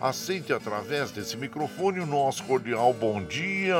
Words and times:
Aceite 0.00 0.52
através 0.52 1.10
desse 1.10 1.36
microfone 1.36 2.00
o 2.00 2.06
nosso 2.06 2.42
cordial 2.44 2.92
bom 2.92 3.22
dia. 3.22 3.76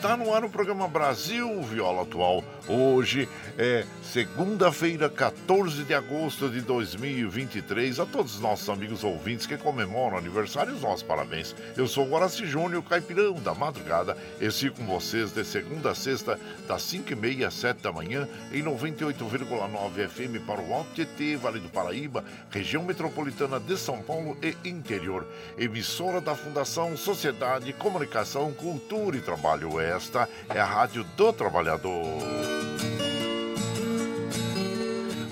Está 0.00 0.16
no 0.16 0.32
ar 0.34 0.42
o 0.42 0.48
programa 0.48 0.88
Brasil 0.88 1.60
Viola 1.60 2.04
Atual. 2.04 2.42
Hoje 2.66 3.28
é 3.58 3.84
segunda-feira, 4.02 5.10
14 5.10 5.84
de 5.84 5.92
agosto 5.92 6.48
de 6.48 6.62
2023. 6.62 8.00
A 8.00 8.06
todos 8.06 8.36
os 8.36 8.40
nossos 8.40 8.70
amigos 8.70 9.04
ouvintes 9.04 9.46
que 9.46 9.58
comemoram 9.58 10.16
aniversário, 10.16 10.72
os 10.72 10.80
nossos 10.80 11.02
parabéns. 11.02 11.54
Eu 11.76 11.86
sou 11.86 12.06
o 12.06 12.08
Guaraci 12.08 12.46
Júnior, 12.46 12.82
caipirão 12.82 13.34
da 13.34 13.52
madrugada. 13.54 14.16
Sigo 14.50 14.76
com 14.76 14.86
vocês 14.86 15.32
de 15.32 15.44
segunda 15.44 15.90
a 15.90 15.94
sexta, 15.94 16.40
das 16.66 16.80
5h30 16.80 17.46
às 17.46 17.52
7 17.52 17.82
da 17.82 17.92
manhã, 17.92 18.26
em 18.54 18.62
98,9 18.62 20.08
FM 20.08 20.46
para 20.46 20.62
o 20.62 20.72
Alto 20.72 20.94
Tietê, 20.94 21.36
Vale 21.36 21.60
do 21.60 21.68
Paraíba, 21.68 22.24
região 22.50 22.82
metropolitana 22.84 23.60
de 23.60 23.76
São 23.76 24.00
Paulo 24.00 24.38
e 24.42 24.56
interior. 24.66 25.26
Emissora 25.58 26.22
da 26.22 26.34
Fundação 26.34 26.96
Sociedade, 26.96 27.74
Comunicação, 27.74 28.50
Cultura 28.52 29.18
e 29.18 29.20
Trabalho. 29.20 29.78
Esta 29.90 30.28
é 30.48 30.60
a 30.60 30.64
Rádio 30.64 31.02
do 31.16 31.32
Trabalhador. 31.32 32.04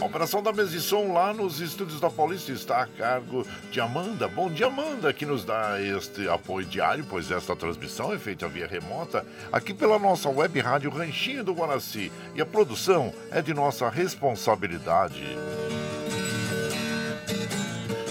A 0.00 0.04
operação 0.04 0.42
da 0.42 0.52
mesa 0.52 0.70
de 0.70 0.80
som 0.80 1.12
lá 1.12 1.32
nos 1.32 1.60
estúdios 1.60 2.00
da 2.00 2.10
Paulista 2.10 2.50
está 2.50 2.82
a 2.82 2.86
cargo 2.86 3.46
de 3.70 3.80
Amanda. 3.80 4.26
Bom 4.26 4.50
dia, 4.50 4.66
Amanda, 4.66 5.12
que 5.12 5.24
nos 5.24 5.44
dá 5.44 5.80
este 5.80 6.28
apoio 6.28 6.66
diário, 6.66 7.06
pois 7.08 7.30
esta 7.30 7.54
transmissão 7.54 8.12
é 8.12 8.19
feita 8.19 8.48
via 8.48 8.66
remota 8.66 9.24
aqui 9.52 9.72
pela 9.72 9.98
nossa 9.98 10.28
web 10.28 10.58
rádio 10.60 10.90
Ranchinho 10.90 11.44
do 11.44 11.54
Guaraci. 11.54 12.10
E 12.34 12.40
a 12.40 12.46
produção 12.46 13.12
é 13.30 13.40
de 13.40 13.54
nossa 13.54 13.88
responsabilidade. 13.88 15.22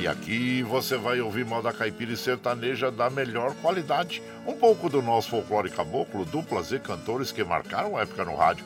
E 0.01 0.07
aqui 0.07 0.61
você 0.63 0.97
vai 0.97 1.21
ouvir 1.21 1.45
moda 1.45 1.73
caipira 1.73 2.11
e 2.11 2.17
sertaneja 2.17 2.91
da 2.91 3.09
melhor 3.09 3.55
qualidade, 3.61 4.21
um 4.45 4.53
pouco 4.53 4.89
do 4.89 5.01
nosso 5.01 5.29
folclore 5.29 5.69
caboclo, 5.69 6.25
duplas 6.25 6.71
e 6.71 6.79
cantores 6.79 7.31
que 7.31 7.43
marcaram 7.43 7.97
a 7.97 8.01
época 8.01 8.25
no 8.25 8.35
rádio 8.35 8.65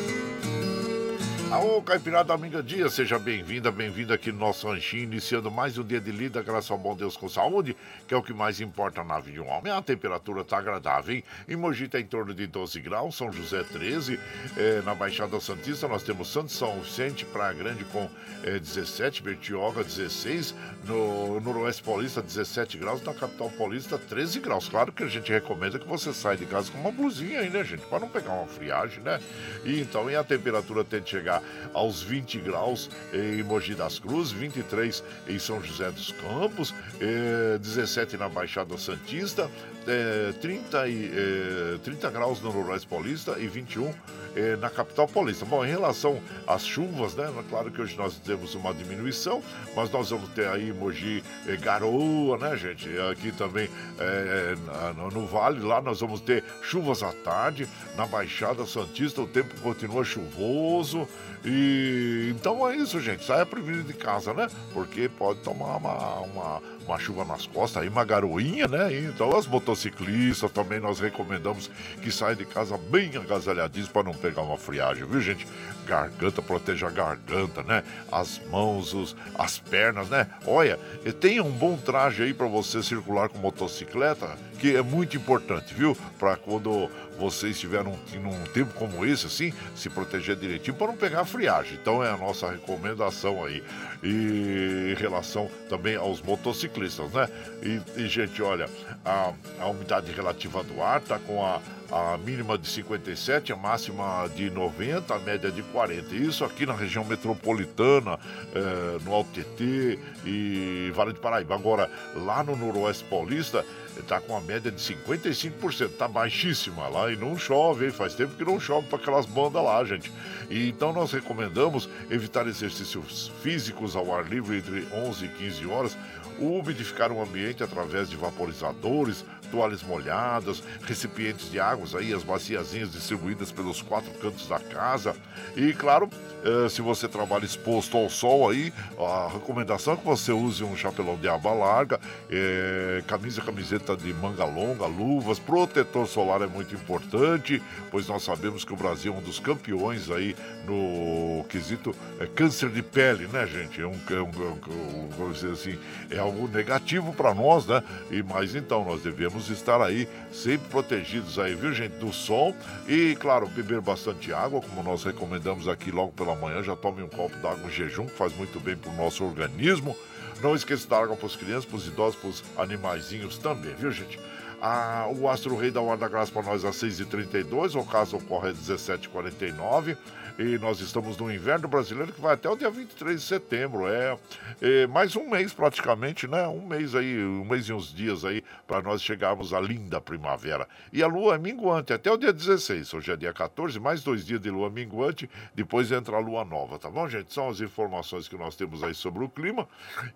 Alô, 1.51 1.81
Caipirada 1.81 2.33
Amiga 2.33 2.63
Dia, 2.63 2.89
seja 2.89 3.19
bem-vinda, 3.19 3.69
bem-vinda 3.69 4.13
aqui 4.13 4.31
no 4.31 4.39
nosso 4.39 4.69
ranchinho, 4.69 5.03
iniciando 5.03 5.51
mais 5.51 5.77
um 5.77 5.83
dia 5.83 5.99
de 5.99 6.09
lida, 6.09 6.41
graças 6.41 6.71
ao 6.71 6.77
bom 6.77 6.95
Deus 6.95 7.17
com 7.17 7.27
saúde, 7.27 7.75
que 8.07 8.13
é 8.13 8.17
o 8.17 8.23
que 8.23 8.31
mais 8.31 8.61
importa 8.61 9.03
na 9.03 9.19
vida 9.19 9.33
de 9.33 9.41
um 9.41 9.49
homem. 9.49 9.69
A 9.69 9.81
temperatura 9.81 10.45
tá 10.45 10.59
agradável, 10.59 11.13
hein? 11.13 11.23
Em 11.49 11.57
Mogi 11.57 11.89
tá 11.89 11.99
em 11.99 12.05
torno 12.05 12.33
de 12.33 12.47
12 12.47 12.79
graus, 12.79 13.17
São 13.17 13.33
José 13.33 13.63
13, 13.63 14.17
eh, 14.55 14.81
na 14.85 14.95
Baixada 14.95 15.37
Santista 15.41 15.89
nós 15.89 16.03
temos 16.03 16.31
Santo 16.31 16.53
São 16.53 16.79
Vicente, 16.79 17.25
Praia 17.25 17.53
Grande 17.53 17.83
com 17.83 18.09
eh, 18.45 18.57
17, 18.57 19.21
Bertioga 19.21 19.83
16, 19.83 20.55
no 20.85 21.41
Noroeste 21.41 21.83
Paulista 21.83 22.21
17 22.21 22.77
graus, 22.77 23.03
na 23.03 23.13
Capital 23.13 23.49
Paulista 23.49 23.97
13 23.97 24.39
graus. 24.39 24.69
Claro 24.69 24.93
que 24.93 25.03
a 25.03 25.07
gente 25.07 25.29
recomenda 25.29 25.77
que 25.77 25.87
você 25.87 26.13
saia 26.13 26.37
de 26.37 26.45
casa 26.45 26.71
com 26.71 26.79
uma 26.79 26.93
blusinha 26.93 27.41
aí, 27.41 27.49
né, 27.49 27.61
gente? 27.65 27.85
Para 27.87 27.99
não 27.99 28.07
pegar 28.07 28.31
uma 28.31 28.47
friagem, 28.47 29.03
né? 29.03 29.19
E 29.65 29.81
então, 29.81 30.09
e 30.09 30.15
a 30.15 30.23
temperatura 30.23 30.85
tende 30.85 31.03
a 31.03 31.07
chegar 31.07 31.40
aos 31.73 32.01
20 32.01 32.39
graus 32.39 32.89
em 33.13 33.43
Mogi 33.43 33.75
das 33.75 33.99
Cruzes, 33.99 34.31
23 34.31 35.03
em 35.27 35.39
São 35.39 35.61
José 35.61 35.91
dos 35.91 36.11
Campos, 36.11 36.73
eh, 36.99 37.57
17 37.59 38.17
na 38.17 38.29
Baixada 38.29 38.77
Santista, 38.77 39.49
eh, 39.87 40.33
30, 40.39 40.87
e, 40.87 41.11
eh, 41.13 41.77
30 41.83 42.09
graus 42.09 42.41
no 42.41 42.53
Noroeste 42.53 42.87
Paulista 42.87 43.37
e 43.39 43.47
21 43.47 43.93
eh, 44.35 44.55
na 44.57 44.69
capital 44.69 45.07
paulista. 45.07 45.45
Bom, 45.45 45.65
em 45.65 45.69
relação 45.69 46.21
às 46.47 46.65
chuvas, 46.65 47.15
né? 47.15 47.31
Claro 47.49 47.69
que 47.71 47.81
hoje 47.81 47.97
nós 47.97 48.15
temos 48.15 48.55
uma 48.55 48.73
diminuição, 48.73 49.43
mas 49.75 49.91
nós 49.91 50.09
vamos 50.09 50.29
ter 50.29 50.47
aí 50.47 50.71
Mogi 50.71 51.23
eh, 51.47 51.57
garoa, 51.57 52.37
né, 52.37 52.55
gente? 52.55 52.89
Aqui 53.11 53.31
também 53.31 53.69
eh, 53.99 54.55
no, 54.95 55.09
no 55.09 55.27
Vale, 55.27 55.59
lá 55.59 55.81
nós 55.81 55.99
vamos 55.99 56.21
ter 56.21 56.43
chuvas 56.61 57.03
à 57.03 57.11
tarde, 57.11 57.67
na 57.97 58.05
Baixada 58.05 58.65
Santista 58.65 59.21
o 59.21 59.27
tempo 59.27 59.53
continua 59.61 60.03
chuvoso. 60.03 61.07
E 61.43 62.33
então 62.35 62.69
é 62.69 62.75
isso, 62.75 62.99
gente. 62.99 63.25
Saia 63.25 63.45
primeiro 63.45 63.83
de 63.83 63.93
casa, 63.93 64.33
né? 64.33 64.47
Porque 64.73 65.09
pode 65.09 65.39
tomar 65.39 65.77
uma, 65.77 66.19
uma, 66.19 66.61
uma 66.91 66.99
chuva 66.99 67.23
nas 67.23 67.47
costas, 67.47 67.83
aí 67.83 67.89
uma 67.89 68.03
garoinha, 68.03 68.67
né? 68.67 68.93
Então 68.93 69.35
as 69.35 69.47
motociclistas 69.47 70.51
também 70.51 70.79
nós 70.79 70.99
recomendamos 70.99 71.71
que 72.01 72.11
saiam 72.11 72.35
de 72.35 72.45
casa 72.45 72.77
bem 72.77 73.15
agasalhadinhos 73.15 73.87
para 73.87 74.03
não 74.03 74.13
pegar 74.13 74.41
uma 74.41 74.57
friagem, 74.57 75.05
viu, 75.05 75.21
gente? 75.21 75.47
Garganta, 75.91 76.41
proteja 76.41 76.87
a 76.87 76.89
garganta, 76.89 77.63
né? 77.63 77.83
As 78.09 78.39
mãos, 78.49 78.93
os, 78.93 79.13
as 79.37 79.59
pernas, 79.59 80.07
né? 80.07 80.25
Olha, 80.47 80.79
tenha 81.19 81.43
um 81.43 81.51
bom 81.51 81.75
traje 81.75 82.23
aí 82.23 82.33
para 82.33 82.47
você 82.47 82.81
circular 82.81 83.27
com 83.27 83.37
motocicleta, 83.39 84.37
que 84.57 84.73
é 84.73 84.81
muito 84.81 85.17
importante, 85.17 85.73
viu? 85.73 85.93
Para 86.17 86.37
quando 86.37 86.89
você 87.19 87.49
estiver 87.49 87.83
num, 87.83 87.97
num 88.21 88.43
tempo 88.53 88.73
como 88.75 89.05
esse, 89.05 89.25
assim, 89.25 89.53
se 89.75 89.89
proteger 89.89 90.37
direitinho 90.37 90.77
para 90.77 90.87
não 90.87 90.95
pegar 90.95 91.25
friagem. 91.25 91.77
Então 91.81 92.01
é 92.01 92.09
a 92.09 92.15
nossa 92.15 92.49
recomendação 92.49 93.43
aí. 93.43 93.61
E 94.01 94.93
em 94.93 94.95
relação 94.95 95.51
também 95.69 95.97
aos 95.97 96.21
motociclistas, 96.21 97.11
né? 97.11 97.27
E, 97.61 98.01
e 98.01 98.07
gente, 98.07 98.41
olha, 98.41 98.69
a, 99.03 99.33
a 99.59 99.67
umidade 99.67 100.09
relativa 100.13 100.63
do 100.63 100.81
ar 100.81 101.01
tá 101.01 101.19
com 101.19 101.45
a 101.45 101.59
a 101.91 102.17
mínima 102.17 102.57
de 102.57 102.67
57, 102.67 103.51
a 103.51 103.55
máxima 103.55 104.29
de 104.35 104.49
90, 104.49 105.13
a 105.13 105.19
média 105.19 105.51
de 105.51 105.61
40. 105.61 106.15
Isso 106.15 106.45
aqui 106.45 106.65
na 106.65 106.73
região 106.73 107.03
metropolitana, 107.03 108.17
eh, 108.55 108.97
no 109.03 109.13
AltT 109.13 109.99
e 110.25 110.91
Vale 110.95 111.11
do 111.13 111.19
Paraíba. 111.19 111.53
Agora, 111.53 111.91
lá 112.15 112.43
no 112.43 112.55
Noroeste 112.55 113.03
Paulista, 113.03 113.65
está 113.99 114.19
com 114.21 114.35
a 114.35 114.41
média 114.41 114.71
de 114.71 114.81
55%, 114.81 115.91
está 115.91 116.07
baixíssima 116.07 116.87
lá 116.87 117.11
e 117.11 117.15
não 117.15 117.37
chove, 117.37 117.85
hein? 117.85 117.91
faz 117.91 118.13
tempo 118.13 118.35
que 118.35 118.45
não 118.45 118.59
chove 118.59 118.87
para 118.87 118.97
aquelas 118.97 119.25
bandas 119.25 119.63
lá, 119.63 119.83
gente. 119.83 120.11
E, 120.49 120.69
então 120.69 120.93
nós 120.93 121.11
recomendamos 121.11 121.89
evitar 122.09 122.47
exercícios 122.47 123.31
físicos 123.41 123.95
ao 123.95 124.13
ar 124.15 124.25
livre 124.25 124.57
entre 124.57 124.87
11 124.93 125.25
e 125.25 125.27
15 125.27 125.67
horas, 125.67 125.97
umidificar 126.39 127.11
o 127.11 127.21
ambiente 127.21 127.63
através 127.63 128.09
de 128.09 128.15
vaporizadores, 128.15 129.25
toalhas 129.51 129.83
molhadas, 129.83 130.63
recipientes 130.83 131.51
de 131.51 131.59
águas 131.59 131.93
aí, 131.93 132.13
as 132.13 132.23
baciazinhas 132.23 132.91
distribuídas 132.91 133.51
pelos 133.51 133.81
quatro 133.81 134.11
cantos 134.13 134.47
da 134.47 134.59
casa. 134.59 135.15
E 135.55 135.73
claro, 135.73 136.09
eh, 136.43 136.69
se 136.69 136.81
você 136.81 137.07
trabalha 137.07 137.45
exposto 137.45 137.97
ao 137.97 138.09
sol 138.09 138.49
aí, 138.49 138.73
a 138.97 139.29
recomendação 139.31 139.93
é 139.93 139.97
que 139.97 140.05
você 140.05 140.31
use 140.31 140.63
um 140.63 140.75
chapelão 140.75 141.17
de 141.17 141.27
aba 141.27 141.53
larga, 141.53 141.99
eh, 142.29 143.03
camisa, 143.05 143.41
camiseta 143.41 143.95
de 143.95 144.13
manga 144.13 144.45
longa, 144.45 144.85
luvas, 144.85 145.37
protetor 145.37 146.07
solar 146.07 146.41
é 146.41 146.47
muito 146.47 146.73
importante, 146.73 147.61
pois 147.89 148.07
nós 148.07 148.23
sabemos 148.23 148.63
que 148.63 148.73
o 148.73 148.77
Brasil 148.77 149.13
é 149.13 149.17
um 149.17 149.21
dos 149.21 149.39
campeões 149.39 150.09
aí 150.09 150.35
no 150.65 151.43
quesito 151.49 151.93
é, 152.19 152.25
câncer 152.25 152.69
de 152.69 152.81
pele, 152.81 153.27
né, 153.27 153.45
gente? 153.47 153.81
É 153.81 153.85
um, 153.85 153.99
é 154.09 154.21
um, 154.21 154.29
um 154.29 155.09
vamos 155.17 155.39
dizer 155.39 155.51
assim, 155.51 155.79
é 156.09 156.19
algo 156.19 156.47
negativo 156.47 157.13
para 157.13 157.33
nós, 157.33 157.65
né? 157.65 157.83
E 158.09 158.21
mas 158.23 158.55
então 158.55 158.85
nós 158.85 159.01
devemos 159.01 159.40
estar 159.49 159.81
aí 159.81 160.07
sempre 160.31 160.69
protegidos 160.69 161.39
aí, 161.39 161.55
viu, 161.55 161.73
gente, 161.73 161.93
do 161.93 162.11
sol 162.13 162.55
e 162.87 163.15
claro 163.15 163.47
beber 163.47 163.81
bastante 163.81 164.33
água, 164.33 164.61
como 164.61 164.83
nós 164.83 165.03
recomendamos 165.03 165.67
aqui 165.67 165.91
logo 165.91 166.11
pela 166.11 166.35
manhã, 166.35 166.61
já 166.63 166.75
tome 166.75 167.01
um 167.01 167.07
copo 167.07 167.35
d'água 167.37 167.67
em 167.67 167.71
jejum, 167.71 168.05
que 168.05 168.15
faz 168.17 168.35
muito 168.35 168.59
bem 168.59 168.75
para 168.75 168.91
o 168.91 168.95
nosso 168.95 169.23
organismo. 169.23 169.95
Não 170.41 170.55
esqueça 170.55 170.87
da 170.87 170.99
água 170.99 171.15
para 171.15 171.27
as 171.27 171.35
crianças, 171.35 171.65
para 171.65 171.77
os 171.77 171.87
idosos, 171.87 172.15
para 172.19 172.29
os 172.29 172.43
animaizinhos 172.57 173.37
também, 173.37 173.73
viu, 173.75 173.91
gente? 173.91 174.19
Ah, 174.61 175.07
o 175.09 175.27
Astro 175.27 175.57
Rei 175.57 175.71
da 175.71 175.81
Guarda 175.81 176.07
Graça 176.07 176.31
para 176.31 176.43
nós 176.43 176.63
às 176.63 176.75
6h32, 176.75 177.79
o 177.79 177.83
caso 177.83 178.17
ocorre 178.17 178.49
às 178.49 178.57
17h49. 178.57 179.97
E 180.39 180.57
nós 180.57 180.79
estamos 180.79 181.17
no 181.17 181.31
inverno 181.31 181.67
brasileiro 181.67 182.13
que 182.13 182.21
vai 182.21 182.33
até 182.33 182.49
o 182.49 182.55
dia 182.55 182.69
23 182.69 183.19
de 183.19 183.25
setembro. 183.25 183.87
É, 183.87 184.17
é 184.61 184.87
mais 184.87 185.15
um 185.15 185.29
mês 185.29 185.53
praticamente, 185.53 186.27
né? 186.27 186.47
Um 186.47 186.65
mês 186.65 186.95
aí, 186.95 187.23
um 187.23 187.45
mês 187.45 187.65
e 187.65 187.73
uns 187.73 187.93
dias 187.93 188.23
aí 188.23 188.43
para 188.67 188.81
nós 188.81 189.01
chegarmos 189.01 189.53
à 189.53 189.59
linda 189.59 189.99
primavera. 189.99 190.67
E 190.91 191.03
a 191.03 191.07
lua 191.07 191.35
é 191.35 191.37
minguante 191.37 191.93
até 191.93 192.11
o 192.11 192.17
dia 192.17 192.31
16. 192.31 192.93
Hoje 192.93 193.11
é 193.11 193.17
dia 193.17 193.33
14, 193.33 193.79
mais 193.79 194.03
dois 194.03 194.25
dias 194.25 194.41
de 194.41 194.49
lua 194.49 194.69
minguante, 194.69 195.29
depois 195.53 195.91
entra 195.91 196.15
a 196.15 196.19
lua 196.19 196.45
nova, 196.45 196.79
tá 196.79 196.89
bom, 196.89 197.07
gente? 197.07 197.33
São 197.33 197.49
as 197.49 197.59
informações 197.59 198.27
que 198.27 198.37
nós 198.37 198.55
temos 198.55 198.83
aí 198.83 198.93
sobre 198.93 199.23
o 199.23 199.29
clima. 199.29 199.67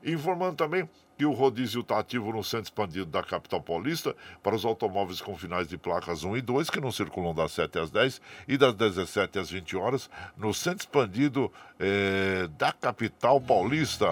Informando 0.04 0.56
também 0.56 0.90
que 1.18 1.26
o 1.26 1.32
rodízio 1.32 1.82
está 1.82 2.00
ativo 2.00 2.32
no 2.32 2.44
centro 2.44 2.66
expandido 2.66 3.06
da 3.06 3.24
capital 3.24 3.62
paulista 3.62 4.16
para 4.44 4.56
os 4.56 4.66
automóveis 4.66 5.22
com 5.22 5.38
finais 5.38 5.68
de 5.68 5.78
placas 5.78 6.24
1 6.24 6.38
e 6.38 6.42
2, 6.42 6.70
que 6.70 6.82
não 6.82 6.92
circulam 6.92 7.34
das 7.34 7.52
7 7.54 7.80
às 7.80 7.92
10 7.92 8.22
e 8.48 8.58
das 8.58 8.74
17 8.76 9.40
às 9.40 9.50
20 9.50 9.78
horas, 9.78 10.10
no 10.38 10.54
centro 10.54 10.80
expandido 10.80 11.52
eh, 11.80 12.48
da 12.58 12.72
capital 12.72 13.40
paulista. 13.40 14.08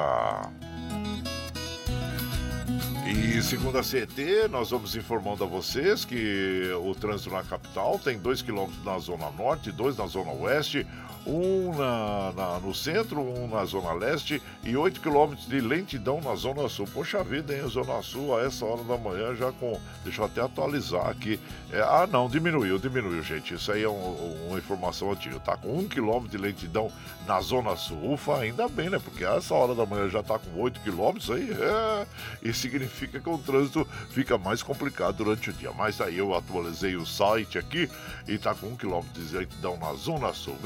E 3.06 3.42
segundo 3.42 3.78
a 3.78 3.84
CET, 3.84 4.48
nós 4.50 4.72
vamos 4.72 4.96
informando 4.96 5.44
a 5.44 5.48
vocês 5.48 6.06
que 6.06 6.72
o 6.82 6.96
trânsito 6.96 7.32
na 7.32 7.44
capital 7.44 8.00
tem 8.00 8.18
2 8.18 8.42
km 8.42 8.70
na 8.86 8.98
zona 8.98 9.30
norte, 9.30 9.72
2 9.72 9.98
na 9.98 10.08
zona 10.08 10.32
oeste, 10.32 10.88
um 11.26 11.76
na, 11.76 12.32
na, 12.36 12.60
no 12.60 12.74
centro, 12.74 13.22
um 13.22 13.48
na 13.48 13.64
Zona 13.66 13.94
Leste 13.94 14.42
e 14.64 14.76
8 14.76 15.00
quilômetros 15.00 15.48
de 15.48 15.60
lentidão 15.60 16.20
na 16.22 16.36
Zona 16.36 16.68
Sul. 16.68 16.88
Poxa 16.94 17.24
vida, 17.24 17.56
hein? 17.56 17.68
Zona 17.68 18.02
Sul 18.02 18.38
a 18.38 18.44
essa 18.44 18.66
hora 18.66 18.84
da 18.84 18.98
manhã 18.98 19.36
já 19.36 19.52
com. 19.52 19.80
Deixa 20.04 20.22
eu 20.22 20.26
até 20.26 20.42
atualizar 20.42 21.08
aqui. 21.08 21.40
É, 21.72 21.82
ah, 21.82 22.08
não, 22.10 22.28
diminuiu, 22.28 22.78
diminuiu, 22.78 23.24
gente. 23.24 23.54
Isso 23.54 23.72
aí 23.72 23.84
é 23.84 23.90
um, 23.90 24.48
uma 24.50 24.58
informação 24.58 25.12
antiga. 25.12 25.40
Tá 25.40 25.56
com 25.56 25.78
1 25.80 25.88
quilômetro 25.88 26.30
de 26.30 26.38
lentidão 26.38 26.92
na 27.26 27.40
Zona 27.42 27.76
Sul. 27.76 28.14
Ufa, 28.14 28.38
ainda 28.38 28.68
bem, 28.68 28.90
né? 28.90 29.00
Porque 29.00 29.24
a 29.24 29.36
essa 29.36 29.54
hora 29.54 29.74
da 29.74 29.86
manhã 29.86 30.10
já 30.10 30.22
tá 30.22 30.38
com 30.38 30.60
8 30.60 30.82
quilômetros 30.82 31.32
aí. 31.32 31.52
É, 31.52 32.08
e 32.42 32.54
significa 32.54 33.20
que 33.20 33.30
o 33.30 33.38
trânsito 33.38 33.88
fica 34.10 34.38
mais 34.38 34.62
complicado 34.62 35.18
durante 35.18 35.50
o 35.50 35.54
dia. 35.54 35.72
Mas 35.72 36.02
aí 36.02 36.18
eu 36.18 36.36
atualizei 36.36 36.96
o 36.96 37.06
site 37.06 37.58
aqui 37.58 37.90
e 38.28 38.38
tá 38.38 38.54
com 38.54 38.68
1 38.68 38.76
quilômetro 38.76 39.22
de 39.22 39.36
lentidão 39.36 39.78
na 39.78 39.94
Zona 39.94 40.34
Sul. 40.34 40.58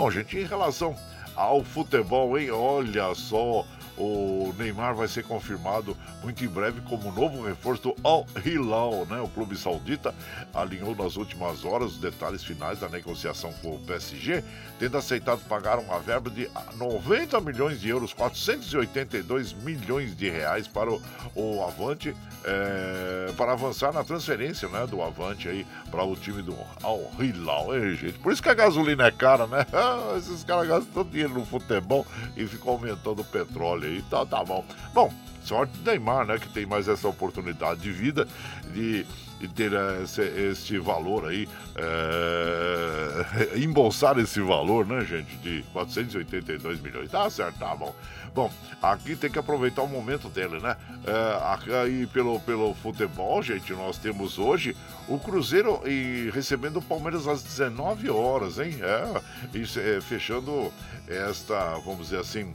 Bom, 0.00 0.10
gente, 0.10 0.38
em 0.38 0.46
relação 0.46 0.96
ao 1.36 1.62
futebol, 1.62 2.38
hein? 2.38 2.50
Olha 2.50 3.14
só, 3.14 3.66
o 4.00 4.54
Neymar 4.56 4.94
vai 4.94 5.06
ser 5.06 5.24
confirmado 5.24 5.94
muito 6.22 6.42
em 6.42 6.48
breve 6.48 6.80
como 6.82 7.12
novo 7.12 7.42
reforço 7.42 7.82
do 7.82 7.96
Al 8.02 8.26
Hilal, 8.44 9.06
né? 9.06 9.20
O 9.20 9.28
clube 9.28 9.56
saudita 9.56 10.14
alinhou 10.54 10.96
nas 10.96 11.16
últimas 11.16 11.64
horas 11.66 11.92
os 11.92 11.98
detalhes 11.98 12.42
finais 12.42 12.80
da 12.80 12.88
negociação 12.88 13.52
com 13.60 13.74
o 13.74 13.78
PSG, 13.80 14.42
tendo 14.78 14.96
aceitado 14.96 15.40
pagar 15.46 15.78
uma 15.78 15.98
verba 16.00 16.30
de 16.30 16.50
90 16.76 17.40
milhões 17.42 17.80
de 17.80 17.90
euros, 17.90 18.14
482 18.14 19.52
milhões 19.52 20.16
de 20.16 20.30
reais 20.30 20.66
para 20.66 20.90
o, 20.90 21.02
o 21.34 21.62
Avante, 21.62 22.16
é, 22.42 23.32
para 23.36 23.52
avançar 23.52 23.92
na 23.92 24.02
transferência, 24.02 24.66
né? 24.68 24.86
Do 24.86 25.02
Avante 25.02 25.46
aí 25.46 25.66
para 25.90 26.02
o 26.04 26.16
time 26.16 26.40
do 26.40 26.56
Al 26.82 27.10
Hilal, 27.18 27.76
hein, 27.76 27.94
gente? 27.96 28.18
Por 28.18 28.32
isso 28.32 28.42
que 28.42 28.48
a 28.48 28.54
gasolina 28.54 29.06
é 29.06 29.10
cara, 29.10 29.46
né? 29.46 29.66
Esses 30.16 30.42
caras 30.42 30.66
gastam 30.66 30.92
todo 30.94 31.10
dinheiro 31.10 31.34
no 31.34 31.44
futebol 31.44 32.06
e 32.34 32.46
ficam 32.46 32.72
aumentando 32.72 33.20
o 33.20 33.24
petróleo 33.24 33.89
aí, 33.90 34.02
tá, 34.02 34.24
tá 34.24 34.44
bom. 34.44 34.64
Bom, 34.92 35.12
sorte 35.44 35.76
do 35.78 35.90
Neymar, 35.90 36.26
né? 36.26 36.38
Que 36.38 36.48
tem 36.48 36.66
mais 36.66 36.88
essa 36.88 37.08
oportunidade 37.08 37.80
de 37.80 37.90
vida 37.90 38.26
de, 38.72 39.04
de 39.38 39.48
ter 39.48 39.72
esse, 40.02 40.22
esse, 40.22 40.78
valor 40.78 41.28
aí, 41.28 41.48
é, 41.76 43.58
embolsar 43.58 44.18
esse 44.18 44.40
valor, 44.40 44.86
né, 44.86 45.04
gente? 45.04 45.36
De 45.38 45.64
482 45.72 46.80
milhões. 46.80 47.10
Tá 47.10 47.28
certo, 47.28 47.58
tá 47.58 47.74
bom. 47.74 47.94
Bom, 48.32 48.50
aqui 48.80 49.16
tem 49.16 49.28
que 49.28 49.38
aproveitar 49.38 49.82
o 49.82 49.88
momento 49.88 50.28
dele, 50.28 50.60
né? 50.60 50.76
É, 51.04 51.74
aí 51.82 52.06
pelo, 52.06 52.38
pelo 52.40 52.74
futebol, 52.74 53.42
gente, 53.42 53.72
nós 53.72 53.98
temos 53.98 54.38
hoje 54.38 54.76
o 55.08 55.18
Cruzeiro 55.18 55.82
e 55.84 56.30
recebendo 56.32 56.78
o 56.78 56.82
Palmeiras 56.82 57.26
às 57.26 57.42
19 57.42 58.08
horas, 58.08 58.58
hein? 58.58 58.76
É, 58.80 59.58
isso, 59.58 59.80
é, 59.80 60.00
fechando 60.00 60.72
esta, 61.08 61.74
vamos 61.84 62.06
dizer 62.06 62.20
assim, 62.20 62.52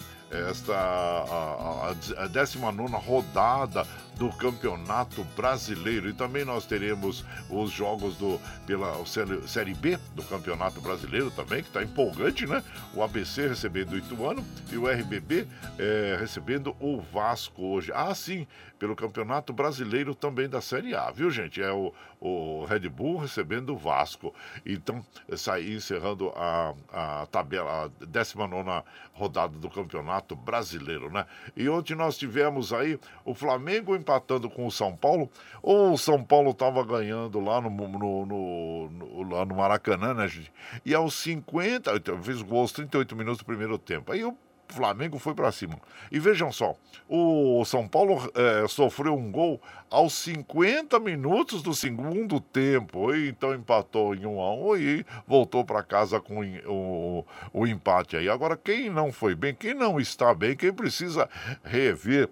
esta 0.49 0.73
a, 0.73 1.91
a, 2.19 2.23
a 2.23 2.27
19 2.27 2.93
rodada 3.05 3.85
do 4.17 4.29
Campeonato 4.29 5.23
Brasileiro. 5.35 6.09
E 6.09 6.13
também 6.13 6.45
nós 6.45 6.65
teremos 6.65 7.25
os 7.49 7.71
jogos 7.71 8.15
do 8.17 8.39
pela 8.65 9.03
Série 9.05 9.73
B 9.73 9.97
do 10.15 10.23
Campeonato 10.23 10.81
Brasileiro 10.81 11.31
também, 11.31 11.61
que 11.61 11.69
está 11.69 11.83
empolgante, 11.83 12.45
né? 12.45 12.63
O 12.93 13.03
ABC 13.03 13.47
recebendo 13.47 13.93
o 13.93 13.97
Ituano 13.97 14.45
e 14.71 14.77
o 14.77 14.87
RBB 14.87 15.47
é, 15.77 16.17
recebendo 16.19 16.75
o 16.79 17.01
Vasco 17.01 17.61
hoje. 17.61 17.91
Ah, 17.93 18.13
sim, 18.15 18.47
pelo 18.77 18.95
Campeonato 18.95 19.53
Brasileiro 19.53 20.13
também 20.13 20.49
da 20.49 20.61
Série 20.61 20.95
A, 20.95 21.11
viu, 21.11 21.29
gente? 21.29 21.61
É 21.61 21.71
o, 21.71 21.93
o 22.19 22.65
Red 22.65 22.89
Bull 22.89 23.17
recebendo 23.17 23.73
o 23.73 23.77
Vasco. 23.77 24.33
Então, 24.65 25.03
sair 25.35 25.75
encerrando 25.75 26.29
a, 26.35 26.73
a 26.91 27.25
tabela, 27.27 27.85
a 27.85 28.05
19 28.05 28.83
rodada 29.13 29.57
do 29.57 29.69
Campeonato 29.69 30.35
Brasileiro, 30.35 31.09
né? 31.09 31.25
E 31.55 31.69
ontem 31.69 31.95
nós 31.95 32.17
tivemos 32.17 32.73
aí 32.73 32.99
o 33.23 33.33
Flamengo 33.33 33.95
empatando 33.95 34.49
com 34.49 34.67
o 34.67 34.71
São 34.71 34.95
Paulo. 34.95 35.29
Ou 35.61 35.93
o 35.93 35.97
São 35.97 36.23
Paulo 36.23 36.51
estava 36.51 36.83
ganhando 36.83 37.39
lá 37.39 37.61
no, 37.61 37.69
no, 37.69 38.25
no, 38.25 38.89
no, 38.89 39.35
lá 39.35 39.45
no 39.45 39.55
Maracanã, 39.55 40.13
né, 40.13 40.27
gente? 40.27 40.51
E 40.85 40.93
aos 40.93 41.13
50, 41.15 41.95
então, 41.95 42.21
fez 42.21 42.41
gol 42.41 42.61
aos 42.61 42.71
38 42.73 43.15
minutos 43.15 43.39
do 43.39 43.45
primeiro 43.45 43.77
tempo. 43.77 44.11
Aí 44.11 44.23
o 44.23 44.37
Flamengo 44.67 45.19
foi 45.19 45.33
para 45.33 45.51
cima. 45.51 45.79
E 46.11 46.19
vejam 46.19 46.51
só, 46.51 46.75
o 47.07 47.63
São 47.65 47.87
Paulo 47.87 48.31
é, 48.33 48.67
sofreu 48.67 49.15
um 49.15 49.31
gol 49.31 49.61
aos 49.89 50.13
50 50.13 50.99
minutos 50.99 51.61
do 51.61 51.73
segundo 51.73 52.39
tempo. 52.39 53.13
E 53.13 53.29
então 53.29 53.53
empatou 53.53 54.15
em 54.15 54.25
1 54.25 54.41
a 54.41 54.55
1 54.55 54.77
e 54.77 55.05
voltou 55.27 55.63
para 55.63 55.83
casa 55.83 56.19
com 56.19 56.41
o, 56.65 57.25
o 57.53 57.67
empate 57.67 58.17
aí. 58.17 58.29
Agora, 58.29 58.57
quem 58.57 58.89
não 58.89 59.11
foi 59.11 59.35
bem, 59.35 59.53
quem 59.53 59.73
não 59.73 59.99
está 59.99 60.33
bem, 60.33 60.55
quem 60.55 60.73
precisa 60.73 61.29
rever 61.63 62.29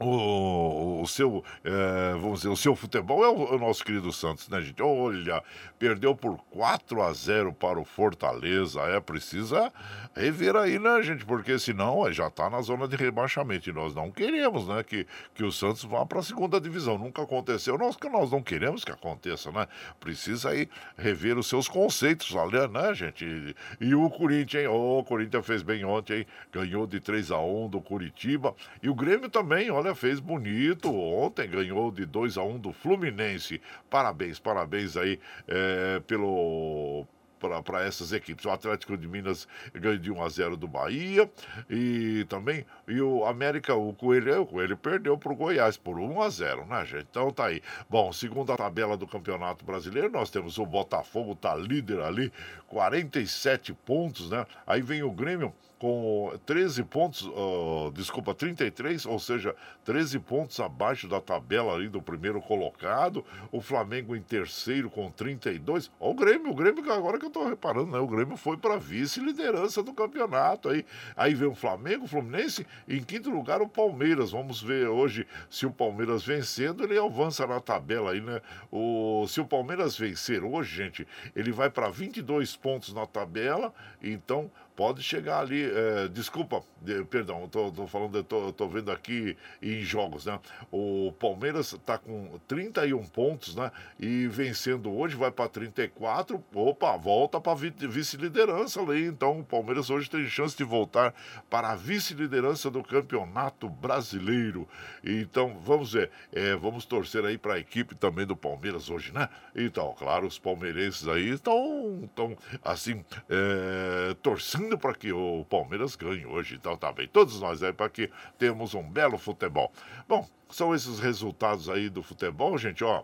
o, 0.00 1.02
o 1.02 1.06
seu, 1.06 1.44
é, 1.62 2.12
vamos 2.14 2.40
dizer, 2.40 2.48
o 2.48 2.56
seu 2.56 2.74
futebol 2.74 3.22
é 3.22 3.28
o, 3.28 3.54
o, 3.54 3.58
nosso 3.58 3.84
querido 3.84 4.10
Santos, 4.10 4.48
né, 4.48 4.60
gente? 4.62 4.82
Olha, 4.82 5.42
perdeu 5.80 6.14
por 6.14 6.36
4 6.50 7.02
a 7.02 7.10
0 7.10 7.54
para 7.54 7.80
o 7.80 7.86
Fortaleza. 7.86 8.82
É, 8.82 9.00
precisa 9.00 9.72
rever 10.14 10.54
aí, 10.54 10.78
né, 10.78 11.02
gente? 11.02 11.24
Porque 11.24 11.58
senão 11.58 12.12
já 12.12 12.26
está 12.26 12.50
na 12.50 12.60
zona 12.60 12.86
de 12.86 12.96
rebaixamento. 12.96 13.70
E 13.70 13.72
nós 13.72 13.94
não 13.94 14.10
queremos, 14.10 14.68
né, 14.68 14.82
que, 14.82 15.06
que 15.34 15.42
o 15.42 15.50
Santos 15.50 15.82
vá 15.84 16.04
para 16.04 16.18
a 16.18 16.22
segunda 16.22 16.60
divisão. 16.60 16.98
Nunca 16.98 17.22
aconteceu. 17.22 17.78
Nós 17.78 17.96
que 17.96 18.10
nós 18.10 18.30
não 18.30 18.42
queremos 18.42 18.84
que 18.84 18.92
aconteça, 18.92 19.50
né? 19.50 19.66
Precisa 19.98 20.50
aí 20.50 20.68
rever 20.98 21.38
os 21.38 21.48
seus 21.48 21.66
conceitos, 21.66 22.30
né, 22.70 22.94
gente? 22.94 23.24
E, 23.24 23.56
e 23.80 23.94
o 23.94 24.10
Corinthians, 24.10 24.64
hein? 24.64 24.68
Oh, 24.68 24.98
o 24.98 25.04
Corinthians 25.04 25.46
fez 25.46 25.62
bem 25.62 25.82
ontem, 25.82 26.18
hein? 26.18 26.26
Ganhou 26.52 26.86
de 26.86 27.00
3 27.00 27.30
a 27.30 27.38
1 27.38 27.70
do 27.70 27.80
Curitiba. 27.80 28.54
E 28.82 28.90
o 28.90 28.94
Grêmio 28.94 29.30
também, 29.30 29.70
olha 29.70 29.94
fez 29.94 30.20
bonito 30.20 30.94
ontem, 30.94 31.48
ganhou 31.48 31.90
de 31.90 32.04
2 32.04 32.36
a 32.36 32.42
1 32.42 32.58
do 32.58 32.70
Fluminense. 32.70 33.62
Parabéns, 33.88 34.38
parabéns 34.38 34.94
aí 34.94 35.18
é, 35.48 35.69
pelo 36.06 37.06
para 37.48 37.84
essas 37.84 38.12
equipes. 38.12 38.44
O 38.44 38.50
Atlético 38.50 38.96
de 38.96 39.08
Minas 39.08 39.48
ganhou 39.74 39.98
de 39.98 40.10
1 40.12 40.22
a 40.22 40.28
0 40.28 40.56
do 40.56 40.68
Bahia 40.68 41.30
e 41.68 42.24
também 42.28 42.64
e 42.86 43.00
o 43.00 43.24
América, 43.24 43.74
o 43.74 43.92
Coelho, 43.94 44.42
o 44.42 44.46
Coelho 44.46 44.76
perdeu 44.76 45.16
para 45.16 45.32
o 45.32 45.36
Goiás 45.36 45.76
por 45.76 45.98
1 45.98 46.22
a 46.22 46.28
0, 46.28 46.66
né, 46.66 46.84
gente? 46.84 47.06
Então 47.10 47.30
tá 47.30 47.46
aí. 47.46 47.62
Bom, 47.88 48.12
segundo 48.12 48.52
a 48.52 48.56
tabela 48.56 48.96
do 48.96 49.06
Campeonato 49.06 49.64
Brasileiro, 49.64 50.10
nós 50.10 50.30
temos 50.30 50.58
o 50.58 50.66
Botafogo 50.66 51.34
tá 51.34 51.54
líder 51.54 52.00
ali, 52.00 52.32
47 52.68 53.72
pontos, 53.72 54.30
né? 54.30 54.46
Aí 54.66 54.82
vem 54.82 55.02
o 55.02 55.10
Grêmio 55.10 55.54
com 55.80 56.38
13 56.44 56.84
pontos, 56.84 57.22
uh, 57.22 57.90
desculpa, 57.94 58.34
33, 58.34 59.06
ou 59.06 59.18
seja, 59.18 59.56
13 59.82 60.18
pontos 60.18 60.60
abaixo 60.60 61.08
da 61.08 61.22
tabela 61.22 61.72
ali 61.72 61.88
do 61.88 62.02
primeiro 62.02 62.38
colocado. 62.42 63.24
O 63.50 63.62
Flamengo 63.62 64.14
em 64.14 64.20
terceiro 64.20 64.90
com 64.90 65.10
32. 65.10 65.90
Ó, 65.98 66.10
o 66.10 66.14
Grêmio, 66.14 66.50
o 66.50 66.54
Grêmio, 66.54 66.92
agora 66.92 67.18
que 67.18 67.29
eu 67.30 67.32
tô 67.32 67.48
reparando, 67.48 67.92
né? 67.92 67.98
O 67.98 68.06
Grêmio 68.06 68.36
foi 68.36 68.56
para 68.56 68.76
vice-liderança 68.76 69.82
do 69.82 69.94
campeonato. 69.94 70.68
Aí, 70.68 70.84
aí 71.16 71.34
vem 71.34 71.48
o 71.48 71.54
Flamengo, 71.54 72.04
o 72.04 72.08
Fluminense, 72.08 72.66
em 72.88 73.02
quinto 73.02 73.30
lugar 73.30 73.62
o 73.62 73.68
Palmeiras. 73.68 74.32
Vamos 74.32 74.60
ver 74.60 74.88
hoje 74.88 75.26
se 75.48 75.64
o 75.64 75.70
Palmeiras 75.70 76.24
vencendo, 76.24 76.82
ele 76.82 76.98
avança 76.98 77.46
na 77.46 77.60
tabela 77.60 78.10
aí, 78.10 78.20
né? 78.20 78.40
O, 78.70 79.26
se 79.28 79.40
o 79.40 79.46
Palmeiras 79.46 79.96
vencer 79.96 80.42
hoje, 80.42 80.76
gente, 80.76 81.08
ele 81.34 81.52
vai 81.52 81.70
para 81.70 81.88
22 81.88 82.56
pontos 82.56 82.92
na 82.92 83.06
tabela, 83.06 83.72
então 84.02 84.50
pode 84.80 85.02
chegar 85.02 85.40
ali. 85.40 85.62
É, 85.62 86.08
desculpa, 86.08 86.62
de, 86.80 87.04
perdão, 87.04 87.44
estou 87.44 87.86
falando, 87.86 88.18
estou 88.18 88.66
vendo 88.66 88.90
aqui 88.90 89.36
em 89.60 89.82
jogos, 89.82 90.24
né? 90.24 90.40
O 90.72 91.12
Palmeiras 91.20 91.74
está 91.74 91.98
com 91.98 92.40
31 92.48 93.04
pontos, 93.08 93.54
né? 93.54 93.70
E 93.98 94.26
vencendo 94.28 94.90
hoje 94.90 95.16
vai 95.16 95.30
para 95.30 95.50
34. 95.50 96.42
Opa, 96.54 96.96
volta 96.96 97.38
para 97.38 97.54
vice-liderança 97.54 98.80
ali. 98.80 99.04
Então 99.04 99.40
o 99.40 99.44
Palmeiras 99.44 99.90
hoje 99.90 100.08
tem 100.08 100.24
chance 100.26 100.56
de 100.56 100.64
voltar 100.64 101.14
para 101.50 101.72
a 101.72 101.76
vice-liderança 101.76 102.70
do 102.70 102.82
Campeonato 102.82 103.68
Brasileiro. 103.68 104.66
Então 105.04 105.58
vamos 105.62 105.92
ver, 105.92 106.10
é, 106.32 106.56
vamos 106.56 106.86
torcer 106.86 107.22
aí 107.26 107.36
para 107.36 107.54
a 107.54 107.58
equipe 107.58 107.94
também 107.94 108.24
do 108.24 108.34
Palmeiras 108.34 108.88
hoje, 108.88 109.12
né? 109.12 109.28
Então, 109.54 109.94
claro, 109.98 110.26
os 110.26 110.38
palmeirenses 110.38 111.06
aí 111.06 111.28
estão, 111.28 112.00
estão 112.04 112.34
assim, 112.64 113.04
é, 113.28 114.16
torcendo 114.22 114.69
torcendo 114.70 114.78
para 114.78 114.94
que 114.94 115.12
o 115.12 115.44
Palmeiras 115.48 115.96
ganhe 115.96 116.24
hoje. 116.24 116.54
Então 116.54 116.76
tá 116.76 116.92
bem. 116.92 117.08
Todos 117.08 117.40
nós 117.40 117.62
aí 117.62 117.72
para 117.72 117.88
que 117.88 118.10
temos 118.38 118.74
um 118.74 118.82
belo 118.82 119.18
futebol. 119.18 119.72
Bom, 120.08 120.26
são 120.48 120.74
esses 120.74 121.00
resultados 121.00 121.68
aí 121.68 121.88
do 121.88 122.02
futebol, 122.02 122.56
gente, 122.56 122.84
ó. 122.84 123.02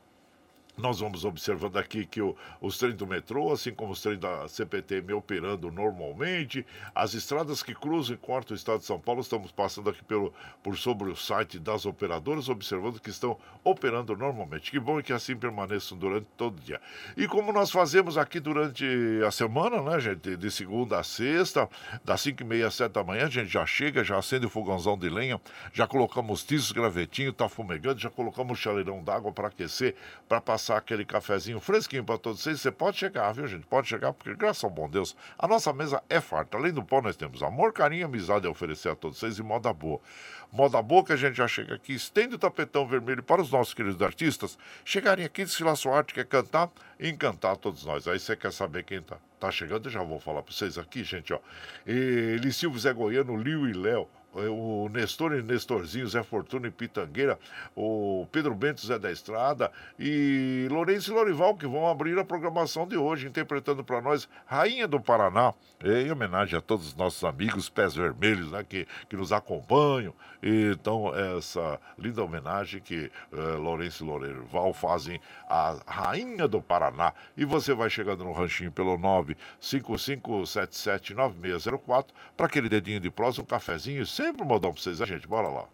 Nós 0.77 1.01
vamos 1.01 1.25
observando 1.25 1.79
aqui 1.79 2.05
que 2.05 2.21
o, 2.21 2.37
os 2.61 2.77
trens 2.77 2.95
do 2.95 3.07
metrô, 3.07 3.51
assim 3.51 3.73
como 3.73 3.93
os 3.93 4.03
trens 4.03 4.19
da 4.19 4.47
CPTM 4.47 5.15
operando 5.15 5.71
normalmente, 5.71 6.67
as 6.95 7.15
estradas 7.15 7.63
que 7.63 7.75
cruzam 7.75 8.15
e 8.15 8.19
cortam 8.19 8.55
o 8.55 8.57
estado 8.57 8.81
de 8.81 8.85
São 8.85 9.01
Paulo, 9.01 9.23
estamos 9.23 9.51
passando 9.51 9.89
aqui 9.89 10.05
pelo, 10.05 10.35
por 10.63 10.77
sobre 10.77 11.11
o 11.11 11.17
site 11.17 11.59
das 11.59 11.87
operadoras, 11.87 12.51
observando 12.51 13.01
que 13.01 13.09
estão 13.09 13.39
operando 13.65 14.15
normalmente. 14.15 14.71
Que 14.71 14.79
bom 14.79 15.01
que 15.03 15.15
assim 15.15 15.35
permaneçam 15.35 15.97
durante 15.97 16.27
todo 16.37 16.59
o 16.59 16.61
dia. 16.61 16.79
E 17.17 17.27
como 17.27 17.53
nós 17.55 17.71
fazemos 17.71 18.19
aqui 18.19 18.39
durante 18.39 18.85
a 19.27 19.31
semana, 19.31 19.81
né, 19.81 19.99
gente, 19.99 20.37
de 20.37 20.51
segunda 20.51 21.01
a 21.01 21.03
sexta, 21.03 21.67
das 22.05 22.21
5 22.21 22.43
e 22.43 22.45
meia 22.45 22.67
às 22.67 22.75
7 22.75 22.93
da 22.93 23.03
manhã, 23.03 23.25
a 23.25 23.31
gente 23.31 23.49
já 23.49 23.65
chega, 23.65 24.05
já 24.05 24.19
acende 24.19 24.45
o 24.45 24.51
fogãozão 24.51 24.99
de 24.99 25.09
lenha, 25.09 25.41
já 25.73 25.87
colocamos 25.87 26.45
tiços, 26.45 26.71
gravetinho, 26.71 27.33
tá 27.33 27.49
fumegando, 27.49 27.99
já 27.99 28.11
colocamos 28.11 28.59
o 28.59 28.61
chaleirão 28.61 29.03
d'água 29.03 29.33
para 29.33 29.49
aquecer, 29.49 29.95
para 30.29 30.39
passar 30.39 30.66
passar 30.67 30.79
aquele 30.79 31.05
cafezinho 31.05 31.61
fresquinho 31.61 32.05
para 32.05 32.19
todos 32.19 32.43
vocês, 32.43 32.61
você 32.61 32.73
pode 32.73 32.99
chegar, 32.99 33.33
viu, 33.33 33.47
gente? 33.47 33.65
Pode 33.67 33.87
chegar, 33.87 34.13
porque 34.13 34.35
graças 34.35 34.65
ao 34.65 34.71
bom 34.71 34.89
Deus, 34.89 35.17
a 35.39 35.47
nossa 35.47 35.73
mesa 35.73 36.03
é 36.09 36.21
farta. 36.21 36.57
Além 36.57 36.73
do 36.73 36.83
pão, 36.83 37.01
nós 37.01 37.15
temos 37.17 37.41
amor, 37.41 37.73
carinho 37.73 38.05
amizade 38.05 38.49
a 38.49 38.51
oferecer 38.51 38.89
a 38.89 38.97
todos 38.97 39.19
vocês 39.19 39.39
e 39.39 39.43
moda 39.45 39.73
boa. 39.73 40.01
Moda 40.53 40.83
boa 40.83 41.05
que 41.05 41.13
a 41.13 41.17
gente 41.17 41.37
já 41.37 41.47
chega 41.47 41.77
aqui, 41.77 41.95
estende 41.95 42.35
o 42.35 42.39
tapetão 42.39 42.87
vermelho 42.87 43.23
para 43.23 43.43
os 43.43 43.51
nossos 43.51 43.75
queridos 43.75 44.03
artistas 44.03 44.59
chegarem 44.85 45.25
aqui, 45.25 45.45
desfilar 45.45 45.77
sua 45.77 45.99
arte, 45.99 46.13
quer 46.13 46.25
cantar 46.25 46.69
e 46.99 47.09
encantar 47.09 47.57
todos 47.57 47.85
nós. 47.85 48.09
Aí 48.09 48.19
você 48.19 48.35
quer 48.35 48.53
saber 48.53 48.83
quem 48.83 49.01
tá, 49.01 49.19
tá 49.39 49.51
chegando, 49.53 49.87
eu 49.87 49.93
já 49.93 50.03
vou 50.03 50.19
falar 50.19 50.43
para 50.43 50.53
vocês 50.53 50.79
aqui, 50.79 51.05
gente, 51.05 51.33
ó. 51.33 51.39
Eli 51.87 52.53
Silvio 52.53 52.81
Zé 52.81 52.93
Goiano, 52.93 53.37
Liu 53.37 53.69
e 53.69 53.73
Léo, 53.73 54.09
o 54.37 54.89
Nestor 54.91 55.35
e 55.35 55.43
Nestorzinho, 55.43 56.07
Zé 56.07 56.23
Fortuna 56.23 56.69
e 56.69 56.71
Pitangueira, 56.71 57.39
o 57.75 58.29
Pedro 58.31 58.55
Bento 58.55 58.87
Zé 58.87 58.99
da 58.99 59.11
Estrada 59.11 59.73
e 59.99 60.69
Lourenço 60.71 61.11
e 61.11 61.15
Lorival, 61.15 61.57
que 61.57 61.67
vão 61.67 61.89
abrir 61.89 62.19
a 62.19 62.25
programação 62.25 62.87
de 62.87 62.97
hoje, 62.97 63.27
interpretando 63.27 63.83
para 63.83 64.03
nós 64.03 64.29
Rainha 64.45 64.87
do 64.87 65.01
Paraná, 65.01 65.55
em 65.83 66.11
homenagem 66.11 66.59
a 66.59 66.61
todos 66.61 66.89
os 66.89 66.95
nossos 66.95 67.25
amigos 67.25 67.71
pés 67.71 67.95
vermelhos, 67.95 68.53
né, 68.53 68.63
que, 68.63 68.87
que 69.09 69.17
nos 69.17 69.33
acompanham. 69.33 70.13
Então, 70.43 71.11
essa 71.37 71.81
linda 71.99 72.23
homenagem 72.23 72.79
que 72.81 73.11
uh, 73.33 73.57
Lourenço 73.59 74.05
e 74.05 74.07
Lorival 74.07 74.75
fazem 74.75 75.19
à 75.49 75.77
Rainha 75.87 76.47
do 76.47 76.61
Paraná. 76.61 77.15
E 77.37 77.45
você 77.45 77.75
vai 77.75 77.91
chegando 77.91 78.23
no 78.25 78.31
ranchinho 78.33 78.71
pelo 78.71 78.97
955779604 79.61 82.07
para 82.37 82.47
aquele 82.47 82.69
dedinho 82.69 83.01
de 83.01 83.11
prosa, 83.11 83.43
um 83.43 83.45
cafezinho 83.45 84.07
sempre 84.07 84.26
sempre 84.27 84.43
um 84.43 84.47
modão 84.47 84.73
pra 84.73 84.83
vocês, 84.83 85.01
a 85.01 85.07
gente? 85.07 85.27
Bora 85.29 85.49
lá. 85.49 85.69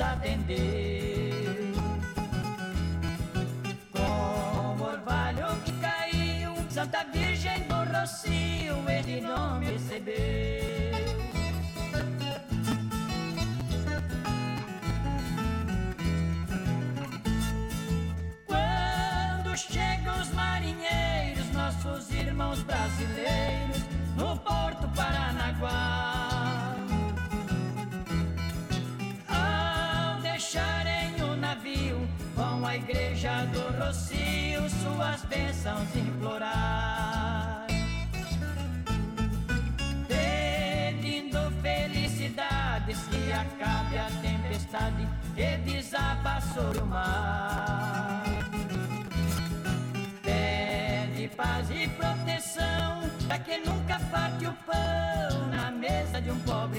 Aflitos 0.00 0.02
atender. 0.02 0.79
Igreja 33.20 33.44
do 33.52 33.60
Rocio 33.78 34.70
suas 34.70 35.22
bênçãos 35.24 35.94
implorar. 35.94 37.66
Pedindo 40.08 41.38
felicidades 41.60 42.98
que 43.10 43.32
acabe 43.32 43.98
a 43.98 44.10
tempestade 44.22 45.06
que 45.34 45.56
desaba 45.70 46.40
sobre 46.40 46.78
o 46.78 46.86
mar. 46.86 48.24
Pede 50.22 51.28
paz 51.36 51.70
e 51.70 51.88
proteção 51.88 53.02
para 53.28 53.38
que 53.38 53.58
nunca 53.58 53.98
falte 53.98 54.46
o 54.46 54.52
pão 54.64 55.46
na 55.50 55.70
mesa 55.70 56.22
de 56.22 56.30
um 56.30 56.40
pobre 56.40 56.69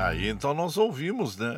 Aí 0.00 0.28
então 0.30 0.54
nós 0.54 0.78
ouvimos, 0.78 1.36
né? 1.36 1.54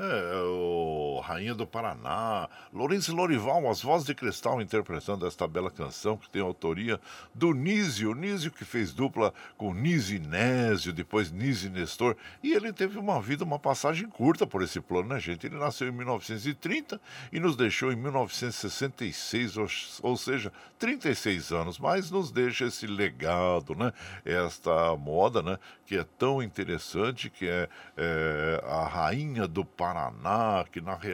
O 0.47 0.82
Rainha 1.23 1.55
do 1.55 1.67
Paraná, 1.67 2.49
Lourenço 2.73 3.15
Lorival, 3.15 3.71
as 3.71 3.81
vozes 3.81 4.07
de 4.07 4.15
cristal 4.15 4.61
interpretando 4.61 5.27
esta 5.27 5.47
bela 5.49 5.71
canção 5.71 6.17
que 6.17 6.29
tem 6.29 6.43
autoria 6.43 7.01
do 7.35 7.53
Nísio, 7.53 8.15
Nísio 8.15 8.51
que 8.51 8.65
fez 8.65 8.93
dupla 8.93 9.33
com 9.57 9.73
Nísio 9.73 10.17
Inésio, 10.17 10.93
depois 10.93 11.31
Nísio 11.31 11.71
Nestor, 11.71 12.17
e 12.43 12.53
ele 12.53 12.73
teve 12.73 12.99
uma 12.99 13.21
vida, 13.23 13.45
uma 13.45 13.59
passagem 13.59 14.09
curta 14.09 14.47
por 14.47 14.63
esse 14.63 14.81
plano, 14.81 15.09
né, 15.09 15.21
gente? 15.21 15.47
Ele 15.47 15.57
nasceu 15.57 15.89
em 15.89 15.93
1930 15.93 17.01
e 17.33 17.39
nos 17.39 17.57
deixou 17.57 17.93
em 17.93 17.97
1966, 17.97 19.57
ou, 19.57 19.67
ou 20.03 20.17
seja, 20.17 20.53
36 20.79 21.53
anos, 21.53 21.79
mas 21.79 22.11
nos 22.11 22.33
deixa 22.33 22.67
esse 22.67 22.87
legado, 22.87 23.75
né? 23.75 23.93
Esta 24.25 24.97
moda, 24.97 25.43
né? 25.43 25.59
Que 25.87 25.99
é 25.99 26.05
tão 26.19 26.43
interessante, 26.43 27.31
que 27.31 27.47
é, 27.47 27.69
é 27.97 28.65
a 28.67 28.85
Rainha 28.87 29.47
do 29.47 29.65
Paraná, 29.65 30.65
que 30.71 30.81
na 30.81 30.95
realidade 30.95 31.12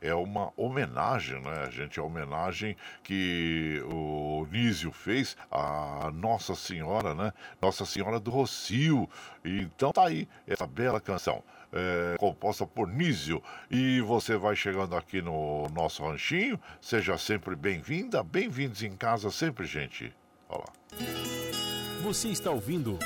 é 0.00 0.14
uma 0.14 0.52
homenagem, 0.56 1.40
né, 1.40 1.70
gente? 1.70 1.98
A 1.98 2.02
homenagem 2.02 2.76
que 3.02 3.82
o 3.86 4.46
Nísio 4.50 4.92
fez 4.92 5.36
à 5.50 6.10
Nossa 6.12 6.54
Senhora, 6.54 7.14
né? 7.14 7.32
Nossa 7.60 7.84
Senhora 7.84 8.18
do 8.18 8.30
Rocio. 8.30 9.08
Então 9.44 9.92
tá 9.92 10.06
aí 10.06 10.28
essa 10.46 10.66
bela 10.66 11.00
canção. 11.00 11.42
É, 11.72 12.16
composta 12.18 12.66
por 12.66 12.86
Nísio. 12.86 13.42
E 13.70 14.00
você 14.02 14.36
vai 14.36 14.54
chegando 14.54 14.94
aqui 14.94 15.22
no 15.22 15.68
nosso 15.70 16.04
ranchinho. 16.04 16.60
Seja 16.80 17.16
sempre 17.16 17.56
bem-vinda, 17.56 18.22
bem-vindos 18.22 18.82
em 18.82 18.94
casa 18.96 19.30
sempre, 19.30 19.64
gente. 19.64 20.12
Olá. 20.48 20.66
Você 22.02 22.28
está 22.28 22.50
ouvindo 22.50 22.98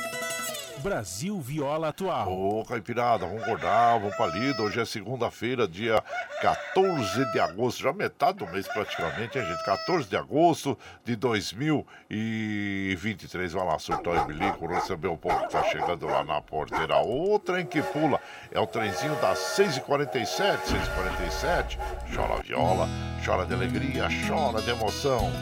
Brasil 0.86 1.38
Viola 1.40 1.88
Atual. 1.88 2.32
Ô, 2.32 2.64
Caipirada, 2.64 3.26
vamos 3.26 3.42
acordar, 3.42 3.98
vamos 3.98 4.14
pra 4.14 4.28
lida. 4.28 4.62
Hoje 4.62 4.80
é 4.80 4.84
segunda-feira, 4.84 5.66
dia 5.66 6.00
14 6.40 7.32
de 7.32 7.40
agosto, 7.40 7.82
já 7.82 7.92
metade 7.92 8.38
do 8.38 8.46
mês 8.46 8.68
praticamente, 8.68 9.36
hein, 9.36 9.44
gente? 9.44 9.64
14 9.64 10.08
de 10.08 10.16
agosto 10.16 10.78
de 11.04 11.16
2023. 11.16 13.52
Vai 13.52 13.66
lá, 13.66 13.76
surtou 13.80 14.16
e 14.16 14.24
bilico, 14.26 14.68
receber 14.68 15.08
o 15.08 15.16
povo 15.16 15.36
que 15.40 15.50
tá 15.50 15.64
chegando 15.64 16.06
lá 16.06 16.22
na 16.22 16.40
porteira. 16.40 16.98
O 16.98 17.36
trem 17.40 17.66
que 17.66 17.82
pula 17.82 18.20
é 18.52 18.60
o 18.60 18.66
trenzinho 18.68 19.16
das 19.16 19.40
6h47, 19.58 20.60
6h47. 20.68 21.78
Chora 22.14 22.40
viola, 22.44 22.88
chora 23.24 23.44
de 23.44 23.54
alegria, 23.54 24.06
chora 24.28 24.62
de 24.62 24.70
emoção. 24.70 25.32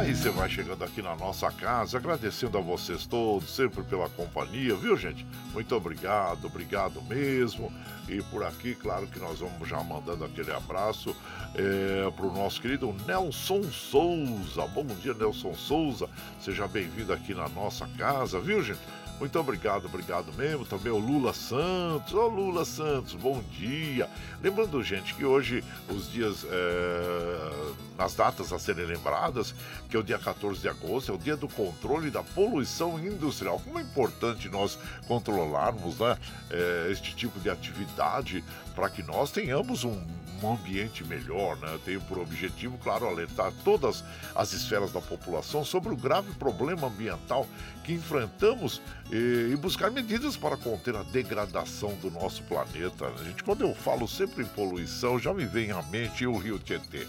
Aí 0.00 0.16
você 0.16 0.30
vai 0.30 0.48
chegando 0.48 0.82
aqui 0.82 1.02
na 1.02 1.14
nossa 1.14 1.50
casa, 1.50 1.98
agradecendo 1.98 2.56
a 2.56 2.60
vocês 2.62 3.04
todos, 3.04 3.54
sempre 3.54 3.82
pela 3.82 4.08
companhia, 4.08 4.74
viu, 4.74 4.96
gente? 4.96 5.26
Muito 5.52 5.76
obrigado, 5.76 6.46
obrigado 6.46 7.02
mesmo. 7.02 7.70
E 8.08 8.22
por 8.22 8.42
aqui, 8.42 8.74
claro 8.74 9.06
que 9.06 9.18
nós 9.18 9.40
vamos 9.40 9.68
já 9.68 9.78
mandando 9.82 10.24
aquele 10.24 10.52
abraço 10.52 11.14
é, 11.54 12.10
para 12.12 12.24
o 12.24 12.32
nosso 12.32 12.62
querido 12.62 12.96
Nelson 13.06 13.62
Souza. 13.64 14.66
Bom 14.68 14.86
dia, 14.86 15.12
Nelson 15.12 15.52
Souza. 15.52 16.08
Seja 16.40 16.66
bem-vindo 16.66 17.12
aqui 17.12 17.34
na 17.34 17.50
nossa 17.50 17.86
casa, 17.98 18.40
viu, 18.40 18.62
gente? 18.62 18.80
Muito 19.20 19.38
obrigado, 19.38 19.84
obrigado 19.84 20.32
mesmo. 20.32 20.64
Também 20.64 20.90
o 20.90 20.96
Lula 20.96 21.34
Santos. 21.34 22.14
Ô 22.14 22.26
Lula 22.26 22.64
Santos, 22.64 23.12
bom 23.12 23.42
dia. 23.50 24.08
Lembrando, 24.42 24.82
gente, 24.82 25.14
que 25.14 25.26
hoje 25.26 25.62
os 25.90 26.10
dias, 26.10 26.46
é, 26.50 27.74
nas 27.98 28.14
datas 28.14 28.50
a 28.50 28.58
serem 28.58 28.86
lembradas, 28.86 29.54
que 29.90 29.94
é 29.94 30.00
o 30.00 30.02
dia 30.02 30.18
14 30.18 30.62
de 30.62 30.70
agosto, 30.70 31.12
é 31.12 31.14
o 31.14 31.18
dia 31.18 31.36
do 31.36 31.46
controle 31.48 32.10
da 32.10 32.22
poluição 32.22 32.98
industrial. 32.98 33.60
Como 33.62 33.78
é 33.78 33.82
importante 33.82 34.48
nós 34.48 34.78
controlarmos 35.06 35.98
né, 35.98 36.16
é, 36.50 36.88
este 36.90 37.14
tipo 37.14 37.38
de 37.40 37.50
atividade 37.50 38.42
para 38.74 38.88
que 38.88 39.02
nós 39.02 39.30
tenhamos 39.30 39.84
um 39.84 40.00
um 40.42 40.54
ambiente 40.54 41.04
melhor, 41.04 41.56
né? 41.58 41.78
Tenho 41.84 42.00
por 42.02 42.18
objetivo, 42.18 42.78
claro, 42.78 43.06
alertar 43.06 43.52
todas 43.64 44.02
as 44.34 44.52
esferas 44.52 44.92
da 44.92 45.00
população 45.00 45.64
sobre 45.64 45.92
o 45.92 45.96
grave 45.96 46.32
problema 46.34 46.86
ambiental 46.86 47.46
que 47.84 47.92
enfrentamos 47.92 48.80
e, 49.10 49.50
e 49.52 49.56
buscar 49.56 49.90
medidas 49.90 50.36
para 50.36 50.56
conter 50.56 50.96
a 50.96 51.02
degradação 51.02 51.94
do 51.96 52.10
nosso 52.10 52.42
planeta. 52.44 53.06
A 53.06 53.24
gente, 53.24 53.42
quando 53.42 53.62
eu 53.62 53.74
falo 53.74 54.08
sempre 54.08 54.44
em 54.44 54.48
poluição, 54.48 55.18
já 55.18 55.32
me 55.32 55.44
vem 55.44 55.70
à 55.70 55.82
mente 55.82 56.26
o 56.26 56.36
Rio 56.36 56.58
Tietê. 56.58 57.06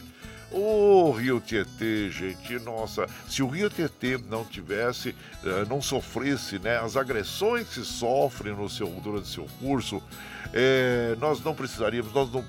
O 0.51 1.11
Rio 1.11 1.39
Tietê, 1.39 2.09
gente, 2.09 2.59
nossa, 2.59 3.07
se 3.29 3.41
o 3.41 3.47
Rio 3.47 3.69
Tietê 3.69 4.17
não 4.17 4.43
tivesse, 4.43 5.15
eh, 5.45 5.65
não 5.69 5.81
sofresse, 5.81 6.59
né, 6.59 6.77
as 6.77 6.97
agressões 6.97 7.69
que 7.69 7.85
sofre 7.85 8.51
no 8.51 8.69
seu, 8.69 8.87
durante 9.01 9.29
seu 9.29 9.47
curso, 9.61 10.03
é, 10.53 11.15
nós 11.19 11.43
não 11.43 11.53
precisaríamos, 11.53 12.13
nós 12.13 12.31
não 12.31 12.43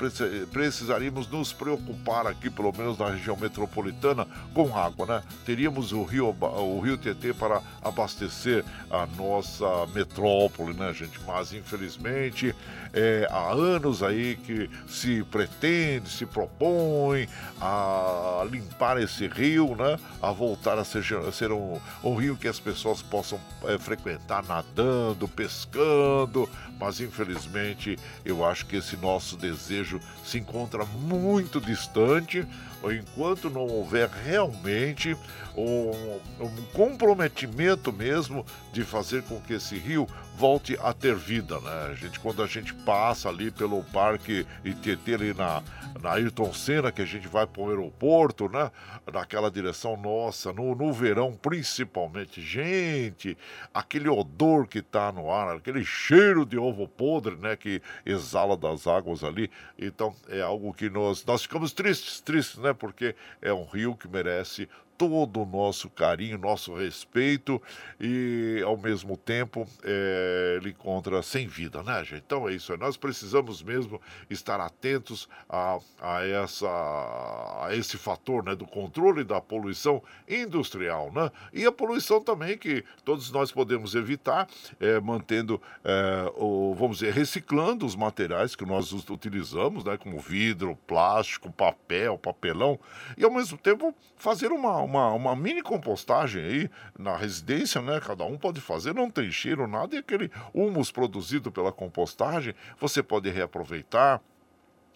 precisaríamos 0.51 1.29
nos 1.29 1.53
preocupar 1.53 2.27
aqui, 2.27 2.51
pelo 2.51 2.73
menos 2.73 2.99
na 2.99 3.11
região 3.11 3.37
metropolitana, 3.37 4.27
com 4.53 4.77
água, 4.77 5.07
né? 5.07 5.23
Teríamos 5.45 5.93
o 5.93 6.03
rio, 6.03 6.29
o 6.41 6.81
rio 6.81 6.97
Tietê 6.97 7.33
para 7.33 7.61
abastecer 7.83 8.65
a 8.91 9.07
nossa 9.17 9.87
metrópole, 9.95 10.75
né, 10.75 10.93
gente? 10.93 11.21
Mas 11.27 11.53
infelizmente 11.53 12.55
é, 12.93 13.27
há 13.31 13.53
anos 13.53 14.03
aí 14.03 14.37
que 14.37 14.69
se 14.87 15.23
pretende, 15.25 16.11
se 16.11 16.27
propõe 16.27 17.29
a 17.61 18.45
limpar 18.51 19.01
esse 19.01 19.27
rio, 19.27 19.75
né? 19.77 19.99
A 20.21 20.33
voltar 20.33 20.79
a 20.79 20.85
ser, 20.85 21.03
ser 21.33 21.53
um, 21.53 21.81
um 22.03 22.15
rio 22.15 22.37
que 22.37 22.49
as 22.49 22.59
pessoas 22.59 23.01
possam 23.01 23.41
é, 23.65 23.79
frequentar 23.79 24.43
nadando, 24.45 25.27
pescando, 25.29 26.49
mas 26.79 27.01
infelizmente 27.01 27.82
eu 28.25 28.45
acho 28.45 28.67
que 28.67 28.77
esse 28.77 28.97
nosso 28.97 29.37
desejo 29.37 30.01
se 30.25 30.39
encontra 30.39 30.85
muito 30.85 31.61
distante. 31.61 32.47
Enquanto 32.85 33.49
não 33.49 33.67
houver 33.67 34.09
realmente 34.09 35.17
um, 35.57 36.45
um, 36.45 36.63
comprometimento 36.73 37.93
mesmo 37.93 38.45
de 38.73 38.85
fazer 38.85 39.23
com 39.25 39.41
que 39.41 39.55
esse 39.55 39.77
rio 39.77 40.07
volte 40.37 40.79
a 40.81 40.93
ter 40.93 41.15
vida, 41.15 41.61
né? 41.61 41.91
A 41.91 41.95
gente, 41.95 42.19
quando 42.19 42.43
a 42.43 42.47
gente 42.47 42.73
passa 42.73 43.29
ali 43.29 43.51
pelo 43.51 43.85
parque 43.85 44.47
Tietê 44.83 45.15
ali 45.15 45.35
na, 45.35 45.63
na 46.01 46.13
Ayrton 46.13 46.53
Senna, 46.53 46.91
que 46.91 47.03
a 47.03 47.07
gente 47.07 47.29
vai 47.29 47.47
para 47.47 47.63
o 47.63 47.69
aeroporto, 47.69 48.49
né? 48.49 48.71
Naquela 49.13 49.51
direção 49.51 49.97
nossa, 49.97 50.53
no, 50.53 50.75
no 50.75 50.93
verão 50.93 51.33
principalmente. 51.33 52.41
Gente, 52.41 53.37
aquele 53.75 54.09
odor 54.09 54.67
que 54.67 54.81
tá 54.81 55.13
no 55.13 55.31
ar, 55.31 55.57
aquele 55.57 55.85
cheiro 55.85 56.47
de 56.47 56.59
ovo 56.59 56.89
podre, 56.89 57.37
né? 57.37 57.55
Que 57.55 57.83
exala 58.07 58.57
das 58.57 58.87
águas 58.87 59.23
ali. 59.23 59.51
Então, 59.79 60.15
é 60.29 60.41
algo 60.41 60.73
que 60.73 60.89
nós, 60.89 61.25
nós 61.25 61.43
ficamos 61.43 61.73
tristes, 61.73 62.21
tristes, 62.21 62.59
né? 62.59 62.73
Porque 62.73 63.15
é 63.41 63.53
um 63.53 63.65
rio 63.65 63.95
que 63.95 64.09
merece 64.09 64.69
todo 64.97 65.43
o 65.43 65.47
nosso 65.47 65.91
carinho, 65.91 66.39
nosso 66.39 66.75
respeito 66.75 67.61
e, 68.01 68.63
ao 68.65 68.77
mesmo 68.77 69.17
tempo, 69.17 69.67
é, 69.83 70.59
ele 70.61 70.71
encontra 70.71 71.23
sem 71.23 71.47
vida, 71.47 71.83
né, 71.83 72.05
gente? 72.05 72.23
Então 72.25 72.49
é 72.49 72.55
isso. 72.55 72.77
Nós 72.77 72.97
precisamos 72.97 73.63
mesmo 73.63 74.01
estar 74.31 74.61
atentos 74.61 75.29
a, 75.49 75.79
a, 76.01 76.25
essa, 76.25 76.69
a 76.69 77.69
esse 77.73 77.97
fator 77.97 78.45
né, 78.45 78.55
do 78.55 78.67
controle 78.67 79.25
da 79.25 79.41
poluição 79.41 80.03
industrial, 80.29 81.11
né? 81.13 81.31
E 81.53 81.65
a 81.67 81.73
poluição 81.73 82.21
também 82.21 82.57
que 82.57 82.85
todos 83.05 83.31
nós 83.31 83.51
podemos 83.51 83.95
evitar, 83.95 84.49
é, 84.81 85.01
mantendo, 85.01 85.61
é, 85.85 86.33
o, 86.37 86.75
vamos 86.75 86.99
dizer, 86.99 87.13
reciclando 87.13 87.85
os 87.85 87.97
materiais 87.97 88.55
que 88.55 88.65
nós 88.65 88.93
utilizamos, 88.93 89.85
né? 89.85 89.97
Como 89.97 90.19
vidro, 90.19 90.77
plástico, 90.87 91.51
papel, 91.51 92.19
papelão, 92.19 92.79
e 93.17 93.25
ao 93.25 93.31
mesmo 93.31 93.59
tempo 93.59 93.95
fazer 94.17 94.53
uma 94.53 94.82
uma, 94.83 95.13
uma 95.13 95.37
mini 95.37 95.63
compostagem 95.63 96.43
aí 96.43 96.71
na 96.99 97.17
residência, 97.17 97.81
né? 97.81 98.01
Cada 98.01 98.25
um 98.25 98.37
pode 98.37 98.61
fazer, 98.61 98.95
não 98.95 99.11
tem 99.11 99.31
cheiro, 99.31 99.67
nada, 99.67 99.95
e 99.95 99.99
aquele 99.99 100.31
humus 100.53 100.91
produzido 100.91 101.51
pela 101.51 101.73
compostagem 101.73 102.55
você 102.79 103.03
pode 103.03 103.31
reaproveitar 103.31 104.21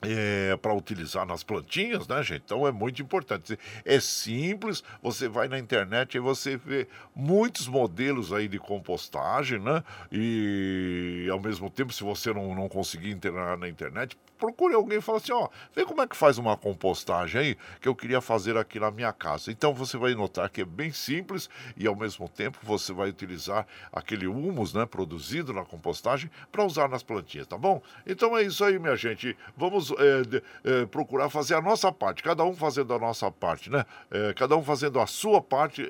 é, 0.02 0.56
para 0.56 0.74
utilizar 0.74 1.26
nas 1.26 1.42
plantinhas, 1.42 2.06
né, 2.06 2.22
gente? 2.22 2.42
Então 2.44 2.66
é 2.66 2.72
muito 2.72 3.00
importante. 3.00 3.58
É 3.84 3.98
simples, 3.98 4.82
você 5.02 5.28
vai 5.28 5.48
na 5.48 5.58
internet 5.58 6.16
e 6.16 6.20
você 6.20 6.56
vê 6.56 6.86
muitos 7.14 7.66
modelos 7.66 8.32
aí 8.32 8.46
de 8.48 8.58
compostagem, 8.58 9.58
né? 9.58 9.82
E 10.12 11.26
ao 11.30 11.40
mesmo 11.40 11.70
tempo, 11.70 11.92
se 11.92 12.04
você 12.04 12.32
não, 12.32 12.54
não 12.54 12.68
conseguir 12.68 13.10
entrar 13.10 13.56
na 13.56 13.68
internet, 13.68 14.16
procure 14.38 14.74
alguém 14.74 14.98
e 14.98 15.00
fala 15.00 15.18
assim, 15.18 15.32
ó, 15.32 15.48
vê 15.74 15.84
como 15.84 16.02
é 16.02 16.06
que 16.06 16.16
faz 16.16 16.38
uma 16.38 16.56
compostagem 16.56 17.40
aí 17.40 17.58
que 17.80 17.88
eu 17.88 17.94
queria 17.94 18.20
fazer 18.20 18.56
aqui 18.56 18.78
na 18.78 18.90
minha 18.90 19.12
casa. 19.12 19.50
Então 19.50 19.74
você 19.74 19.96
vai 19.96 20.14
notar 20.14 20.48
que 20.48 20.60
é 20.60 20.64
bem 20.64 20.92
simples 20.92 21.48
e 21.76 21.86
ao 21.86 21.96
mesmo 21.96 22.28
tempo 22.28 22.58
você 22.62 22.92
vai 22.92 23.08
utilizar 23.08 23.66
aquele 23.92 24.26
humus, 24.26 24.74
né, 24.74 24.86
produzido 24.86 25.52
na 25.52 25.64
compostagem 25.64 26.30
para 26.50 26.64
usar 26.64 26.88
nas 26.88 27.02
plantinhas, 27.02 27.46
tá 27.46 27.56
bom? 27.56 27.82
Então 28.06 28.36
é 28.36 28.42
isso 28.42 28.64
aí, 28.64 28.78
minha 28.78 28.96
gente. 28.96 29.36
Vamos 29.56 29.90
é, 29.92 30.22
de, 30.22 30.42
é, 30.64 30.86
procurar 30.86 31.30
fazer 31.30 31.54
a 31.54 31.60
nossa 31.60 31.90
parte, 31.90 32.22
cada 32.22 32.44
um 32.44 32.54
fazendo 32.54 32.92
a 32.92 32.98
nossa 32.98 33.30
parte, 33.30 33.70
né? 33.70 33.84
É, 34.10 34.32
cada 34.34 34.56
um 34.56 34.62
fazendo 34.62 35.00
a 35.00 35.06
sua 35.06 35.40
parte, 35.40 35.82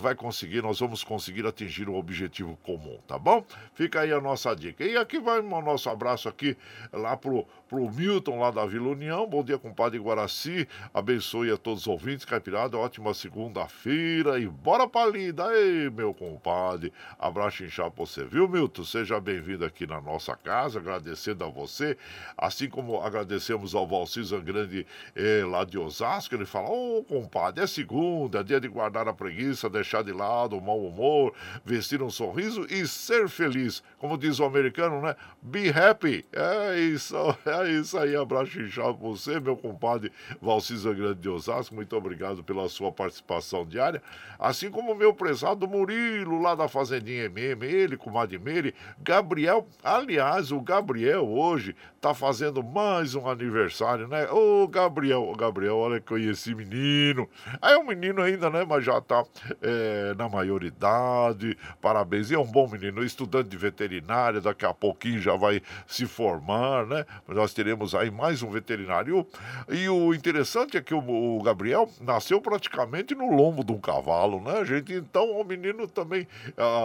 vai 0.00 0.14
conseguir, 0.14 0.62
nós 0.62 0.80
vamos 0.80 1.02
conseguir 1.02 1.46
atingir 1.46 1.88
o 1.88 1.94
objetivo 1.94 2.56
comum, 2.62 2.98
tá 3.06 3.18
bom? 3.18 3.44
Fica 3.74 4.00
aí 4.00 4.12
a 4.12 4.20
nossa 4.20 4.54
dica. 4.54 4.84
E 4.84 4.96
aqui 4.96 5.18
vai 5.18 5.40
o 5.40 5.62
nosso 5.62 5.88
abraço 5.88 6.28
aqui 6.28 6.56
lá 6.92 7.15
pro, 7.16 7.46
pro 7.68 7.90
Milton 7.90 8.40
lá 8.40 8.50
da 8.50 8.66
Vila 8.66 8.88
União. 8.88 9.26
Bom 9.26 9.42
dia, 9.42 9.58
compadre 9.58 9.98
Guaraci. 9.98 10.68
Abençoe 10.92 11.50
a 11.50 11.56
todos 11.56 11.82
os 11.82 11.86
ouvintes, 11.86 12.24
Caipirada. 12.24 12.76
Ótima 12.76 13.14
segunda-feira 13.14 14.38
e 14.38 14.46
bora 14.46 14.88
pra 14.88 15.06
lida. 15.06 15.52
Ei, 15.52 15.90
meu 15.90 16.12
compadre. 16.12 16.92
Abraço 17.18 17.64
inchado 17.64 17.90
pra 17.90 18.04
você, 18.04 18.24
viu, 18.24 18.48
Milton? 18.48 18.84
Seja 18.84 19.20
bem-vindo 19.20 19.64
aqui 19.64 19.86
na 19.86 20.00
nossa 20.00 20.36
casa, 20.36 20.78
agradecendo 20.78 21.44
a 21.44 21.48
você. 21.48 21.96
Assim 22.36 22.68
como 22.68 23.00
agradecemos 23.00 23.74
ao 23.74 23.86
Valcisa 23.86 24.38
Grande 24.38 24.86
eh, 25.14 25.44
lá 25.44 25.64
de 25.64 25.78
Osasco, 25.78 26.34
ele 26.34 26.44
fala: 26.44 26.68
Ô, 26.68 26.98
oh, 26.98 27.04
compadre, 27.04 27.64
é 27.64 27.66
segunda, 27.66 28.40
é 28.40 28.42
dia 28.42 28.60
de 28.60 28.68
guardar 28.68 29.08
a 29.08 29.12
preguiça, 29.12 29.68
deixar 29.68 30.02
de 30.02 30.12
lado 30.12 30.56
o 30.56 30.60
mau 30.60 30.78
humor, 30.84 31.32
vestir 31.64 32.02
um 32.02 32.10
sorriso 32.10 32.66
e 32.70 32.86
ser 32.86 33.28
feliz. 33.28 33.82
Como 33.98 34.18
diz 34.18 34.38
o 34.38 34.44
americano, 34.44 35.00
né? 35.00 35.16
Be 35.42 35.70
happy. 35.70 36.24
É 36.32 36.78
isso 36.78 37.05
é 37.46 37.70
isso 37.70 37.98
aí. 37.98 38.16
Abraço 38.16 38.60
inchado 38.60 38.94
pra 38.94 39.08
você, 39.08 39.38
meu 39.40 39.56
compadre 39.56 40.12
Valcisa 40.40 40.92
Grande 40.92 41.20
de 41.20 41.28
Osasco. 41.28 41.74
Muito 41.74 41.96
obrigado 41.96 42.42
pela 42.42 42.68
sua 42.68 42.90
participação 42.90 43.64
diária. 43.64 44.02
Assim 44.38 44.70
como 44.70 44.94
meu 44.94 45.14
prezado 45.14 45.66
Murilo, 45.66 46.40
lá 46.40 46.54
da 46.54 46.68
Fazendinha 46.68 47.24
MM, 47.24 47.64
ele, 47.66 47.96
com 47.96 48.10
Meire, 48.40 48.74
Gabriel. 48.98 49.66
Aliás, 49.82 50.52
o 50.52 50.60
Gabriel 50.60 51.26
hoje 51.26 51.74
tá 52.00 52.14
fazendo 52.14 52.62
mais 52.62 53.14
um 53.16 53.28
aniversário, 53.28 54.06
né? 54.06 54.30
Ô, 54.30 54.68
Gabriel, 54.68 55.32
Gabriel, 55.36 55.76
olha 55.76 56.00
que 56.00 56.06
conheci 56.06 56.54
menino. 56.54 57.28
Aí 57.60 57.74
é 57.74 57.78
um 57.78 57.84
menino 57.84 58.22
ainda, 58.22 58.48
né? 58.48 58.64
Mas 58.64 58.84
já 58.84 59.00
tá 59.00 59.24
é, 59.60 60.14
na 60.16 60.28
maioridade. 60.28 61.58
Parabéns. 61.80 62.30
E 62.30 62.34
é 62.34 62.38
um 62.38 62.46
bom 62.46 62.68
menino, 62.68 63.02
estudante 63.02 63.48
de 63.48 63.56
veterinária. 63.56 64.40
Daqui 64.40 64.64
a 64.64 64.72
pouquinho 64.72 65.20
já 65.20 65.34
vai 65.34 65.60
se 65.86 66.06
formar, 66.06 66.86
né? 66.86 66.95
Nós 67.26 67.52
teremos 67.52 67.94
aí 67.94 68.10
mais 68.10 68.42
um 68.42 68.50
veterinário. 68.50 69.26
E 69.68 69.88
o 69.88 70.14
interessante 70.14 70.76
é 70.76 70.80
que 70.80 70.94
o, 70.94 71.38
o 71.38 71.42
Gabriel 71.42 71.90
nasceu 72.00 72.40
praticamente 72.40 73.14
no 73.14 73.34
lombo 73.34 73.64
de 73.64 73.72
um 73.72 73.80
cavalo, 73.80 74.40
né, 74.40 74.64
gente? 74.64 74.94
Então 74.94 75.30
o 75.32 75.44
menino 75.44 75.88
também, 75.88 76.26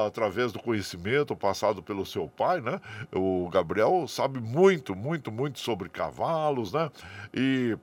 através 0.08 0.52
do 0.52 0.60
conhecimento 0.60 1.36
passado 1.36 1.84
pelo 1.84 2.06
seu 2.06 2.28
pai, 2.28 2.62
né? 2.62 2.80
O 3.14 3.50
Gabriel 3.50 4.06
sabe 4.08 4.40
muito, 4.40 4.96
muito, 4.96 5.32
muito 5.32 5.60
sobre 5.60 5.90
cavalos, 5.90 6.74
né? 6.74 6.90
E 7.34 7.78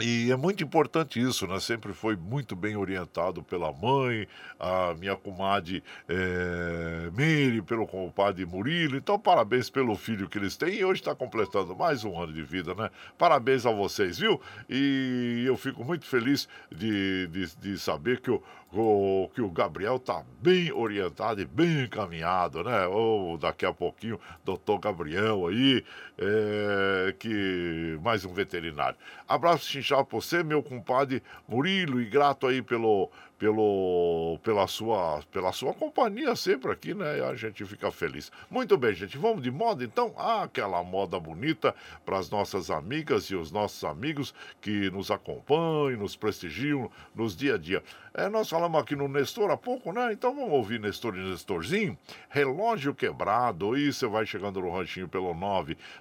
e 0.00 0.32
é 0.32 0.36
muito 0.36 0.64
importante 0.64 1.20
isso, 1.20 1.46
né? 1.46 1.60
Sempre 1.60 1.92
foi 1.92 2.16
muito 2.16 2.56
bem 2.56 2.76
orientado 2.76 3.42
pela 3.42 3.70
mãe, 3.72 4.26
a 4.58 4.94
minha 4.94 5.14
comadre 5.14 5.84
é, 6.08 7.10
Miri, 7.14 7.60
pelo 7.60 7.86
compadre 7.86 8.46
Murilo. 8.46 8.96
Então, 8.96 9.18
parabéns 9.18 9.68
pelo 9.68 9.94
filho 9.94 10.28
que 10.30 10.38
eles 10.38 10.56
têm. 10.56 10.76
E 10.76 10.84
hoje 10.84 11.02
está 11.02 11.14
completando 11.14 11.76
mais 11.76 12.04
um 12.04 12.18
ano 12.18 12.32
de 12.32 12.42
vida, 12.42 12.74
né? 12.74 12.90
Parabéns 13.18 13.66
a 13.66 13.70
vocês, 13.70 14.18
viu? 14.18 14.40
E 14.68 15.44
eu 15.46 15.58
fico 15.58 15.84
muito 15.84 16.06
feliz 16.06 16.48
de, 16.70 17.26
de, 17.26 17.54
de 17.56 17.78
saber 17.78 18.20
que 18.20 18.30
o, 18.30 18.42
o, 18.72 19.28
que 19.34 19.42
o 19.42 19.50
Gabriel 19.50 19.96
está 19.96 20.24
bem 20.40 20.72
orientado 20.72 21.40
e 21.40 21.44
bem 21.44 21.84
encaminhado, 21.84 22.64
né? 22.64 22.86
Ou 22.86 23.36
daqui 23.36 23.66
a 23.66 23.72
pouquinho, 23.72 24.18
doutor 24.44 24.78
Gabriel 24.78 25.46
aí, 25.46 25.84
é, 26.18 27.14
que 27.18 27.98
mais 28.02 28.24
um 28.24 28.32
veterinário. 28.32 28.96
Abraço 29.28 29.66
chinchado 29.66 30.06
para 30.06 30.18
você, 30.18 30.42
meu 30.42 30.62
compadre 30.62 31.22
Murilo, 31.46 32.00
e 32.00 32.06
grato 32.06 32.46
aí 32.46 32.62
pelo, 32.62 33.10
pelo, 33.42 34.38
pela, 34.44 34.68
sua, 34.68 35.20
pela 35.32 35.50
sua 35.50 35.74
companhia 35.74 36.36
sempre 36.36 36.70
aqui, 36.70 36.94
né? 36.94 37.20
A 37.24 37.34
gente 37.34 37.64
fica 37.64 37.90
feliz. 37.90 38.30
Muito 38.48 38.78
bem, 38.78 38.94
gente. 38.94 39.18
Vamos 39.18 39.42
de 39.42 39.50
moda 39.50 39.82
então? 39.82 40.14
Ah, 40.16 40.44
aquela 40.44 40.80
moda 40.84 41.18
bonita 41.18 41.74
para 42.06 42.18
as 42.18 42.30
nossas 42.30 42.70
amigas 42.70 43.24
e 43.24 43.34
os 43.34 43.50
nossos 43.50 43.82
amigos 43.82 44.32
que 44.60 44.88
nos 44.92 45.10
acompanham, 45.10 45.98
nos 45.98 46.14
prestigiam 46.14 46.88
nos 47.16 47.34
dia 47.34 47.56
a 47.56 47.58
dia. 47.58 47.82
É, 48.14 48.28
nós 48.28 48.48
falamos 48.48 48.80
aqui 48.80 48.94
no 48.94 49.08
Nestor 49.08 49.50
há 49.50 49.56
pouco, 49.56 49.92
né? 49.92 50.12
Então 50.12 50.32
vamos 50.32 50.52
ouvir 50.52 50.78
Nestor 50.78 51.16
e 51.16 51.28
Nestorzinho. 51.28 51.98
Relógio 52.28 52.94
quebrado. 52.94 53.76
E 53.76 53.92
você 53.92 54.06
vai 54.06 54.24
chegando 54.24 54.60
no 54.60 54.70
ranchinho 54.70 55.08
pelo 55.08 55.34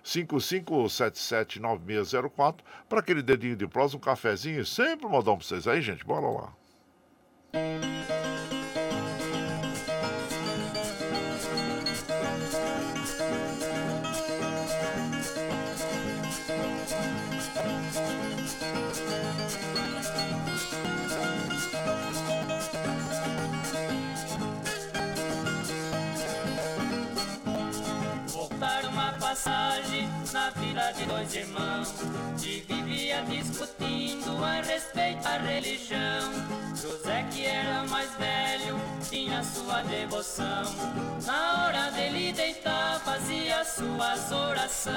955779604 0.04 2.58
para 2.88 3.00
aquele 3.00 3.24
dedinho 3.24 3.56
de 3.56 3.66
prosa, 3.66 3.98
um 3.98 4.00
cafezinho. 4.00 4.64
Sempre 4.64 5.08
modão 5.08 5.36
para 5.36 5.48
vocês 5.48 5.68
aí, 5.68 5.82
gente. 5.82 6.06
Bora 6.06 6.28
lá. 6.28 6.61
Passagem 29.32 30.10
na 30.34 30.50
vila 30.50 30.92
de 30.92 31.06
dois 31.06 31.36
irmãos 31.36 31.94
discutindo 33.30 34.44
a 34.44 34.62
respeito 34.62 35.24
da 35.24 35.38
religião. 35.38 36.32
José, 36.76 37.26
que 37.32 37.46
era 37.46 37.84
mais 37.88 38.10
velho, 38.16 38.80
tinha 39.10 39.44
sua 39.44 39.82
devoção. 39.84 40.64
Na 41.26 41.66
hora 41.66 41.92
dele 41.92 42.34
deitar, 42.34 43.00
fazia 43.02 43.64
suas 43.64 44.32
orações. 44.32 44.92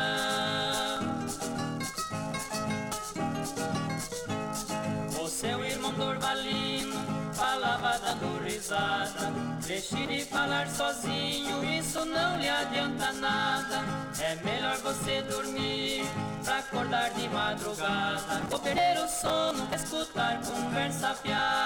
Falava 7.95 7.99
dando 7.99 8.45
risada. 8.45 9.33
Deixe 9.67 10.07
de 10.07 10.25
falar 10.25 10.69
sozinho, 10.69 11.65
isso 11.65 12.05
não 12.05 12.39
lhe 12.39 12.49
adianta 12.49 13.13
nada. 13.13 13.85
É 14.21 14.37
melhor 14.45 14.77
você 14.79 15.23
dormir 15.23 16.05
pra 16.45 16.59
acordar 16.59 17.11
de 17.11 17.29
madrugada. 17.29 18.43
Ou 18.51 18.59
perder 18.59 18.99
o 18.99 19.09
sono, 19.09 19.69
escutar 19.75 20.41
conversa 20.43 21.15
piada. 21.23 21.64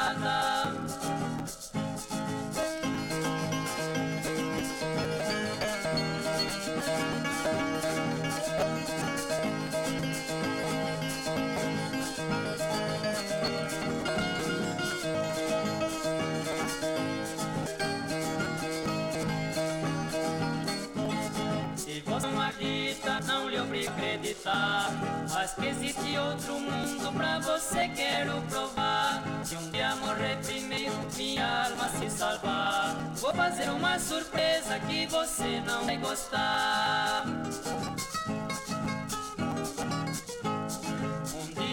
Mas 25.39 25.55
que 25.55 25.67
existe 25.67 26.19
outro 26.19 26.59
mundo 26.59 27.13
pra 27.13 27.39
você 27.39 27.87
quero 27.95 28.43
provar. 28.51 29.23
Se 29.45 29.55
um 29.55 29.71
dia 29.71 29.95
morrer 29.95 30.37
primeiro, 30.45 30.93
minha 31.17 31.67
alma 31.67 31.89
se 31.91 32.11
salvar. 32.11 32.97
Vou 33.15 33.33
fazer 33.33 33.71
uma 33.71 34.01
surpresa 34.01 34.81
que 34.81 35.07
você 35.07 35.61
não 35.65 35.85
vai 35.85 35.97
gostar. 35.97 37.25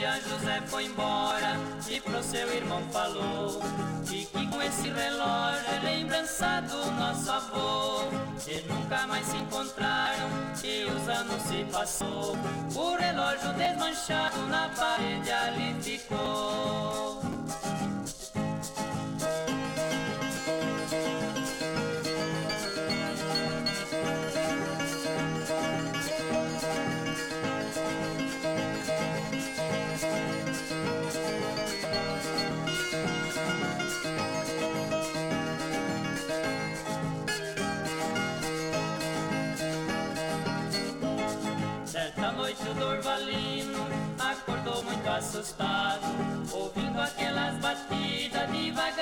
dia 0.06 0.21
José 0.21 0.62
foi 0.67 0.86
embora 0.86 1.45
pro 2.15 2.23
seu 2.23 2.54
irmão 2.56 2.82
falou 2.91 3.62
E 4.10 4.25
que 4.25 4.47
com 4.47 4.62
esse 4.62 4.88
relógio 4.89 5.65
é 5.67 5.80
lembrança 5.84 6.62
do 6.62 6.91
nosso 6.91 7.30
avô. 7.30 8.08
E 8.47 8.62
nunca 8.71 9.06
mais 9.08 9.25
se 9.25 9.36
encontraram 9.36 10.30
e 10.63 10.86
os 10.86 11.10
anos 11.10 11.41
se 11.41 11.65
passou. 11.65 12.38
O 12.75 12.95
relógio 12.95 13.51
desmanchado 13.54 14.39
na 14.47 14.69
parede 14.69 15.32
ali 15.32 15.75
ficou 15.82 17.14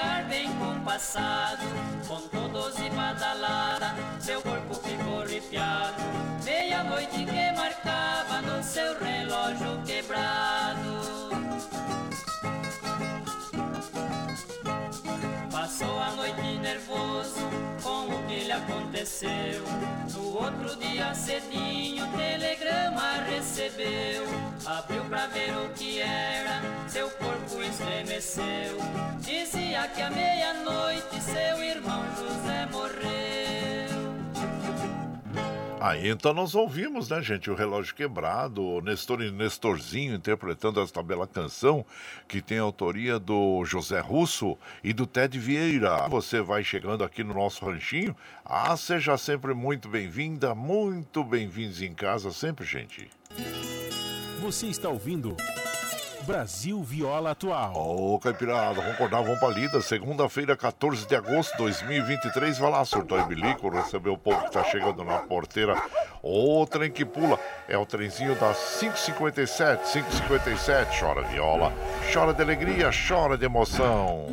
devagar, 0.03 0.25
bem 0.27 0.49
compassado. 0.57 1.63
Contou 2.07 2.49
doze 2.49 2.89
badalada, 2.89 3.95
seu 4.19 4.41
corpo 4.41 4.75
ficou 4.75 5.21
arrepiado. 5.21 6.01
Meia-noite 6.43 7.25
que 7.25 7.51
marcava 7.57 8.41
no 8.41 8.63
seu 8.63 8.99
relógio 8.99 9.81
quebrado. 9.85 11.22
Aconteceu. 18.53 19.63
No 20.13 20.37
outro 20.37 20.75
dia 20.77 21.13
cedinho, 21.13 22.05
telegrama 22.11 23.23
recebeu. 23.27 24.23
Abriu 24.65 25.03
pra 25.05 25.27
ver 25.27 25.55
o 25.57 25.69
que 25.69 25.99
era, 26.01 26.61
seu 26.87 27.09
corpo 27.11 27.61
estremeceu. 27.61 28.77
Dizia 29.19 29.87
que 29.87 30.01
à 30.01 30.09
meia-noite 30.09 31.21
seu 31.21 31.63
irmão 31.63 32.03
José 32.17 32.67
morreu. 32.71 33.32
Aí 35.83 36.07
então 36.07 36.33
nós 36.33 36.55
ouvimos, 36.55 37.09
né, 37.09 37.21
gente, 37.21 37.51
o 37.51 37.55
Relógio 37.55 37.93
Quebrado, 37.93 38.63
o 38.63 38.79
Nestor 38.79 39.21
e 39.21 39.29
Nestorzinho 39.29 40.15
interpretando 40.15 40.79
esta 40.79 41.03
bela 41.03 41.27
canção 41.27 41.85
que 42.25 42.41
tem 42.41 42.57
autoria 42.57 43.19
do 43.19 43.65
José 43.65 43.99
Russo 43.99 44.57
e 44.81 44.93
do 44.93 45.05
Ted 45.05 45.37
Vieira. 45.37 46.07
Você 46.07 46.39
vai 46.39 46.63
chegando 46.63 47.03
aqui 47.03 47.21
no 47.21 47.33
nosso 47.33 47.65
ranchinho. 47.65 48.15
Ah, 48.45 48.77
seja 48.77 49.17
sempre 49.17 49.53
muito 49.53 49.89
bem-vinda, 49.89 50.55
muito 50.55 51.21
bem-vindos 51.21 51.81
em 51.81 51.93
casa 51.93 52.31
sempre, 52.31 52.65
gente. 52.65 53.09
Você 54.39 54.67
está 54.67 54.87
ouvindo 54.87 55.35
Brasil 56.25 56.81
Viola 56.81 57.31
Atual. 57.31 57.73
Ô, 57.75 58.15
oh, 58.15 58.19
Caipirada, 58.19 58.75
vamos 58.75 58.93
acordar, 58.93 59.21
vamos 59.21 59.39
pra 59.39 59.49
lida. 59.49 59.81
Segunda-feira, 59.81 60.55
14 60.55 61.07
de 61.07 61.15
agosto 61.15 61.51
de 61.51 61.57
2023. 61.57 62.57
Vai 62.57 62.71
lá, 62.71 62.85
surtou 62.85 63.19
e 63.19 63.23
bilico, 63.25 63.69
receber 63.69 64.09
o 64.09 64.17
povo 64.17 64.43
que 64.45 64.51
tá 64.51 64.63
chegando 64.63 65.03
na 65.03 65.19
porteira. 65.19 65.81
O 66.21 66.65
trem 66.65 66.91
que 66.91 67.05
pula 67.05 67.37
é 67.67 67.77
o 67.77 67.85
trenzinho 67.85 68.35
das 68.35 68.77
557, 68.79 69.91
557. 69.91 70.99
Chora 70.99 71.21
viola, 71.23 71.73
chora 72.13 72.33
de 72.33 72.41
alegria, 72.41 72.89
chora 73.07 73.37
de 73.37 73.45
emoção. 73.45 74.27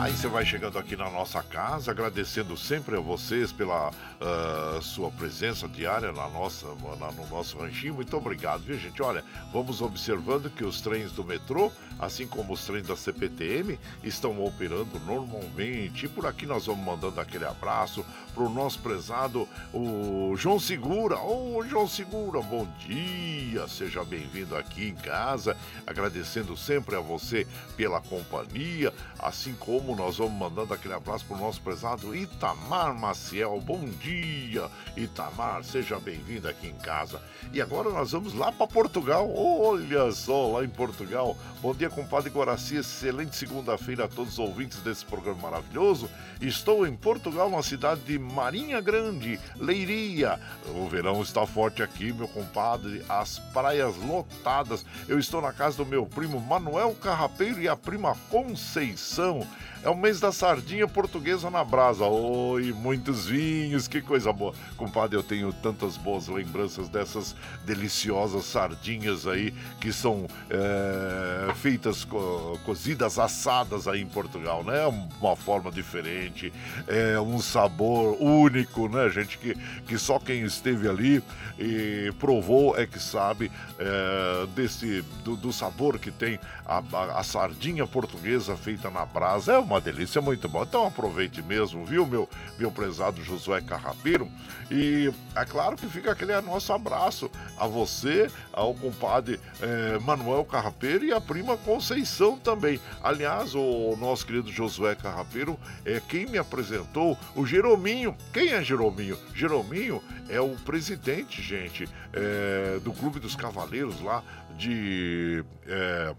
Aí 0.00 0.16
você 0.16 0.28
vai 0.28 0.46
chegando 0.46 0.78
aqui 0.78 0.96
na 0.96 1.10
nossa 1.10 1.42
casa, 1.42 1.90
agradecendo 1.90 2.56
sempre 2.56 2.96
a 2.96 3.00
vocês 3.00 3.52
pela 3.52 3.90
uh, 3.90 4.80
sua 4.80 5.10
presença 5.10 5.68
diária 5.68 6.10
na 6.10 6.26
nossa, 6.26 6.66
na, 6.98 7.12
no 7.12 7.26
nosso 7.26 7.58
ranchinho. 7.58 7.92
Muito 7.92 8.16
obrigado, 8.16 8.62
viu, 8.62 8.78
gente? 8.78 9.02
Olha, 9.02 9.22
vamos 9.52 9.82
observando 9.82 10.48
que 10.48 10.64
os 10.64 10.80
trens 10.80 11.12
do 11.12 11.22
metrô, 11.22 11.70
assim 11.98 12.26
como 12.26 12.54
os 12.54 12.64
trens 12.64 12.86
da 12.86 12.96
CPTM, 12.96 13.78
estão 14.02 14.42
operando 14.42 14.98
normalmente. 15.00 16.06
E 16.06 16.08
por 16.08 16.24
aqui 16.24 16.46
nós 16.46 16.64
vamos 16.64 16.82
mandando 16.82 17.20
aquele 17.20 17.44
abraço 17.44 18.02
para 18.34 18.42
o 18.42 18.48
nosso 18.48 18.78
prezado, 18.78 19.46
o 19.70 20.34
João 20.34 20.58
Segura. 20.58 21.18
Ô, 21.18 21.58
oh, 21.58 21.66
João 21.66 21.86
Segura, 21.86 22.40
bom 22.40 22.66
dia! 22.78 23.68
Seja 23.68 24.02
bem-vindo 24.02 24.56
aqui 24.56 24.88
em 24.88 24.94
casa, 24.94 25.54
agradecendo 25.86 26.56
sempre 26.56 26.96
a 26.96 27.00
você 27.00 27.46
pela 27.76 28.00
companhia, 28.00 28.94
assim 29.18 29.52
como 29.54 29.89
como 29.90 30.02
nós 30.02 30.18
vamos 30.18 30.34
mandando 30.34 30.72
aquele 30.72 30.94
abraço 30.94 31.24
pro 31.24 31.36
nosso 31.36 31.60
prezado 31.60 32.14
Itamar 32.14 32.96
Maciel. 32.96 33.60
Bom 33.60 33.84
dia, 34.00 34.70
Itamar, 34.96 35.64
seja 35.64 35.98
bem-vindo 35.98 36.48
aqui 36.48 36.68
em 36.68 36.76
casa. 36.76 37.20
E 37.52 37.60
agora 37.60 37.90
nós 37.90 38.12
vamos 38.12 38.32
lá 38.32 38.52
para 38.52 38.68
Portugal. 38.68 39.28
Olha 39.34 40.12
só, 40.12 40.52
lá 40.52 40.64
em 40.64 40.68
Portugal. 40.68 41.36
Bom 41.60 41.74
dia, 41.74 41.90
compadre 41.90 42.30
Guaraci. 42.30 42.76
Excelente 42.76 43.34
segunda-feira 43.34 44.04
a 44.04 44.08
todos 44.08 44.34
os 44.34 44.38
ouvintes 44.38 44.78
desse 44.78 45.04
programa 45.04 45.50
maravilhoso. 45.50 46.08
Estou 46.40 46.86
em 46.86 46.94
Portugal, 46.94 47.50
na 47.50 47.62
cidade 47.62 48.02
de 48.02 48.18
Marinha 48.18 48.80
Grande, 48.80 49.40
Leiria. 49.56 50.38
O 50.68 50.88
verão 50.88 51.20
está 51.20 51.44
forte 51.46 51.82
aqui, 51.82 52.12
meu 52.12 52.28
compadre. 52.28 53.04
As 53.08 53.40
praias 53.52 53.96
lotadas. 53.96 54.86
Eu 55.08 55.18
estou 55.18 55.42
na 55.42 55.52
casa 55.52 55.78
do 55.78 55.86
meu 55.86 56.06
primo 56.06 56.40
Manuel 56.40 56.94
Carrapeiro 56.94 57.60
e 57.60 57.68
a 57.68 57.74
prima 57.74 58.16
Conceição. 58.30 59.44
É 59.82 59.88
o 59.88 59.96
mês 59.96 60.20
da 60.20 60.30
sardinha 60.30 60.86
portuguesa 60.86 61.48
na 61.48 61.64
brasa. 61.64 62.04
Oi, 62.04 62.70
muitos 62.70 63.26
vinhos, 63.26 63.88
que 63.88 64.02
coisa 64.02 64.30
boa. 64.30 64.52
Compadre, 64.76 65.16
eu 65.16 65.22
tenho 65.22 65.54
tantas 65.54 65.96
boas 65.96 66.28
lembranças 66.28 66.86
dessas 66.90 67.34
deliciosas 67.64 68.44
sardinhas 68.44 69.26
aí 69.26 69.54
que 69.80 69.90
são 69.90 70.26
é, 70.50 71.54
feitas, 71.54 72.04
co 72.04 72.60
cozidas, 72.62 73.18
assadas 73.18 73.88
aí 73.88 74.02
em 74.02 74.06
Portugal, 74.06 74.62
né? 74.62 74.86
Uma 75.18 75.34
forma 75.34 75.70
diferente, 75.70 76.52
é 76.86 77.18
um 77.18 77.40
sabor 77.40 78.20
único, 78.20 78.86
né, 78.86 79.08
gente? 79.08 79.38
Que, 79.38 79.54
que 79.86 79.96
só 79.96 80.18
quem 80.18 80.42
esteve 80.42 80.90
ali 80.90 81.22
e 81.58 82.12
provou 82.18 82.76
é 82.78 82.86
que 82.86 82.98
sabe 82.98 83.50
é, 83.78 84.46
desse 84.54 85.02
do, 85.24 85.36
do, 85.36 85.52
sabor 85.52 85.98
que 85.98 86.10
tem 86.10 86.38
a, 86.66 86.82
a, 86.92 87.20
a 87.20 87.22
sardinha 87.22 87.86
portuguesa 87.86 88.56
feita 88.56 88.90
na 88.90 89.06
brasa. 89.06 89.54
É 89.54 89.69
uma 89.70 89.80
delícia, 89.80 90.20
muito 90.20 90.48
bom. 90.48 90.62
Então 90.62 90.86
aproveite 90.86 91.40
mesmo, 91.42 91.84
viu, 91.84 92.04
meu, 92.04 92.28
meu 92.58 92.70
prezado 92.70 93.22
Josué 93.22 93.60
Carrapeiro? 93.60 94.28
E 94.70 95.12
é 95.36 95.44
claro 95.44 95.76
que 95.76 95.86
fica 95.86 96.10
aquele 96.10 96.38
nosso 96.40 96.72
abraço 96.72 97.30
a 97.56 97.66
você, 97.66 98.30
ao 98.52 98.74
compadre 98.74 99.38
eh, 99.60 99.98
Manuel 100.00 100.44
Carrapeiro 100.44 101.04
e 101.04 101.12
a 101.12 101.20
prima 101.20 101.56
Conceição 101.56 102.38
também. 102.38 102.80
Aliás, 103.02 103.54
o 103.54 103.96
nosso 103.96 104.26
querido 104.26 104.50
Josué 104.50 104.94
Carrapeiro 104.94 105.58
é 105.84 106.00
quem 106.00 106.26
me 106.26 106.38
apresentou 106.38 107.16
o 107.34 107.46
Jerominho. 107.46 108.16
Quem 108.32 108.52
é 108.52 108.62
Jerominho? 108.62 109.18
Jerominho 109.34 110.02
é 110.28 110.40
o 110.40 110.50
presidente, 110.56 111.42
gente, 111.42 111.88
é, 112.12 112.78
do 112.80 112.92
Clube 112.92 113.20
dos 113.20 113.36
Cavaleiros 113.36 114.00
lá 114.00 114.22
de. 114.56 115.44
É, 115.66 116.14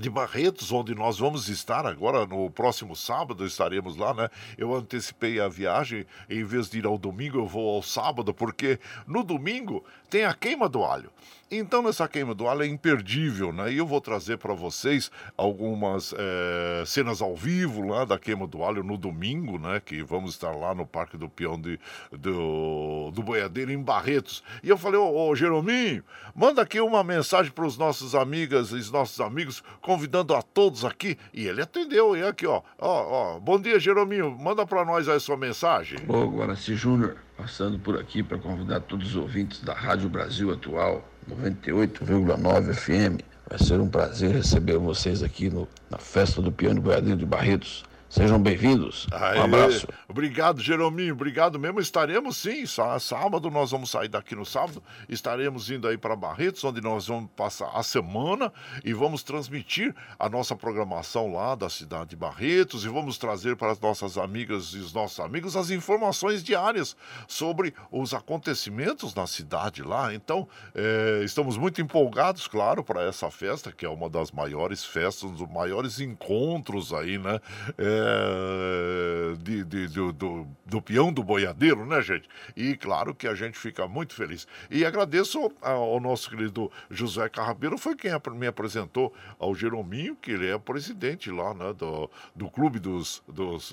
de 0.00 0.08
Barretos, 0.08 0.72
onde 0.72 0.94
nós 0.94 1.18
vamos 1.18 1.48
estar 1.48 1.86
agora 1.86 2.26
no 2.26 2.50
próximo 2.50 2.96
sábado, 2.96 3.44
estaremos 3.44 3.96
lá, 3.96 4.14
né? 4.14 4.30
Eu 4.56 4.74
antecipei 4.74 5.38
a 5.38 5.46
viagem, 5.46 6.06
em 6.28 6.42
vez 6.42 6.70
de 6.70 6.78
ir 6.78 6.86
ao 6.86 6.96
domingo, 6.96 7.38
eu 7.38 7.46
vou 7.46 7.76
ao 7.76 7.82
sábado, 7.82 8.32
porque 8.32 8.80
no 9.06 9.22
domingo 9.22 9.84
tem 10.10 10.24
a 10.24 10.34
queima 10.34 10.68
do 10.68 10.84
alho. 10.84 11.10
Então, 11.52 11.82
nessa 11.82 12.06
queima 12.06 12.32
do 12.32 12.46
alho 12.46 12.62
é 12.62 12.66
imperdível, 12.66 13.52
né? 13.52 13.72
E 13.72 13.78
eu 13.78 13.86
vou 13.86 14.00
trazer 14.00 14.38
para 14.38 14.54
vocês 14.54 15.10
algumas 15.36 16.14
é, 16.16 16.84
cenas 16.86 17.20
ao 17.20 17.34
vivo 17.34 17.82
lá 17.82 18.04
da 18.04 18.16
queima 18.16 18.46
do 18.46 18.62
alho 18.62 18.84
no 18.84 18.96
domingo, 18.96 19.58
né? 19.58 19.82
Que 19.84 20.00
vamos 20.00 20.30
estar 20.30 20.52
lá 20.52 20.72
no 20.72 20.86
Parque 20.86 21.16
do 21.16 21.28
Peão 21.28 21.60
de, 21.60 21.76
do, 22.12 23.10
do 23.10 23.20
Boiadeiro, 23.20 23.72
em 23.72 23.82
Barretos. 23.82 24.44
E 24.62 24.68
eu 24.68 24.78
falei, 24.78 25.00
ô, 25.00 25.28
ô 25.28 25.34
Jerominho, 25.34 26.04
manda 26.36 26.62
aqui 26.62 26.80
uma 26.80 27.02
mensagem 27.02 27.50
para 27.50 27.66
os 27.66 27.76
nossos 27.76 28.14
amigas 28.14 28.70
e 28.70 28.76
os 28.76 28.92
nossos 28.92 29.20
amigos, 29.20 29.60
convidando 29.80 30.36
a 30.36 30.42
todos 30.42 30.84
aqui. 30.84 31.18
E 31.34 31.48
ele 31.48 31.62
atendeu, 31.62 32.16
e 32.16 32.22
aqui, 32.22 32.46
ó. 32.46 32.62
ó, 32.78 33.34
ó 33.36 33.40
bom 33.40 33.58
dia, 33.60 33.80
Jerominho, 33.80 34.30
manda 34.38 34.64
para 34.64 34.84
nós 34.84 35.08
aí 35.08 35.16
a 35.16 35.20
sua 35.20 35.36
mensagem. 35.36 35.98
Ô, 36.06 36.26
Guaraci 36.26 36.76
Júnior, 36.76 37.16
passando 37.40 37.78
por 37.78 37.98
aqui 37.98 38.22
para 38.22 38.36
convidar 38.36 38.80
todos 38.80 39.10
os 39.10 39.16
ouvintes 39.16 39.62
da 39.62 39.72
Rádio 39.72 40.10
Brasil 40.10 40.52
Atual 40.52 41.08
98,9 41.30 42.74
FM. 42.74 43.22
Vai 43.48 43.58
ser 43.58 43.80
um 43.80 43.88
prazer 43.88 44.32
receber 44.32 44.76
vocês 44.76 45.22
aqui 45.22 45.48
no, 45.48 45.66
na 45.88 45.96
festa 45.96 46.42
do 46.42 46.52
Piano 46.52 46.82
Boiadeiro 46.82 47.16
de 47.16 47.24
Barretos. 47.24 47.82
Sejam 48.10 48.40
bem-vindos. 48.40 49.06
Um 49.38 49.42
abraço. 49.44 49.86
Obrigado, 50.08 50.60
Jerominho. 50.60 51.14
Obrigado 51.14 51.60
mesmo. 51.60 51.78
Estaremos 51.78 52.38
sim. 52.38 52.64
Sábado 52.66 53.48
nós 53.52 53.70
vamos 53.70 53.88
sair 53.88 54.08
daqui 54.08 54.34
no 54.34 54.44
sábado. 54.44 54.82
Estaremos 55.08 55.70
indo 55.70 55.86
aí 55.86 55.96
para 55.96 56.16
Barretos, 56.16 56.64
onde 56.64 56.80
nós 56.80 57.06
vamos 57.06 57.30
passar 57.36 57.70
a 57.72 57.84
semana 57.84 58.52
e 58.84 58.92
vamos 58.92 59.22
transmitir 59.22 59.94
a 60.18 60.28
nossa 60.28 60.56
programação 60.56 61.32
lá 61.32 61.54
da 61.54 61.70
cidade 61.70 62.10
de 62.10 62.16
Barretos 62.16 62.84
e 62.84 62.88
vamos 62.88 63.16
trazer 63.16 63.54
para 63.54 63.70
as 63.70 63.78
nossas 63.78 64.18
amigas 64.18 64.70
e 64.74 64.78
os 64.78 64.92
nossos 64.92 65.20
amigos 65.20 65.54
as 65.54 65.70
informações 65.70 66.42
diárias 66.42 66.96
sobre 67.28 67.72
os 67.92 68.12
acontecimentos 68.12 69.14
na 69.14 69.28
cidade 69.28 69.84
lá. 69.84 70.12
Então, 70.12 70.48
é, 70.74 71.22
estamos 71.24 71.56
muito 71.56 71.80
empolgados, 71.80 72.48
claro, 72.48 72.82
para 72.82 73.04
essa 73.04 73.30
festa, 73.30 73.70
que 73.70 73.86
é 73.86 73.88
uma 73.88 74.10
das 74.10 74.32
maiores 74.32 74.84
festas, 74.84 75.30
dos 75.30 75.48
maiores 75.48 76.00
encontros 76.00 76.92
aí, 76.92 77.16
né? 77.16 77.38
É, 77.78 77.99
é, 78.00 79.36
de, 79.38 79.64
de, 79.64 79.88
do, 79.88 80.46
do, 80.66 80.82
peão 80.82 81.12
do 81.12 81.22
boiadeiro, 81.22 81.84
né, 81.84 82.00
gente? 82.00 82.28
E 82.56 82.76
claro 82.76 83.14
que 83.14 83.26
a 83.26 83.34
gente 83.34 83.58
fica 83.58 83.86
muito 83.86 84.14
feliz. 84.14 84.46
E 84.70 84.84
agradeço 84.84 85.50
ao 85.60 86.00
nosso 86.00 86.30
querido 86.30 86.70
José 86.90 87.28
Carrabeiro, 87.28 87.76
foi 87.78 87.94
quem 87.94 88.10
me 88.34 88.46
apresentou 88.46 89.12
ao 89.38 89.54
Jerominho, 89.54 90.16
que 90.16 90.32
ele 90.32 90.48
é 90.48 90.58
presidente 90.58 91.30
lá, 91.30 91.54
né, 91.54 91.72
do, 91.72 92.10
do 92.34 92.50
clube 92.50 92.78
dos, 92.78 93.22
dos 93.28 93.72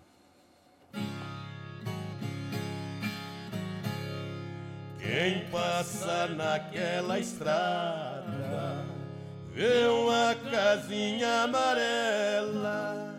Quem 4.98 5.46
passa 5.51 6.29
naquela 6.29 7.18
estrada 7.18 8.87
vê 9.53 9.87
uma 9.87 10.35
casinha 10.51 11.44
amarela, 11.44 13.14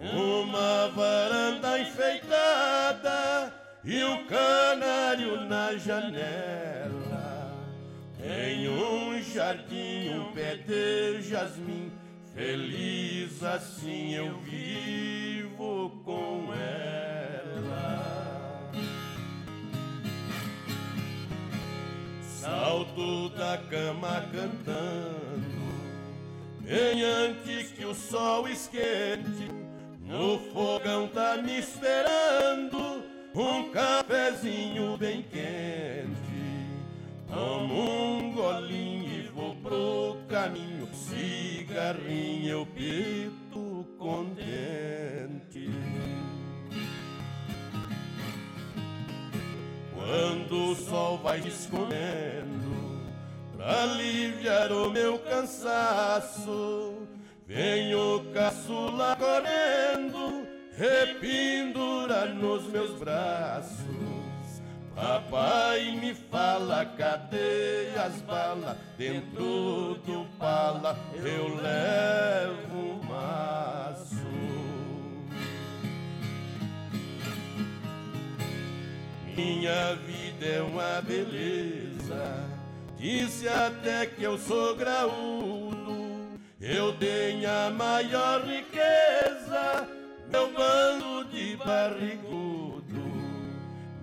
uma 0.00 0.88
varanda 0.88 1.78
enfeitada 1.78 3.65
e 3.86 4.02
o 4.02 4.26
canário 4.26 5.42
na 5.42 5.76
janela. 5.76 7.54
Tem 8.18 8.68
um 8.68 9.22
jardim, 9.22 10.08
um 10.12 10.32
pé 10.32 10.56
de 10.56 11.22
jasmim, 11.22 11.92
feliz 12.34 13.44
assim 13.44 14.14
eu 14.14 14.38
vivo 14.40 16.02
com 16.04 16.52
ela. 16.52 18.02
Salto 22.22 23.28
da 23.30 23.56
cama 23.70 24.24
cantando, 24.32 25.46
bem 26.60 27.04
antes 27.04 27.70
que 27.70 27.84
o 27.84 27.94
sol 27.94 28.48
esquente, 28.48 29.48
no 30.00 30.40
fogão 30.52 31.06
tá 31.06 31.36
me 31.36 31.58
esperando 31.58 33.15
um 33.36 33.70
cafezinho 33.70 34.96
bem 34.96 35.22
quente. 35.22 36.16
Tomo 37.28 38.18
um 38.18 38.32
golinho 38.32 39.12
e 39.12 39.28
vou 39.28 39.54
pro 39.56 40.16
caminho, 40.26 40.88
cigarrinho 40.92 42.48
eu 42.48 42.66
pito 42.66 43.86
contente. 43.98 45.70
Quando 49.94 50.70
o 50.70 50.74
sol 50.76 51.18
vai 51.18 51.40
escondendo, 51.40 53.02
pra 53.54 53.82
aliviar 53.82 54.72
o 54.72 54.90
meu 54.90 55.18
cansaço, 55.18 57.06
vem 57.46 57.94
o 57.94 58.20
caçula 58.32 59.16
correndo 59.16 60.55
repindura 60.76 62.26
nos 62.26 62.64
meus 62.66 62.92
braços. 62.98 63.86
Papai 64.94 65.92
me 66.00 66.14
fala, 66.14 66.86
cadê 66.96 67.88
as 67.96 68.20
balas? 68.22 68.76
Dentro 68.96 69.94
do 70.06 70.26
pala 70.38 70.98
eu 71.14 71.54
levo 71.56 72.78
um 72.78 73.02
maço. 73.04 74.26
Minha 79.36 79.94
vida 79.96 80.46
é 80.46 80.62
uma 80.62 81.02
beleza. 81.02 82.46
Disse 82.96 83.46
até 83.46 84.06
que 84.06 84.22
eu 84.22 84.38
sou 84.38 84.74
graúdo, 84.74 86.38
eu 86.58 86.94
tenho 86.94 87.46
a 87.48 87.68
maior 87.70 88.42
riqueza, 88.46 88.75
barrigudo. 91.66 93.04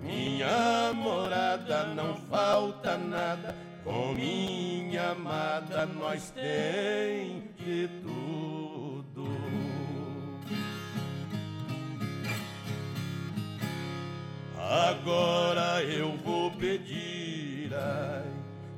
Minha 0.02 0.92
morada 0.92 1.86
não 1.94 2.14
falta 2.14 2.98
nada, 2.98 3.56
com 3.82 4.12
minha 4.12 5.12
amada 5.12 5.86
nós 5.86 6.30
tem 6.30 7.50
de 7.56 7.88
tudo. 8.02 9.24
Agora 14.58 15.82
eu 15.82 16.16
vou 16.18 16.50
pedir 16.50 17.72
ai, 17.74 18.24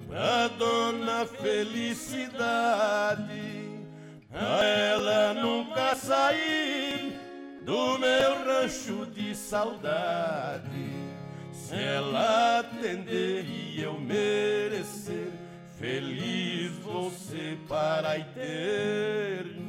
pra 0.07 0.49
dona 0.49 1.27
felicidade, 1.27 2.37
pra 4.31 4.65
ela 4.65 5.35
nunca 5.35 5.97
sair 5.97 7.26
do 7.67 7.99
meu 7.99 8.45
rancho 8.45 9.07
de 9.07 9.35
saudade. 9.35 10.63
Se 11.53 11.75
ela 11.75 12.61
atender 12.61 13.45
e 13.45 13.83
eu 13.83 13.99
merecer, 13.99 15.33
feliz 15.77 16.71
você 16.79 17.59
para 17.67 18.11
a 18.11 18.19
eternidade. 18.19 19.67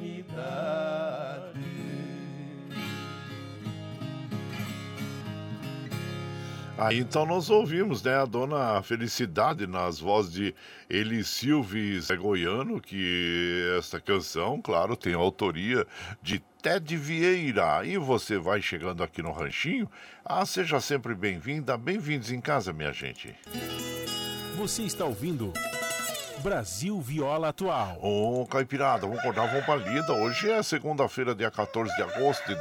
Aí 6.77 6.99
então 6.99 7.25
nós 7.25 7.49
ouvimos, 7.49 8.03
né, 8.03 8.15
a 8.15 8.25
dona 8.25 8.83
Felicidade 8.83 9.65
nas 9.65 9.99
vozes 9.99 10.31
de 10.31 10.55
Eli 10.87 11.23
Silves 11.23 12.11
Goiano, 12.11 12.79
que 12.79 13.73
esta 13.79 13.99
canção, 13.99 14.61
claro, 14.61 14.95
tem 14.95 15.15
autoria 15.15 15.87
de 16.21 16.39
Ted 16.67 16.97
Vieira. 16.97 17.85
E 17.85 17.97
você 17.97 18.37
vai 18.37 18.61
chegando 18.61 19.01
aqui 19.01 19.21
no 19.21 19.31
Ranchinho? 19.31 19.89
Ah, 20.25 20.45
seja 20.45 20.81
sempre 20.81 21.15
bem-vinda, 21.15 21.77
bem-vindos 21.77 22.29
em 22.29 22.41
casa, 22.41 22.73
minha 22.73 22.91
gente. 22.91 23.33
Você 24.57 24.83
está 24.83 25.05
ouvindo 25.05 25.53
Brasil 26.39 26.99
Viola 26.99 27.47
Atual. 27.47 27.97
Ô, 28.01 28.45
Caipirada, 28.45 29.07
vamos 29.07 29.19
acordar, 29.19 29.47
vamos 29.47 29.63
pra 29.63 29.77
lida. 29.77 30.11
Hoje 30.11 30.51
é 30.51 30.61
segunda-feira, 30.61 31.33
dia 31.33 31.49
14 31.49 31.95
de 31.95 32.03
agosto 32.03 32.45
de 32.45 32.59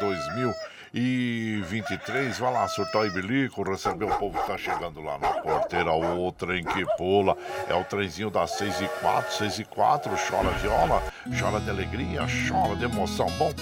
2023. 0.96 2.38
Vai 2.38 2.52
lá, 2.52 2.66
surtar 2.68 3.06
e 3.06 3.10
bilico, 3.10 3.62
receber 3.62 4.06
o 4.06 4.16
povo 4.16 4.40
que 4.40 4.46
tá 4.46 4.56
chegando 4.56 5.02
lá 5.02 5.18
na 5.18 5.28
porteira. 5.28 5.92
O 5.92 6.32
trem 6.32 6.64
que 6.64 6.86
pula. 6.96 7.36
É 7.68 7.74
o 7.74 7.84
trenzinho 7.84 8.30
das 8.30 8.52
6 8.52 8.80
e 8.80 8.88
4, 9.00 9.34
6 9.34 9.58
e 9.58 9.64
4. 9.64 10.10
Chora 10.28 10.50
viola, 10.58 11.02
chora 11.38 11.60
de 11.60 11.68
alegria, 11.68 12.22
chora 12.48 12.74
de 12.76 12.84
emoção. 12.84 13.26
Bom. 13.38 13.52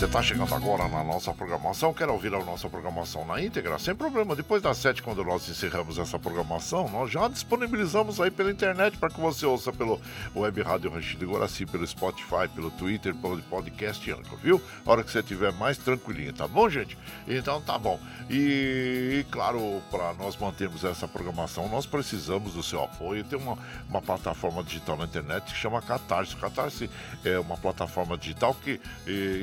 Você 0.00 0.06
está 0.06 0.22
chegando 0.22 0.54
agora 0.54 0.88
na 0.88 1.04
nossa 1.04 1.30
programação, 1.34 1.92
quer 1.92 2.08
ouvir 2.08 2.32
a 2.34 2.42
nossa 2.42 2.70
programação 2.70 3.26
na 3.26 3.38
íntegra? 3.38 3.78
Sem 3.78 3.94
problema, 3.94 4.34
depois 4.34 4.62
das 4.62 4.78
sete, 4.78 5.02
quando 5.02 5.22
nós 5.22 5.46
encerramos 5.46 5.98
essa 5.98 6.18
programação, 6.18 6.88
nós 6.88 7.10
já 7.10 7.28
disponibilizamos 7.28 8.18
aí 8.18 8.30
pela 8.30 8.50
internet 8.50 8.96
para 8.96 9.10
que 9.10 9.20
você 9.20 9.44
ouça 9.44 9.70
pelo 9.70 10.00
Web 10.34 10.62
Rádio 10.62 10.90
Ranchido 10.90 11.30
Guaraci, 11.30 11.66
pelo 11.66 11.86
Spotify, 11.86 12.48
pelo 12.54 12.70
Twitter, 12.70 13.14
pelo 13.14 13.42
podcast 13.42 14.10
Anco, 14.10 14.38
viu? 14.38 14.58
A 14.86 14.90
hora 14.90 15.04
que 15.04 15.12
você 15.12 15.18
estiver 15.18 15.52
mais 15.52 15.76
tranquilinho, 15.76 16.32
tá 16.32 16.48
bom, 16.48 16.66
gente? 16.70 16.96
Então 17.28 17.60
tá 17.60 17.76
bom. 17.76 18.00
E, 18.30 19.18
e 19.20 19.26
claro, 19.30 19.82
para 19.90 20.14
nós 20.14 20.34
mantermos 20.34 20.82
essa 20.82 21.06
programação, 21.06 21.68
nós 21.68 21.84
precisamos 21.84 22.54
do 22.54 22.62
seu 22.62 22.82
apoio. 22.82 23.22
Tem 23.22 23.38
uma, 23.38 23.58
uma 23.86 24.00
plataforma 24.00 24.64
digital 24.64 24.96
na 24.96 25.04
internet 25.04 25.52
que 25.52 25.58
chama 25.58 25.82
Catarse. 25.82 26.34
Catarse 26.36 26.88
é 27.22 27.38
uma 27.38 27.58
plataforma 27.58 28.16
digital 28.16 28.54
que 28.54 28.80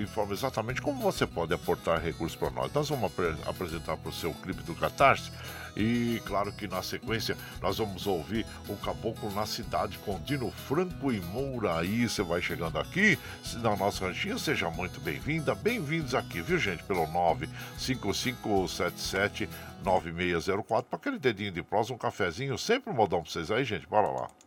informa 0.01 0.33
exatamente 0.33 0.46
como 0.81 1.01
você 1.01 1.25
pode 1.25 1.53
aportar 1.53 2.01
recursos 2.01 2.37
para 2.37 2.49
nós. 2.49 2.71
Nós 2.73 2.89
vamos 2.89 3.11
apre 3.11 3.35
apresentar 3.45 3.97
para 3.97 4.09
o 4.09 4.13
seu 4.13 4.33
clipe 4.33 4.63
do 4.63 4.75
Catarse. 4.75 5.31
E 5.75 6.21
claro 6.25 6.51
que 6.51 6.67
na 6.67 6.81
sequência 6.81 7.37
nós 7.61 7.77
vamos 7.77 8.07
ouvir 8.07 8.47
o 8.67 8.75
Caboclo 8.77 9.31
na 9.31 9.45
Cidade 9.45 9.99
com 9.99 10.19
Dino 10.21 10.49
Franco 10.49 11.11
e 11.11 11.21
Moura. 11.21 11.77
Aí 11.77 12.09
você 12.09 12.23
vai 12.23 12.41
chegando 12.41 12.79
aqui 12.79 13.19
na 13.61 13.75
nossa 13.75 14.07
ranchinha, 14.07 14.39
seja 14.39 14.71
muito 14.71 14.99
bem-vinda, 14.99 15.53
bem-vindos 15.53 16.15
aqui, 16.15 16.41
viu 16.41 16.57
gente? 16.57 16.83
Pelo 16.83 17.05
95577 17.05 19.47
9604 19.83 20.89
para 20.89 20.97
aquele 20.97 21.19
dedinho 21.19 21.51
de 21.51 21.61
prosa, 21.61 21.93
um 21.93 21.97
cafezinho, 21.97 22.57
sempre 22.57 22.89
um 22.89 22.95
modão 22.95 23.21
para 23.21 23.31
vocês 23.31 23.51
aí, 23.51 23.63
gente. 23.63 23.85
Bora 23.87 24.07
lá. 24.07 24.46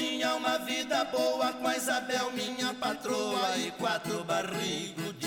Tinha 0.00 0.34
uma 0.34 0.56
vida 0.60 1.04
boa 1.04 1.52
com 1.52 1.68
a 1.68 1.76
Isabel, 1.76 2.32
minha 2.32 2.72
patroa, 2.72 3.58
e 3.58 3.70
quatro 3.72 4.24
barrigudinhos. 4.24 5.20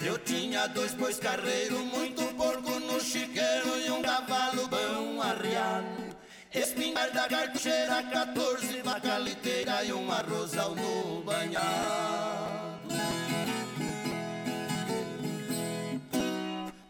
Eu 0.00 0.16
tinha 0.18 0.66
dois 0.68 0.94
bois 0.94 1.18
carreiro, 1.18 1.78
muito 1.84 2.22
porco 2.34 2.70
no 2.80 2.98
chiqueiro 2.98 3.78
e 3.86 3.90
um 3.90 4.00
cavalo 4.00 4.66
bom 4.68 5.20
arriado. 5.20 6.16
Espingarda 6.50 7.28
cartucheira, 7.28 8.02
14 8.02 8.80
vaca 8.82 9.18
liteira 9.18 9.84
e 9.84 9.92
um 9.92 10.10
arrozal 10.10 10.74
no 10.74 11.22
banhado. 11.22 12.72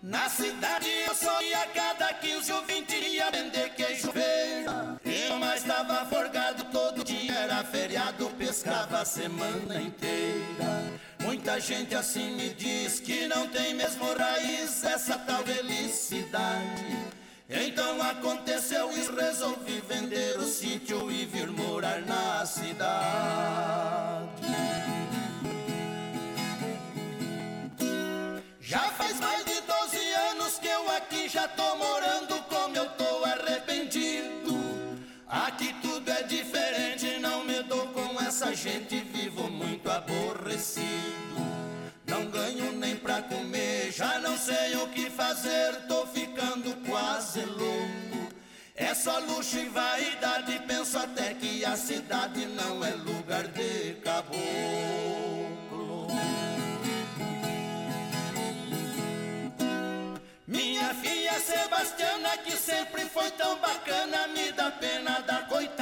Na 0.00 0.28
cidade 0.28 0.88
eu 1.08 1.14
só 1.14 1.42
ia 1.42 1.66
cada 1.74 2.12
15 2.12 2.52
ou 2.52 2.62
20 2.62 2.92
ia 2.92 3.30
vender 3.30 3.70
queijo 3.70 4.12
verde. 4.12 4.92
Eu 5.04 5.38
mais 5.38 5.62
estava 5.62 6.04
pescava 8.52 8.98
a 9.00 9.04
semana 9.06 9.80
inteira. 9.80 10.84
Muita 11.20 11.58
gente 11.58 11.94
assim 11.94 12.36
me 12.36 12.50
diz 12.50 13.00
que 13.00 13.26
não 13.26 13.48
tem 13.48 13.72
mesmo 13.72 14.04
raiz 14.12 14.84
essa 14.84 15.18
tal 15.20 15.42
felicidade. 15.42 16.98
Então 17.48 18.02
aconteceu 18.02 18.92
e 18.92 19.10
resolvi 19.10 19.82
vender 19.88 20.38
o 20.38 20.44
sítio 20.44 21.10
e 21.10 21.24
vir 21.24 21.50
morar 21.50 22.02
na 22.02 22.44
cidade. 22.44 22.92
Já 28.60 28.80
faz 28.90 29.18
mais 29.18 29.46
de 29.46 29.60
12 29.62 30.12
anos 30.30 30.58
que 30.58 30.68
eu 30.68 30.90
aqui 30.90 31.26
já 31.26 31.48
tô 31.48 31.74
morando 31.76 32.42
aborrecido. 39.96 40.82
Não 42.06 42.26
ganho 42.26 42.72
nem 42.72 42.96
pra 42.96 43.22
comer, 43.22 43.92
já 43.92 44.18
não 44.18 44.36
sei 44.36 44.76
o 44.76 44.88
que 44.88 45.10
fazer, 45.10 45.86
tô 45.88 46.06
ficando 46.06 46.74
quase 46.88 47.40
louco. 47.44 48.32
É 48.74 48.94
só 48.94 49.18
luxo 49.18 49.58
e 49.58 49.68
vaidade, 49.68 50.60
penso 50.66 50.98
até 50.98 51.34
que 51.34 51.64
a 51.64 51.76
cidade 51.76 52.46
não 52.46 52.84
é 52.84 52.90
lugar 52.90 53.46
de 53.48 53.94
caboclo. 54.02 54.42
Minha 60.46 60.94
filha 60.94 61.38
Sebastiana, 61.38 62.36
que 62.38 62.52
sempre 62.56 63.04
foi 63.06 63.30
tão 63.32 63.58
bacana, 63.58 64.26
me 64.28 64.52
dá 64.52 64.70
pena 64.70 65.20
da 65.20 65.42
coitada. 65.42 65.81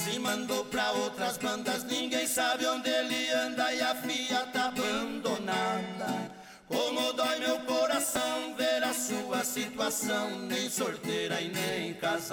Me 0.00 0.18
mandou 0.18 0.64
pra 0.66 0.92
outras 0.92 1.36
bandas. 1.38 1.84
Ninguém 1.84 2.26
sabe 2.26 2.66
onde 2.66 2.88
ele 2.88 3.30
anda 3.30 3.72
e 3.72 3.80
a 3.80 3.94
filha 3.94 4.46
tá 4.52 4.66
abandonada. 4.66 6.30
Como 6.68 7.12
dói 7.14 7.38
meu 7.38 7.58
coração 7.60 8.54
ver 8.56 8.84
a 8.84 8.92
sua 8.92 9.42
situação, 9.42 10.38
nem 10.40 10.68
sorteira 10.68 11.40
e 11.40 11.48
nem 11.48 11.94
casada. 11.94 12.28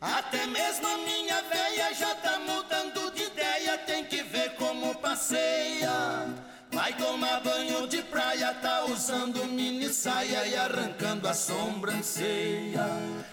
Até 0.00 0.46
mesmo 0.46 0.86
a 0.86 0.98
minha 0.98 1.42
véia 1.42 1.92
já 1.92 2.14
tá 2.14 2.38
mudando 2.38 3.10
de 3.12 3.24
ideia, 3.24 3.76
tem 3.78 4.04
que 4.04 4.22
ver 4.22 4.54
como 4.54 4.94
passeia. 4.94 6.29
Vai 6.90 6.98
tomar 6.98 7.40
banho 7.40 7.86
de 7.86 8.02
praia, 8.02 8.52
tá 8.54 8.84
usando 8.86 9.44
mini 9.44 9.88
saia 9.92 10.44
e 10.44 10.56
arrancando 10.56 11.28
a 11.28 11.32
sobrancelha. 11.32 12.84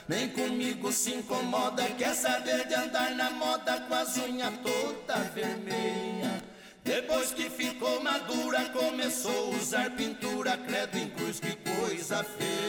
Nem 0.08 0.30
comigo 0.30 0.92
se 0.92 1.16
incomoda, 1.16 1.84
quer 1.98 2.14
saber 2.14 2.68
de 2.68 2.76
andar 2.76 3.16
na 3.16 3.32
moda 3.32 3.82
com 3.82 3.96
as 3.96 4.16
unhas 4.18 4.54
toda 4.62 5.24
vermelha. 5.34 6.44
Depois 6.84 7.32
que 7.32 7.50
ficou 7.50 8.00
madura, 8.04 8.70
começou 8.70 9.52
a 9.52 9.58
usar 9.58 9.90
pintura, 9.90 10.56
credo 10.56 10.96
em 10.96 11.10
cruz, 11.10 11.40
que 11.40 11.56
coisa 11.56 12.24
feia. 12.24 12.67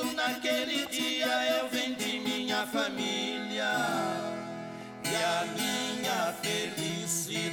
Naquele 0.00 0.86
dia 0.86 1.58
eu 1.58 1.68
vendi 1.68 2.18
minha 2.20 2.66
família 2.66 3.70
e 5.04 5.14
a 5.14 5.44
minha 5.54 6.32
felicidade. 6.40 7.52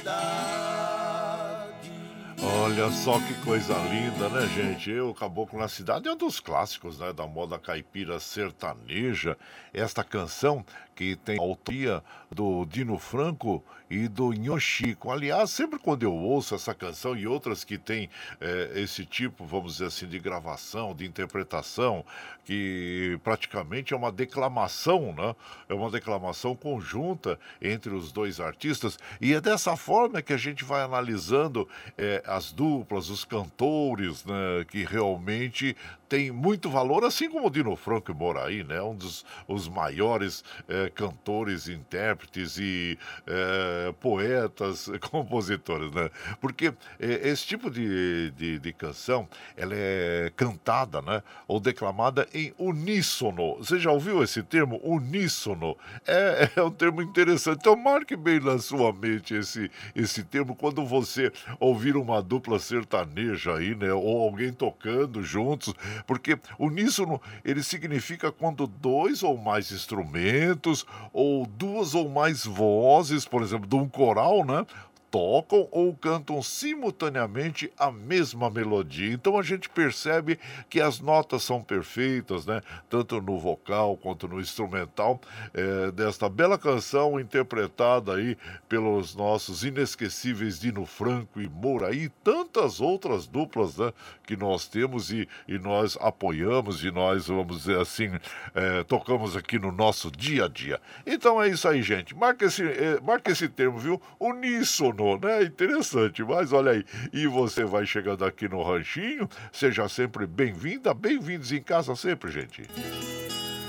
Olha 2.42 2.90
só 2.90 3.20
que 3.20 3.34
coisa 3.44 3.74
linda, 3.74 4.30
né, 4.30 4.46
gente? 4.48 4.90
Eu, 4.90 5.12
Caboclo 5.12 5.58
na 5.58 5.68
Cidade, 5.68 6.08
é 6.08 6.12
um 6.12 6.16
dos 6.16 6.40
clássicos 6.40 6.98
né, 6.98 7.12
da 7.12 7.26
moda 7.26 7.58
caipira 7.58 8.18
sertaneja. 8.18 9.36
Esta 9.74 10.02
canção 10.02 10.64
que 10.94 11.16
tem 11.16 11.38
a 11.38 11.42
autoria 11.42 12.02
do 12.30 12.64
Dino 12.64 12.98
Franco 12.98 13.62
e 13.90 14.06
do 14.06 14.32
Nhochico. 14.32 15.10
Aliás, 15.10 15.50
sempre 15.50 15.78
quando 15.78 16.04
eu 16.04 16.14
ouço 16.14 16.54
essa 16.54 16.72
canção 16.72 17.16
e 17.16 17.26
outras 17.26 17.64
que 17.64 17.76
tem 17.76 18.08
eh, 18.40 18.72
esse 18.76 19.04
tipo, 19.04 19.44
vamos 19.44 19.72
dizer 19.72 19.86
assim, 19.86 20.06
de 20.06 20.18
gravação, 20.20 20.94
de 20.94 21.04
interpretação, 21.04 22.04
que 22.44 23.18
praticamente 23.24 23.92
é 23.92 23.96
uma 23.96 24.12
declamação, 24.12 25.12
né? 25.12 25.34
É 25.68 25.74
uma 25.74 25.90
declamação 25.90 26.54
conjunta 26.54 27.38
entre 27.60 27.92
os 27.92 28.12
dois 28.12 28.38
artistas. 28.38 28.98
E 29.20 29.34
é 29.34 29.40
dessa 29.40 29.76
forma 29.76 30.22
que 30.22 30.32
a 30.32 30.36
gente 30.36 30.64
vai 30.64 30.82
analisando 30.82 31.68
eh, 31.98 32.22
as 32.24 32.52
duplas, 32.52 33.10
os 33.10 33.24
cantores, 33.24 34.24
né? 34.24 34.64
Que 34.68 34.84
realmente 34.84 35.76
tem 36.10 36.32
muito 36.32 36.68
valor, 36.68 37.04
assim 37.04 37.30
como 37.30 37.46
o 37.46 37.50
Dino 37.50 37.76
Franco 37.76 38.12
Moraí, 38.12 38.64
né? 38.64 38.82
Um 38.82 38.96
dos 38.96 39.24
os 39.46 39.68
maiores 39.68 40.44
eh, 40.68 40.90
cantores, 40.92 41.68
intérpretes 41.68 42.58
e 42.58 42.98
eh, 43.28 43.94
poetas, 44.00 44.90
compositores, 45.08 45.92
né? 45.92 46.10
Porque 46.40 46.74
eh, 46.98 47.28
esse 47.28 47.46
tipo 47.46 47.70
de, 47.70 48.32
de, 48.32 48.58
de 48.58 48.72
canção, 48.72 49.28
ela 49.56 49.72
é 49.72 50.32
cantada, 50.36 51.00
né? 51.00 51.22
Ou 51.46 51.60
declamada 51.60 52.26
em 52.34 52.52
uníssono. 52.58 53.58
Você 53.58 53.78
já 53.78 53.92
ouviu 53.92 54.20
esse 54.24 54.42
termo, 54.42 54.80
uníssono? 54.82 55.76
É, 56.04 56.50
é 56.58 56.62
um 56.62 56.72
termo 56.72 57.02
interessante. 57.02 57.58
Então 57.60 57.76
marque 57.76 58.16
bem 58.16 58.40
na 58.40 58.58
sua 58.58 58.92
mente 58.92 59.34
esse, 59.34 59.70
esse 59.94 60.24
termo 60.24 60.56
quando 60.56 60.84
você 60.84 61.30
ouvir 61.60 61.96
uma 61.96 62.20
dupla 62.20 62.58
sertaneja 62.58 63.54
aí, 63.54 63.76
né? 63.76 63.92
Ou 63.92 64.22
alguém 64.22 64.52
tocando 64.52 65.22
juntos, 65.22 65.72
porque 66.06 66.38
uníssono 66.58 67.20
ele 67.44 67.62
significa 67.62 68.32
quando 68.32 68.66
dois 68.66 69.22
ou 69.22 69.36
mais 69.36 69.70
instrumentos 69.72 70.86
ou 71.12 71.46
duas 71.46 71.94
ou 71.94 72.08
mais 72.08 72.44
vozes, 72.44 73.24
por 73.24 73.42
exemplo, 73.42 73.68
de 73.68 73.76
um 73.76 73.88
coral, 73.88 74.44
né? 74.44 74.66
Tocam 75.10 75.66
ou 75.70 75.92
cantam 75.94 76.40
simultaneamente 76.42 77.70
a 77.76 77.90
mesma 77.90 78.48
melodia. 78.48 79.12
Então 79.12 79.36
a 79.38 79.42
gente 79.42 79.68
percebe 79.68 80.38
que 80.68 80.80
as 80.80 81.00
notas 81.00 81.42
são 81.42 81.60
perfeitas, 81.60 82.46
né? 82.46 82.60
Tanto 82.88 83.20
no 83.20 83.38
vocal 83.38 83.96
quanto 83.96 84.28
no 84.28 84.40
instrumental 84.40 85.20
é, 85.52 85.90
desta 85.90 86.28
bela 86.28 86.56
canção 86.56 87.18
interpretada 87.18 88.14
aí 88.14 88.36
pelos 88.68 89.14
nossos 89.14 89.64
inesquecíveis 89.64 90.60
Dino 90.60 90.86
Franco 90.86 91.40
e 91.40 91.48
Moura 91.48 91.92
e 91.92 92.08
tantas 92.08 92.80
outras 92.80 93.26
duplas, 93.26 93.76
né? 93.76 93.92
Que 94.24 94.36
nós 94.36 94.68
temos 94.68 95.10
e, 95.10 95.28
e 95.48 95.58
nós 95.58 95.98
apoiamos 96.00 96.84
e 96.84 96.90
nós, 96.90 97.26
vamos 97.26 97.58
dizer 97.58 97.78
assim, 97.78 98.10
é, 98.54 98.84
tocamos 98.84 99.36
aqui 99.36 99.58
no 99.58 99.72
nosso 99.72 100.10
dia 100.10 100.44
a 100.44 100.48
dia. 100.48 100.80
Então 101.04 101.42
é 101.42 101.48
isso 101.48 101.66
aí, 101.66 101.82
gente. 101.82 102.14
Marca 102.14 102.44
esse, 102.44 102.62
é, 102.62 103.00
marca 103.00 103.32
esse 103.32 103.48
termo, 103.48 103.78
viu? 103.78 104.00
Uníssono 104.20 104.99
né? 105.20 105.44
Interessante, 105.44 106.22
mas 106.22 106.52
olha 106.52 106.72
aí. 106.72 106.84
E 107.12 107.26
você 107.26 107.64
vai 107.64 107.86
chegando 107.86 108.24
aqui 108.24 108.48
no 108.48 108.62
Ranchinho, 108.62 109.28
seja 109.52 109.88
sempre 109.88 110.26
bem-vinda, 110.26 110.92
bem-vindos 110.94 111.52
em 111.52 111.62
casa 111.62 111.94
sempre, 111.96 112.30
gente. 112.30 112.62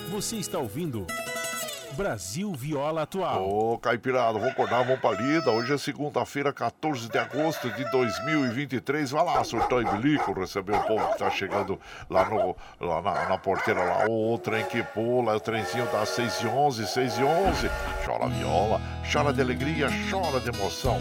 Você 0.09 0.35
está 0.35 0.59
ouvindo 0.59 1.07
Brasil 2.01 2.51
Viola 2.51 3.03
Atual. 3.03 3.47
Ô, 3.47 3.77
Caipirada, 3.77 4.33
vamos 4.33 4.53
acordar, 4.53 4.83
vamos 4.83 4.99
pra 4.99 5.11
lida. 5.11 5.51
Hoje 5.51 5.71
é 5.71 5.77
segunda-feira, 5.77 6.51
14 6.51 7.07
de 7.07 7.17
agosto 7.19 7.69
de 7.69 7.83
2023. 7.91 9.11
Vai 9.11 9.23
lá, 9.23 9.43
surtão 9.43 9.79
e 9.79 9.85
bilico, 9.85 10.33
receber 10.33 10.73
o 10.77 10.81
povo 10.81 11.11
que 11.11 11.19
tá 11.19 11.29
chegando 11.29 11.79
lá, 12.09 12.27
no, 12.27 12.55
lá 12.79 13.03
na, 13.03 13.29
na 13.29 13.37
porteira 13.37 13.83
lá. 13.83 14.05
O 14.09 14.35
trem 14.39 14.65
que 14.65 14.81
pula, 14.81 15.35
o 15.35 15.39
trenzinho 15.39 15.85
das 15.91 16.09
6 16.09 16.41
e 16.41 16.47
11, 16.47 16.87
6 16.87 17.17
e 17.19 17.23
11. 17.23 17.69
Chora 18.03 18.27
viola, 18.29 18.81
chora 19.13 19.31
de 19.31 19.41
alegria, 19.41 19.87
chora 20.09 20.39
de 20.39 20.49
emoção. 20.49 20.99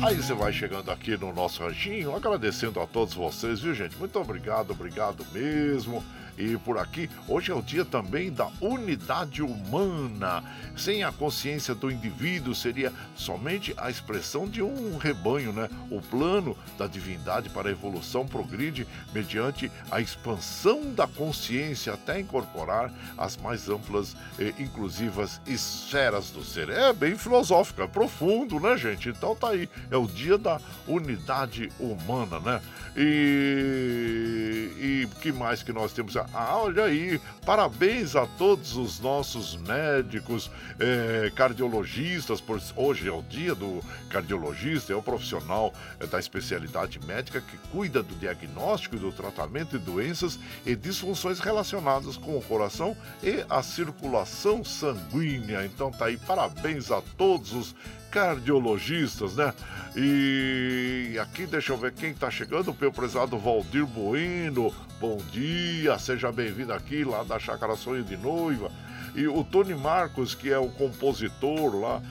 Aí 0.00 0.14
você 0.14 0.32
vai 0.32 0.52
chegando 0.52 0.92
aqui 0.92 1.16
no 1.16 1.32
nosso 1.32 1.60
ranchinho, 1.64 2.14
agradecendo 2.14 2.80
a 2.80 2.86
todos 2.86 3.14
vocês, 3.14 3.58
viu 3.58 3.74
gente? 3.74 3.98
Muito 3.98 4.16
obrigado, 4.16 4.70
obrigado 4.70 5.26
mesmo. 5.32 6.04
E 6.40 6.56
por 6.56 6.78
aqui, 6.78 7.10
hoje 7.28 7.52
é 7.52 7.54
o 7.54 7.60
dia 7.60 7.84
também 7.84 8.32
da 8.32 8.48
unidade 8.62 9.42
humana. 9.42 10.42
Sem 10.74 11.04
a 11.04 11.12
consciência 11.12 11.74
do 11.74 11.90
indivíduo 11.90 12.54
seria 12.54 12.90
somente 13.14 13.74
a 13.76 13.90
expressão 13.90 14.48
de 14.48 14.62
um 14.62 14.96
rebanho, 14.96 15.52
né? 15.52 15.68
O 15.90 16.00
plano 16.00 16.56
da 16.78 16.86
divindade 16.86 17.50
para 17.50 17.68
a 17.68 17.72
evolução 17.72 18.26
progride 18.26 18.86
mediante 19.12 19.70
a 19.90 20.00
expansão 20.00 20.94
da 20.94 21.06
consciência 21.06 21.92
até 21.92 22.18
incorporar 22.18 22.90
as 23.18 23.36
mais 23.36 23.68
amplas 23.68 24.16
e 24.38 24.62
inclusivas 24.62 25.42
esferas 25.46 26.30
do 26.30 26.42
ser. 26.42 26.70
É 26.70 26.90
bem 26.92 27.16
filosófico, 27.16 27.82
é 27.82 27.86
profundo, 27.86 28.58
né, 28.58 28.78
gente? 28.78 29.10
Então 29.10 29.36
tá 29.36 29.50
aí, 29.50 29.68
é 29.90 29.96
o 29.96 30.06
dia 30.06 30.38
da 30.38 30.58
unidade 30.86 31.70
humana, 31.78 32.40
né? 32.40 32.62
E, 32.96 34.70
e 34.78 35.08
que 35.20 35.32
mais 35.32 35.62
que 35.62 35.72
nós 35.72 35.92
temos? 35.92 36.16
Ah, 36.16 36.26
olha 36.32 36.84
aí, 36.84 37.20
parabéns 37.44 38.14
a 38.14 38.26
todos 38.26 38.76
os 38.76 39.00
nossos 39.00 39.56
médicos, 39.56 40.50
eh, 40.78 41.30
cardiologistas, 41.34 42.40
por, 42.40 42.60
hoje 42.76 43.08
é 43.08 43.12
o 43.12 43.22
dia 43.22 43.54
do 43.54 43.82
cardiologista, 44.08 44.92
é 44.92 44.96
o 44.96 45.02
profissional 45.02 45.72
eh, 45.98 46.06
da 46.06 46.18
especialidade 46.18 47.00
médica 47.04 47.40
que 47.40 47.56
cuida 47.70 48.02
do 48.02 48.14
diagnóstico 48.14 48.96
e 48.96 48.98
do 48.98 49.12
tratamento 49.12 49.78
de 49.78 49.84
doenças 49.84 50.38
e 50.64 50.76
disfunções 50.76 51.40
relacionadas 51.40 52.16
com 52.16 52.36
o 52.36 52.42
coração 52.42 52.96
e 53.22 53.44
a 53.48 53.62
circulação 53.62 54.64
sanguínea. 54.64 55.64
Então 55.64 55.90
tá 55.90 56.06
aí, 56.06 56.16
parabéns 56.16 56.90
a 56.90 57.02
todos 57.16 57.52
os 57.52 57.74
cardiologistas, 58.10 59.36
né? 59.36 59.54
E 59.96 61.16
aqui 61.20 61.46
deixa 61.46 61.72
eu 61.72 61.76
ver 61.76 61.92
quem 61.92 62.10
está 62.10 62.30
chegando, 62.30 62.70
o 62.70 62.76
meu 62.78 62.92
prezado 62.92 63.38
Valdir 63.38 63.86
Bueno. 63.86 64.89
Bom 65.00 65.16
dia, 65.32 65.98
seja 65.98 66.30
bem-vindo 66.30 66.74
aqui 66.74 67.04
lá 67.04 67.22
da 67.22 67.38
Chácara 67.38 67.74
Sonho 67.74 68.04
de 68.04 68.18
Noiva. 68.18 68.70
E 69.14 69.26
o 69.26 69.42
Tony 69.42 69.74
Marcos, 69.74 70.34
que 70.34 70.52
é 70.52 70.58
o 70.58 70.68
compositor 70.68 71.74
lá 71.74 72.02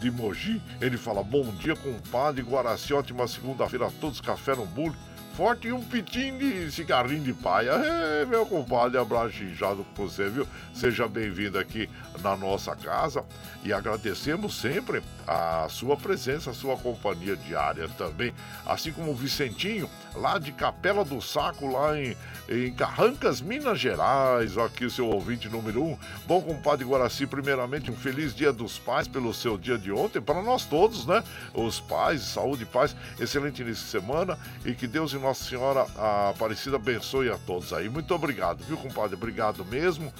de 0.00 0.10
Mogi, 0.10 0.62
ele 0.80 0.96
fala: 0.96 1.22
Bom 1.22 1.44
dia, 1.56 1.76
compadre 1.76 2.40
Guaraci, 2.40 2.94
ótima 2.94 3.28
segunda-feira 3.28 3.88
a 3.88 3.90
todos, 3.90 4.18
café 4.18 4.56
no 4.56 4.64
burro 4.64 4.96
forte 5.38 5.68
e 5.68 5.72
um 5.72 5.80
pitinho 5.80 6.36
de 6.36 6.68
cigarrinho 6.72 7.22
de 7.22 7.32
paia. 7.32 7.70
É, 7.70 8.24
meu 8.26 8.44
compadre, 8.44 8.98
abraço 8.98 9.44
inchado 9.44 9.86
com 9.94 10.08
você, 10.08 10.28
viu? 10.28 10.44
Seja 10.74 11.06
bem-vindo 11.06 11.56
aqui 11.56 11.88
na 12.20 12.36
nossa 12.36 12.74
casa 12.74 13.24
e 13.62 13.72
agradecemos 13.72 14.60
sempre 14.60 15.00
a 15.28 15.68
sua 15.68 15.96
presença, 15.96 16.50
a 16.50 16.54
sua 16.54 16.76
companhia 16.76 17.36
diária 17.36 17.88
também. 17.96 18.34
Assim 18.66 18.90
como 18.90 19.12
o 19.12 19.14
Vicentinho, 19.14 19.88
lá 20.16 20.38
de 20.38 20.50
Capela 20.50 21.04
do 21.04 21.20
Saco, 21.20 21.70
lá 21.70 21.96
em, 21.96 22.16
em 22.48 22.72
Carrancas, 22.72 23.40
Minas 23.40 23.78
Gerais. 23.78 24.58
Aqui 24.58 24.86
o 24.86 24.90
seu 24.90 25.06
ouvinte 25.06 25.48
número 25.48 25.84
um. 25.84 25.96
Bom, 26.26 26.40
compadre 26.42 26.84
Guaraci, 26.84 27.28
primeiramente 27.28 27.92
um 27.92 27.96
feliz 27.96 28.34
dia 28.34 28.52
dos 28.52 28.76
pais 28.76 29.06
pelo 29.06 29.32
seu 29.32 29.56
dia 29.56 29.78
de 29.78 29.92
ontem, 29.92 30.20
para 30.20 30.42
nós 30.42 30.64
todos, 30.64 31.06
né? 31.06 31.22
Os 31.54 31.78
pais, 31.78 32.22
saúde 32.22 32.64
e 32.64 32.66
paz, 32.66 32.96
excelente 33.20 33.62
início 33.62 33.84
de 33.84 33.90
semana 33.90 34.36
e 34.64 34.74
que 34.74 34.88
Deus 34.88 35.12
e 35.12 35.27
Nossa 35.28 35.44
Senhora 35.44 35.86
Aparecida 36.30 36.76
abençoe 36.76 37.30
a 37.30 37.36
todos 37.36 37.74
aí. 37.74 37.86
Muito 37.86 38.14
obrigado, 38.14 38.64
viu, 38.64 38.78
compadre? 38.78 39.14
Obrigado 39.14 39.62
mesmo. 39.62 40.10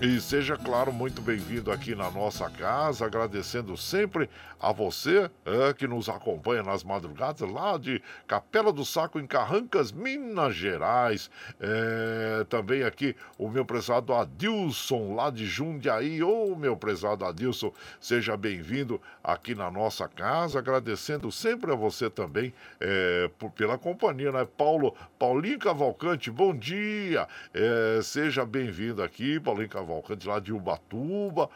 E 0.00 0.20
seja, 0.20 0.56
claro, 0.56 0.92
muito 0.92 1.22
bem-vindo 1.22 1.70
aqui 1.70 1.94
na 1.94 2.10
nossa 2.10 2.50
casa, 2.50 3.06
agradecendo 3.06 3.76
sempre 3.76 4.28
a 4.60 4.72
você 4.72 5.30
é, 5.44 5.72
que 5.72 5.86
nos 5.86 6.08
acompanha 6.08 6.62
nas 6.62 6.82
madrugadas 6.82 7.48
lá 7.48 7.76
de 7.76 8.02
Capela 8.26 8.72
do 8.72 8.84
Saco, 8.84 9.18
em 9.18 9.26
Carrancas, 9.26 9.92
Minas 9.92 10.54
Gerais. 10.54 11.30
É, 11.60 12.44
também 12.48 12.82
aqui 12.82 13.14
o 13.36 13.48
meu 13.48 13.64
prezado 13.64 14.12
Adilson, 14.14 15.14
lá 15.14 15.30
de 15.30 15.46
Jundiaí. 15.46 16.22
Ô, 16.22 16.52
oh, 16.52 16.56
meu 16.56 16.76
prezado 16.76 17.24
Adilson, 17.24 17.72
seja 18.00 18.36
bem-vindo 18.36 19.00
aqui 19.22 19.54
na 19.54 19.70
nossa 19.70 20.08
casa, 20.08 20.58
agradecendo 20.58 21.30
sempre 21.30 21.72
a 21.72 21.74
você 21.74 22.08
também 22.08 22.52
é, 22.80 23.30
por, 23.38 23.50
pela 23.50 23.78
companhia, 23.78 24.32
né? 24.32 24.46
Paulo, 24.56 24.94
Paulinho 25.18 25.58
Cavalcante, 25.58 26.30
bom 26.30 26.54
dia! 26.54 27.28
É, 27.52 28.00
seja 28.02 28.44
bem-vindo 28.44 29.02
aqui, 29.02 29.38
Paulinho 29.40 29.68
Cavalcante 29.68 29.88
Cavalcante 29.88 30.28
lá 30.28 30.38
de 30.38 30.52
Ubatuba, 30.52 31.48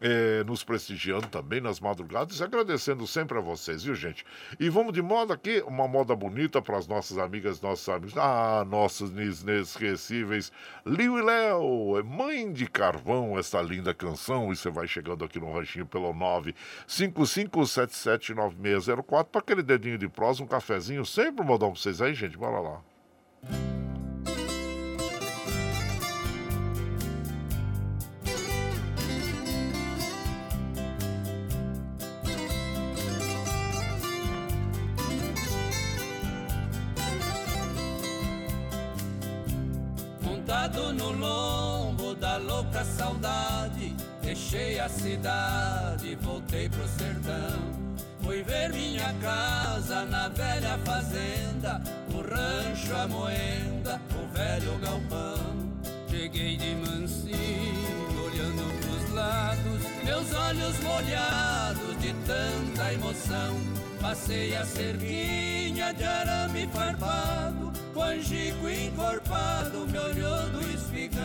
é, 0.00 0.42
nos 0.44 0.64
prestigiando 0.64 1.28
também 1.28 1.60
nas 1.60 1.78
madrugadas, 1.78 2.40
agradecendo 2.40 3.06
sempre 3.06 3.36
a 3.38 3.40
vocês, 3.40 3.84
viu, 3.84 3.94
gente? 3.94 4.24
E 4.58 4.70
vamos 4.70 4.92
de 4.92 5.00
moda 5.02 5.34
aqui, 5.34 5.62
uma 5.66 5.86
moda 5.86 6.16
bonita 6.16 6.62
para 6.62 6.78
as 6.78 6.86
nossas 6.86 7.18
amigas, 7.18 7.60
nossos 7.60 7.88
amigos, 7.88 8.16
ah, 8.16 8.64
nossos 8.66 9.10
inesquecíveis, 9.10 10.50
Liu 10.86 11.18
e 11.18 11.22
Léo, 11.22 11.98
é 11.98 12.02
Mãe 12.02 12.50
de 12.52 12.66
Carvão, 12.66 13.38
essa 13.38 13.60
linda 13.60 13.92
canção, 13.92 14.50
e 14.52 14.56
você 14.56 14.70
vai 14.70 14.88
chegando 14.88 15.24
aqui 15.24 15.38
no 15.38 15.52
ranchinho 15.52 15.86
pelo 15.86 16.14
955779604 16.88 19.24
para 19.24 19.40
aquele 19.40 19.62
dedinho 19.62 19.98
de 19.98 20.08
prosa, 20.08 20.42
um 20.42 20.46
cafezinho, 20.46 21.04
sempre 21.04 21.44
modão 21.44 21.72
para 21.72 21.80
vocês 21.80 22.00
aí, 22.00 22.14
gente, 22.14 22.38
bora 22.38 22.60
lá. 22.60 22.80
No 40.68 41.12
lombo 41.12 42.14
da 42.14 42.36
louca 42.36 42.84
saudade, 42.84 43.94
deixei 44.22 44.78
a 44.78 44.88
cidade, 44.88 46.14
voltei 46.16 46.68
pro 46.68 46.86
sertão. 46.86 47.58
Fui 48.22 48.42
ver 48.42 48.70
minha 48.70 49.12
casa 49.14 50.04
na 50.04 50.28
velha 50.28 50.78
fazenda, 50.84 51.80
o 52.12 52.20
rancho, 52.20 52.94
a 52.94 53.08
moenda, 53.08 54.00
o 54.14 54.36
velho 54.36 54.78
galpão. 54.78 55.70
Cheguei 56.08 56.56
de 56.56 56.74
mansinho, 56.74 58.22
olhando 58.22 58.80
pros 58.80 59.14
lados, 59.14 59.82
meus 60.04 60.34
olhos 60.34 60.78
molhados 60.80 62.00
de 62.00 62.12
tanta 62.26 62.92
emoção. 62.92 63.56
Passei 64.00 64.54
a 64.56 64.64
cerquinha 64.64 65.92
de 65.94 66.04
arame 66.04 66.68
farpado, 66.72 67.69
o 67.94 68.02
angico 68.02 68.68
encorpado 68.68 69.86
me 69.86 69.98
olhou 69.98 70.50
do 70.50 70.70
espigão. 70.70 71.20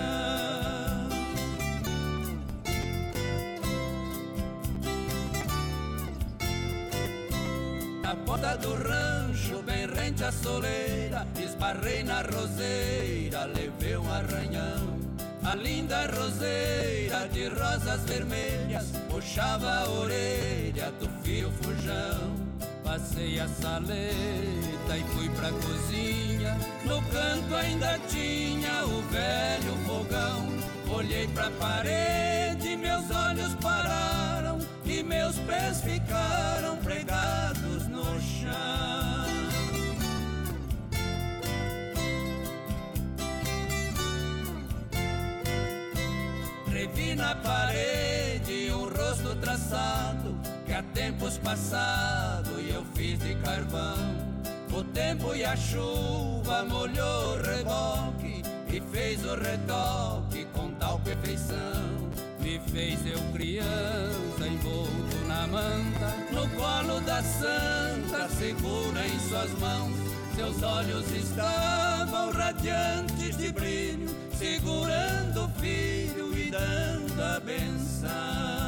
Na 8.02 8.16
porta 8.16 8.58
do 8.58 8.74
rancho, 8.74 9.62
bem 9.64 9.88
rente 9.88 10.24
à 10.24 10.32
soleira, 10.32 11.28
esbarrei 11.38 12.04
na 12.04 12.22
roseira, 12.22 13.46
levei 13.46 13.98
um 13.98 14.12
arranhão. 14.12 14.96
A 15.44 15.54
linda 15.56 16.08
roseira 16.08 17.28
de 17.30 17.48
rosas 17.50 18.02
vermelhas 18.06 18.92
puxava 19.10 19.70
a 19.70 19.90
orelha 19.90 20.92
do 21.00 21.08
fio 21.22 21.52
fujão. 21.62 22.36
Passei 22.84 23.40
a 23.40 23.48
saleta 23.48 24.98
e 24.98 25.04
fui 25.14 25.30
pra 25.30 25.52
cozinha. 25.52 26.35
No 26.86 27.02
canto 27.10 27.56
ainda 27.56 28.00
tinha 28.08 28.86
o 28.86 29.02
velho 29.10 29.76
fogão. 29.86 30.48
Olhei 30.96 31.28
pra 31.30 31.50
parede, 31.52 32.76
meus 32.78 33.10
olhos 33.10 33.56
pararam 33.56 34.60
e 34.86 35.02
meus 35.02 35.36
pés 35.40 35.82
ficaram 35.82 36.78
pregados 36.78 37.88
no 37.88 38.04
chão. 38.22 39.26
Revi 46.68 47.16
na 47.16 47.36
parede 47.36 48.72
um 48.72 48.84
rosto 48.84 49.36
traçado 49.38 50.38
que 50.66 50.74
há 50.74 50.84
tempos 50.84 51.38
passados 51.40 52.56
eu 52.70 52.86
fiz 52.94 53.18
de 53.20 53.34
carvão. 53.36 54.25
O 54.76 54.84
tempo 54.84 55.34
e 55.34 55.46
a 55.46 55.56
chuva 55.56 56.66
molhou 56.66 57.38
o 57.38 57.42
reboque 57.42 58.44
e 58.68 58.82
fez 58.92 59.24
o 59.24 59.34
retoque 59.36 60.44
com 60.54 60.70
tal 60.72 61.00
perfeição. 61.00 62.12
Me 62.42 62.60
fez 62.60 63.00
eu 63.06 63.18
criança 63.32 64.46
envolto 64.46 65.16
na 65.30 65.48
manta, 65.48 66.14
no 66.30 66.50
colo 66.60 67.00
da 67.06 67.24
santa, 67.24 68.28
segura 68.28 69.08
em 69.08 69.18
suas 69.30 69.52
mãos. 69.60 69.96
Seus 70.36 70.62
olhos 70.62 71.10
estavam 71.10 72.32
radiantes 72.34 73.38
de 73.38 73.54
brilho, 73.54 74.14
segurando 74.38 75.46
o 75.46 75.50
filho 75.58 76.38
e 76.38 76.52
dando 76.52 77.24
a 77.24 77.40
benção. 77.40 78.65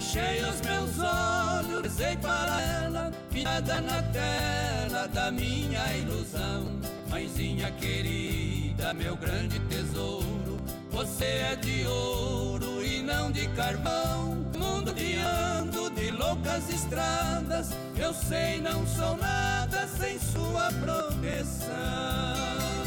Fechei 0.00 0.42
os 0.44 0.62
meus 0.62 0.98
olhos, 0.98 1.82
rezei 1.82 2.16
para 2.16 2.62
ela, 2.62 3.10
pintada 3.30 3.82
na 3.82 4.02
tela 4.04 5.06
da 5.08 5.30
minha 5.30 5.94
ilusão. 5.94 6.80
Mãezinha 7.10 7.70
querida, 7.72 8.94
meu 8.94 9.14
grande 9.14 9.60
tesouro, 9.68 10.58
você 10.90 11.24
é 11.24 11.56
de 11.56 11.86
ouro 11.86 12.82
e 12.82 13.02
não 13.02 13.30
de 13.30 13.46
carvão. 13.48 14.42
Mundo 14.56 14.90
de 14.94 15.18
ando 15.18 15.90
de 15.90 16.10
loucas 16.12 16.70
estradas, 16.70 17.68
eu 17.94 18.14
sei 18.14 18.58
não 18.58 18.86
sou 18.86 19.18
nada 19.18 19.86
sem 19.86 20.18
sua 20.18 20.72
proteção. 20.80 22.79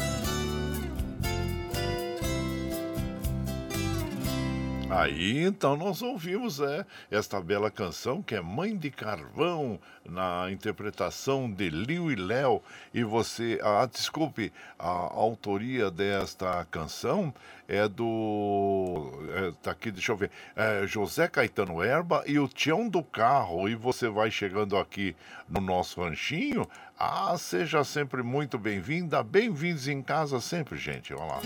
Aí 4.94 5.42
então 5.42 5.76
nós 5.76 6.02
ouvimos 6.02 6.60
é, 6.60 6.86
esta 7.10 7.40
bela 7.40 7.68
canção 7.68 8.22
que 8.22 8.36
é 8.36 8.40
Mãe 8.40 8.76
de 8.76 8.92
Carvão, 8.92 9.80
na 10.08 10.48
interpretação 10.52 11.50
de 11.50 11.68
Liu 11.68 12.12
e 12.12 12.14
Léo. 12.14 12.62
E 12.92 13.02
você, 13.02 13.58
ah, 13.60 13.88
desculpe, 13.90 14.52
a 14.78 14.88
autoria 14.88 15.90
desta 15.90 16.64
canção 16.70 17.34
é 17.66 17.88
do. 17.88 19.10
É, 19.34 19.52
tá 19.60 19.72
aqui, 19.72 19.90
deixa 19.90 20.12
eu 20.12 20.16
ver. 20.16 20.30
É 20.54 20.86
José 20.86 21.26
Caetano 21.26 21.82
Erba 21.82 22.22
e 22.24 22.38
o 22.38 22.46
Tião 22.46 22.88
do 22.88 23.02
Carro. 23.02 23.68
E 23.68 23.74
você 23.74 24.08
vai 24.08 24.30
chegando 24.30 24.76
aqui 24.76 25.16
no 25.48 25.60
nosso 25.60 26.00
ranchinho. 26.00 26.68
Ah, 26.96 27.34
seja 27.36 27.82
sempre 27.82 28.22
muito 28.22 28.56
bem-vinda. 28.56 29.24
Bem-vindos 29.24 29.88
em 29.88 30.00
casa 30.00 30.40
sempre, 30.40 30.78
gente. 30.78 31.12
Olha 31.12 31.24
lá. 31.24 31.40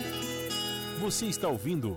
Você 1.00 1.24
está 1.24 1.48
ouvindo. 1.48 1.96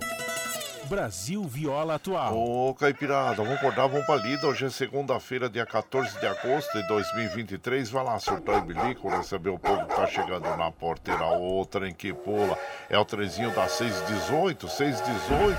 Brasil 0.91 1.41
Viola 1.45 1.95
Atual. 1.95 2.37
Ô, 2.37 2.75
Caipirada, 2.75 3.35
vamos 3.35 3.53
acordar, 3.53 3.87
vamos 3.87 4.05
pra 4.05 4.17
lida. 4.17 4.45
Hoje 4.45 4.65
é 4.65 4.69
segunda-feira, 4.69 5.49
dia 5.49 5.65
14 5.65 6.19
de 6.19 6.27
agosto 6.27 6.77
de 6.77 6.85
2023. 6.85 7.89
Vai 7.89 8.03
lá, 8.03 8.19
surtar 8.19 8.57
e 8.57 8.73
bilico, 8.73 9.07
receber 9.07 9.51
o 9.51 9.57
povo 9.57 9.85
que 9.85 9.95
tá 9.95 10.05
chegando 10.05 10.53
na 10.57 10.69
porteira. 10.69 11.25
O 11.27 11.65
trem 11.65 11.93
que 11.93 12.13
pula. 12.13 12.57
É 12.89 12.99
o 12.99 13.05
trezinho 13.05 13.55
da 13.55 13.69
618, 13.69 14.67
618. 14.67 15.57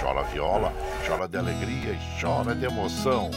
Chora 0.00 0.22
viola, 0.22 0.72
chora 1.06 1.28
de 1.28 1.36
alegria 1.36 1.92
e 1.92 2.18
chora 2.18 2.54
de 2.54 2.64
emoção. 2.64 3.30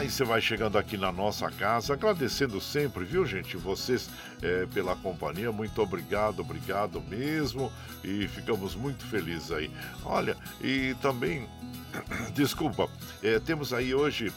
Aí 0.00 0.08
você 0.08 0.24
vai 0.24 0.40
chegando 0.40 0.78
aqui 0.78 0.96
na 0.96 1.12
nossa 1.12 1.50
casa, 1.50 1.92
agradecendo 1.92 2.58
sempre, 2.58 3.04
viu, 3.04 3.26
gente? 3.26 3.58
Vocês 3.58 4.08
é, 4.40 4.64
pela 4.72 4.96
companhia, 4.96 5.52
muito 5.52 5.82
obrigado, 5.82 6.40
obrigado 6.40 7.02
mesmo. 7.02 7.70
E 8.02 8.26
ficamos 8.26 8.74
muito 8.74 9.04
felizes 9.04 9.52
aí. 9.52 9.70
Olha, 10.02 10.38
e 10.58 10.96
também, 11.02 11.46
desculpa, 12.32 12.88
é, 13.22 13.38
temos 13.40 13.74
aí 13.74 13.94
hoje 13.94 14.32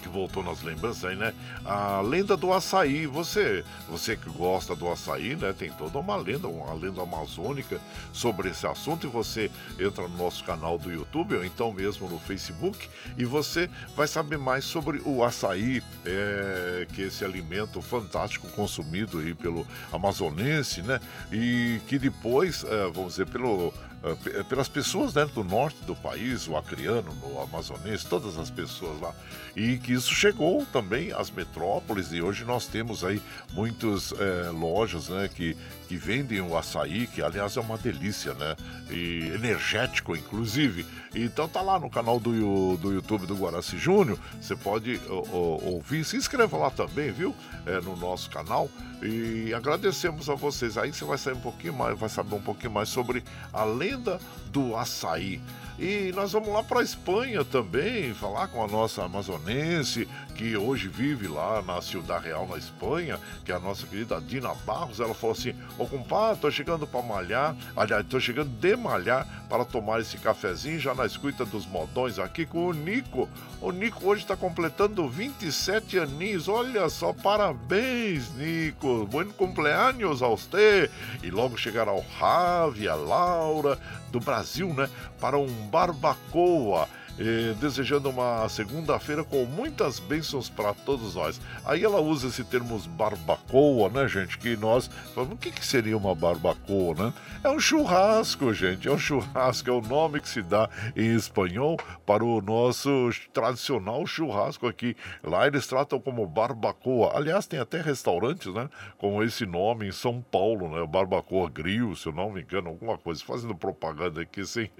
que 0.00 0.08
voltou 0.08 0.42
nas 0.42 0.62
lembranças 0.62 1.04
aí, 1.04 1.16
né? 1.16 1.34
A 1.64 2.00
lenda 2.00 2.36
do 2.36 2.52
açaí. 2.52 3.06
Você, 3.06 3.64
você 3.88 4.16
que 4.16 4.28
gosta 4.30 4.74
do 4.74 4.90
açaí, 4.90 5.36
né? 5.36 5.52
Tem 5.52 5.70
toda 5.72 5.98
uma 5.98 6.16
lenda, 6.16 6.48
uma 6.48 6.72
lenda 6.74 7.02
amazônica 7.02 7.80
sobre 8.12 8.50
esse 8.50 8.66
assunto. 8.66 9.06
E 9.06 9.10
você 9.10 9.50
entra 9.78 10.06
no 10.06 10.16
nosso 10.16 10.44
canal 10.44 10.78
do 10.78 10.90
YouTube 10.90 11.36
ou 11.36 11.44
então 11.44 11.72
mesmo 11.72 12.08
no 12.08 12.18
Facebook 12.18 12.88
e 13.16 13.24
você 13.24 13.70
vai 13.96 14.06
saber 14.06 14.38
mais 14.38 14.64
sobre 14.64 15.00
o 15.04 15.24
açaí, 15.24 15.82
é, 16.04 16.86
que 16.92 17.02
é 17.02 17.06
esse 17.06 17.24
alimento 17.24 17.80
fantástico 17.80 18.48
consumido 18.48 19.18
aí 19.18 19.34
pelo 19.34 19.66
amazonense, 19.92 20.82
né? 20.82 21.00
E 21.32 21.80
que 21.86 21.98
depois, 21.98 22.64
é, 22.64 22.90
vamos 22.90 23.12
dizer, 23.12 23.26
pelo 23.26 23.72
eh, 24.02 24.42
pelas 24.44 24.66
pessoas 24.66 25.12
né, 25.12 25.26
do 25.26 25.44
norte 25.44 25.76
do 25.84 25.94
país, 25.94 26.48
o 26.48 26.56
acreano, 26.56 27.14
o 27.22 27.40
amazonense, 27.42 28.06
todas 28.06 28.38
as 28.38 28.48
pessoas 28.48 28.98
lá. 28.98 29.14
E 29.56 29.78
que 29.78 29.92
isso 29.92 30.14
chegou 30.14 30.64
também 30.72 31.12
às 31.12 31.30
metrópoles 31.30 32.12
e 32.12 32.22
hoje 32.22 32.44
nós 32.44 32.66
temos 32.66 33.04
aí 33.04 33.20
muitas 33.52 34.12
é, 34.12 34.50
lojas 34.50 35.08
né, 35.08 35.28
que, 35.32 35.56
que 35.88 35.96
vendem 35.96 36.40
o 36.40 36.56
açaí, 36.56 37.06
que 37.06 37.20
aliás 37.22 37.56
é 37.56 37.60
uma 37.60 37.76
delícia, 37.76 38.32
né? 38.34 38.56
E 38.90 39.30
energético, 39.34 40.16
inclusive. 40.16 40.86
Então 41.14 41.48
tá 41.48 41.60
lá 41.60 41.78
no 41.78 41.90
canal 41.90 42.20
do, 42.20 42.76
do 42.76 42.92
YouTube 42.92 43.26
do 43.26 43.34
Guaraci 43.34 43.76
Júnior, 43.76 44.18
você 44.40 44.54
pode 44.54 45.00
ouvir, 45.08 46.04
se 46.04 46.16
inscreva 46.16 46.56
lá 46.56 46.70
também, 46.70 47.10
viu? 47.10 47.34
É, 47.66 47.80
no 47.80 47.96
nosso 47.96 48.30
canal. 48.30 48.70
E 49.02 49.52
agradecemos 49.54 50.28
a 50.28 50.34
vocês. 50.34 50.76
Aí 50.76 50.92
você 50.92 51.04
vai 51.04 51.18
saber 51.18 51.38
um 51.38 51.40
pouquinho 51.40 51.72
mais, 51.72 51.98
vai 51.98 52.08
saber 52.08 52.34
um 52.34 52.42
pouquinho 52.42 52.72
mais 52.72 52.88
sobre 52.88 53.24
a 53.52 53.64
lenda 53.64 54.20
do 54.52 54.76
açaí. 54.76 55.40
E 55.80 56.12
nós 56.14 56.32
vamos 56.32 56.50
lá 56.50 56.62
para 56.62 56.80
a 56.80 56.82
Espanha 56.82 57.42
também, 57.42 58.12
falar 58.12 58.48
com 58.48 58.62
a 58.62 58.68
nossa 58.68 59.02
amazonense, 59.02 60.06
que 60.40 60.56
hoje 60.56 60.88
vive 60.88 61.28
lá 61.28 61.60
na 61.60 61.82
Ciudad 61.82 62.18
Real, 62.18 62.48
na 62.48 62.56
Espanha, 62.56 63.20
que 63.44 63.52
é 63.52 63.54
a 63.54 63.60
nossa 63.60 63.86
querida 63.86 64.18
Dina 64.22 64.54
Barros. 64.64 64.98
Ela 64.98 65.12
falou 65.12 65.36
assim: 65.36 65.54
Ô 65.76 65.86
compadre, 65.86 66.40
tô 66.40 66.50
chegando 66.50 66.86
para 66.86 67.02
malhar, 67.02 67.54
aliás, 67.76 68.06
tô 68.06 68.18
chegando 68.18 68.48
de 68.48 68.74
malhar 68.74 69.44
para 69.50 69.66
tomar 69.66 70.00
esse 70.00 70.16
cafezinho 70.16 70.80
já 70.80 70.94
na 70.94 71.04
escuta 71.04 71.44
dos 71.44 71.66
modões 71.66 72.18
aqui 72.18 72.46
com 72.46 72.68
o 72.68 72.72
Nico. 72.72 73.28
O 73.60 73.70
Nico 73.70 74.08
hoje 74.08 74.22
está 74.22 74.34
completando 74.34 75.06
27 75.10 75.98
aninhos. 75.98 76.48
Olha 76.48 76.88
só, 76.88 77.12
parabéns, 77.12 78.34
Nico. 78.34 79.06
Bom 79.10 79.26
cumpleaños 79.36 80.22
a 80.22 80.28
você. 80.28 80.90
E 81.22 81.30
logo 81.30 81.58
chegará 81.58 81.92
o 81.92 82.02
Ravi, 82.18 82.88
a 82.88 82.94
Laura, 82.94 83.78
do 84.10 84.18
Brasil, 84.18 84.72
né? 84.72 84.88
Para 85.20 85.36
um 85.36 85.52
barbacoa 85.68 86.88
eh, 87.18 87.54
desejando 87.60 88.08
uma 88.08 88.48
segunda-feira 88.48 89.24
com 89.24 89.44
muitas 89.44 89.98
bênçãos 89.98 90.48
para 90.48 90.72
todos 90.74 91.14
nós. 91.14 91.40
Aí 91.64 91.84
ela 91.84 92.00
usa 92.00 92.28
esse 92.28 92.44
termo 92.44 92.78
barbacoa, 92.90 93.88
né, 93.88 94.08
gente? 94.08 94.38
Que 94.38 94.56
nós 94.56 94.88
falamos, 95.14 95.34
o 95.34 95.38
que, 95.38 95.50
que 95.50 95.64
seria 95.64 95.96
uma 95.96 96.14
barbacoa, 96.14 96.94
né? 96.94 97.12
É 97.42 97.48
um 97.48 97.58
churrasco, 97.58 98.52
gente, 98.52 98.88
é 98.88 98.92
um 98.92 98.98
churrasco, 98.98 99.70
é 99.70 99.72
o 99.72 99.80
nome 99.80 100.20
que 100.20 100.28
se 100.28 100.42
dá 100.42 100.68
em 100.96 101.14
espanhol 101.14 101.78
para 102.06 102.24
o 102.24 102.40
nosso 102.40 103.10
tradicional 103.32 104.06
churrasco 104.06 104.66
aqui. 104.66 104.96
Lá 105.22 105.46
eles 105.46 105.66
tratam 105.66 106.00
como 106.00 106.26
barbacoa. 106.26 107.16
Aliás, 107.16 107.46
tem 107.46 107.58
até 107.58 107.80
restaurantes, 107.80 108.52
né, 108.52 108.68
com 108.98 109.22
esse 109.22 109.46
nome 109.46 109.88
em 109.88 109.92
São 109.92 110.20
Paulo, 110.30 110.68
né? 110.68 110.86
Barbacoa 110.86 111.48
Grill, 111.48 111.94
se 111.96 112.06
eu 112.06 112.12
não 112.12 112.30
me 112.30 112.42
engano, 112.42 112.68
alguma 112.68 112.98
coisa, 112.98 113.24
fazendo 113.24 113.54
propaganda 113.54 114.20
aqui 114.20 114.44
sem, 114.46 114.70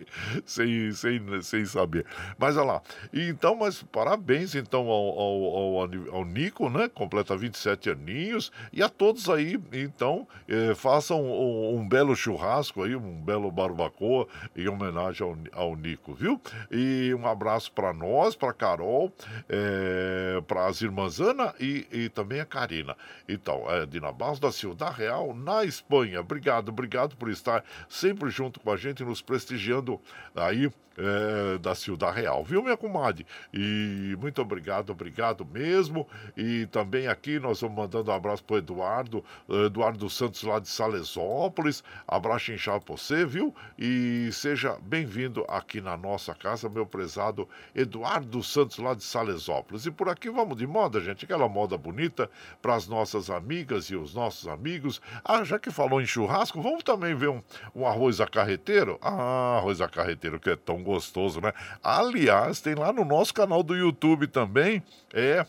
sem, 0.45 0.93
sem, 0.93 1.43
sem 1.43 1.65
saber. 1.65 2.07
Mas 2.39 2.57
olha 2.57 2.73
lá. 2.73 2.83
Então, 3.13 3.55
mas 3.57 3.83
parabéns 3.83 4.55
então 4.55 4.89
ao, 4.89 5.19
ao, 5.19 5.45
ao, 5.55 6.15
ao, 6.15 6.25
Nico, 6.25 6.69
né? 6.69 6.89
Completa 6.89 7.37
27 7.37 7.91
aninhos. 7.91 8.53
E 8.73 8.83
a 8.83 8.89
todos 8.89 9.29
aí, 9.29 9.59
então, 9.73 10.27
eh, 10.49 10.75
façam 10.75 11.23
um, 11.23 11.79
um, 11.79 11.89
belo 11.89 12.15
churrasco 12.15 12.83
aí, 12.83 12.95
um 12.95 13.21
belo 13.21 13.51
barbacoa 13.51 14.27
em 14.57 14.69
homenagem 14.69 15.27
ao, 15.27 15.69
ao 15.71 15.77
Nico, 15.77 16.15
viu? 16.15 16.41
E 16.71 17.15
um 17.15 17.27
abraço 17.27 17.73
para 17.73 17.93
nós, 17.93 18.35
para 18.35 18.53
Carol, 18.53 19.13
eh, 19.49 20.43
para 20.47 20.67
as 20.67 20.81
irmãs 20.81 21.21
Ana 21.21 21.55
e, 21.59 21.87
e 21.91 22.09
também 22.09 22.41
a 22.41 22.47
Karina. 22.47 22.97
Então, 23.29 23.65
é 23.69 23.87
Dina 23.87 24.13
Barros 24.13 24.41
da 24.41 24.53
Ciudad 24.53 24.93
Real, 24.93 25.35
na 25.35 25.65
Espanha. 25.65 26.21
Obrigado, 26.21 26.69
obrigado 26.69 27.17
por 27.17 27.29
estar 27.31 27.65
sempre 27.89 28.31
junto 28.31 28.61
com 28.61 28.71
a 28.71 28.77
gente, 28.77 29.05
nos 29.05 29.23
prestigiando 29.23 30.01
aí 30.35 30.71
é, 31.01 31.59
da 31.59 31.75
Ciudad 31.75 32.15
Real, 32.15 32.45
viu, 32.45 32.63
minha 32.63 32.77
comadre? 32.77 33.27
E 33.53 34.15
muito 34.21 34.43
obrigado, 34.43 34.91
obrigado 34.91 35.47
mesmo. 35.47 36.07
E 36.37 36.67
também 36.67 37.09
aqui 37.09 37.39
nós 37.39 37.61
vamos 37.61 37.77
mandando 37.77 38.11
um 38.11 38.15
abraço 38.15 38.45
pro 38.45 38.59
Eduardo, 38.59 39.25
Eduardo 39.49 40.11
Santos 40.11 40.43
lá 40.43 40.59
de 40.59 40.69
Salesópolis. 40.69 41.83
Abraço 42.07 42.53
inchado 42.53 42.85
pra 42.85 42.97
você, 42.97 43.25
viu? 43.25 43.55
E 43.79 44.29
seja 44.33 44.77
bem-vindo 44.83 45.45
aqui 45.49 45.81
na 45.81 45.97
nossa 45.97 46.35
casa, 46.35 46.69
meu 46.69 46.85
prezado 46.85 47.49
Eduardo 47.75 48.43
Santos 48.43 48.79
lá 48.79 48.95
de 48.95 49.03
Salesópolis. 49.03 49.87
E 49.87 49.91
por 49.91 50.09
aqui 50.09 50.29
vamos 50.29 50.57
de 50.57 50.67
moda, 50.67 51.01
gente, 51.01 51.25
aquela 51.25 51.49
moda 51.49 51.79
bonita 51.79 52.31
para 52.61 52.75
as 52.75 52.87
nossas 52.87 53.31
amigas 53.31 53.87
e 53.87 53.97
os 53.97 54.15
nossos 54.15 54.47
amigos. 54.47 55.01
Ah, 55.25 55.43
já 55.45 55.59
que 55.59 55.71
falou 55.71 56.01
em 56.01 56.07
churrasco, 56.07 56.61
vamos 56.61 56.83
também 56.83 57.15
ver 57.15 57.29
um, 57.29 57.43
um 57.75 57.87
arroz 57.87 58.21
a 58.21 58.27
carreteiro? 58.27 58.99
Ah, 59.01 59.57
arroz 59.59 59.81
a 59.81 59.89
carreteiro 59.89 60.39
que 60.39 60.51
é 60.51 60.57
tão 60.57 60.83
gostoso, 60.83 60.90
né? 61.41 61.53
Aliás, 61.83 62.61
tem 62.61 62.75
lá 62.75 62.93
no 62.93 63.05
nosso 63.05 63.33
canal 63.33 63.63
do 63.63 63.77
YouTube 63.77 64.27
também, 64.27 64.83
é 65.13 65.47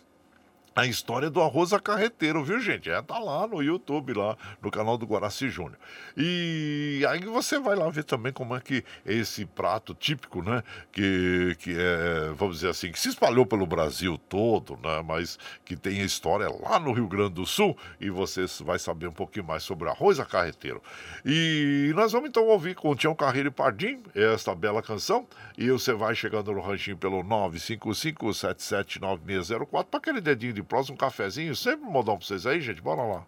a 0.76 0.86
história 0.86 1.30
do 1.30 1.42
arroz 1.42 1.74
a 1.74 1.80
carreteiro, 1.80 2.44
viu, 2.44 2.60
gente? 2.60 2.90
É, 2.90 3.02
tá 3.02 3.20
lá 3.20 3.46
no 3.46 3.62
YouTube, 3.62 4.14
lá 4.14 4.38
no 4.62 4.72
canal 4.72 4.98
do 4.98 5.06
Guaraci 5.06 5.50
Júnior. 5.50 5.78
E 6.16 7.06
aí 7.10 7.26
você 7.26 7.60
vai 7.60 7.76
lá 7.76 7.90
ver 7.90 8.06
também 8.06 8.32
como 8.32 8.56
é 8.56 8.62
que 8.62 8.84
esse 9.06 9.46
prato 9.46 9.94
típico, 9.94 10.42
né? 10.42 10.64
Que, 10.92 11.56
que 11.60 11.76
é, 11.78 12.32
vamos 12.36 12.58
dizer 12.58 12.70
assim, 12.70 12.92
que 12.92 13.00
se 13.00 13.10
espalhou 13.10 13.46
pelo 13.46 13.66
Brasil 13.66 14.18
todo, 14.30 14.80
né? 14.82 15.04
Mas 15.06 15.38
que 15.66 15.76
tem 15.76 16.00
história 16.02 16.48
lá 16.50 16.80
no 16.80 16.94
Rio 16.94 17.08
Grande 17.08 17.34
do 17.34 17.46
Sul. 17.46 17.78
E 18.00 18.10
você 18.10 18.46
vai 18.64 18.80
saber 18.80 19.08
um 19.08 19.14
pouquinho 19.14 19.46
mais 19.46 19.64
sobre 19.64 19.90
arroz 19.90 20.20
a 20.20 20.26
carreteiro. 20.26 20.82
E 21.26 21.92
nós 21.96 22.14
vamos 22.14 22.30
então 22.30 22.48
ouvir 22.48 22.76
com 22.76 22.90
o 22.90 22.96
Tião 22.96 23.14
Carreiro 23.14 23.50
e 23.50 23.52
Pardim 23.52 24.02
esta 24.16 24.56
bela 24.56 24.82
canção. 24.82 25.28
E 25.58 25.70
você 25.70 25.92
vai 25.94 26.16
chegando 26.16 26.54
no 26.54 26.62
ranchinho 26.62 26.98
pelo 26.98 27.24
955 27.24 28.34
779604 28.34 29.86
para 29.90 29.98
aquele 30.00 30.22
dedinho 30.22 30.54
de 30.54 30.61
de 30.62 30.68
prosa, 30.68 30.94
um 30.94 30.96
cafezinho, 30.96 31.56
sempre 31.56 31.86
um 31.86 31.92
modão 31.92 32.18
pra 32.18 32.26
vocês 32.26 32.46
aí, 32.46 32.62
gente. 32.62 32.82
Bora 32.82 33.02
lá. 33.02 33.28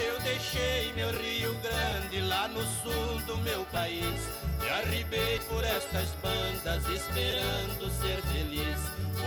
Eu 0.00 0.20
deixei 0.20 0.92
meu 0.94 1.10
Rio 1.10 1.54
Grande 1.60 2.20
lá 2.20 2.48
no 2.48 2.62
sul 2.62 3.20
do 3.26 3.38
meu 3.38 3.64
país 3.66 4.44
me 4.64 4.70
arribei 4.70 5.38
por 5.48 5.62
estas 5.62 6.08
bandas 6.22 6.88
esperando 6.88 7.90
ser 8.00 8.22
feliz. 8.32 8.78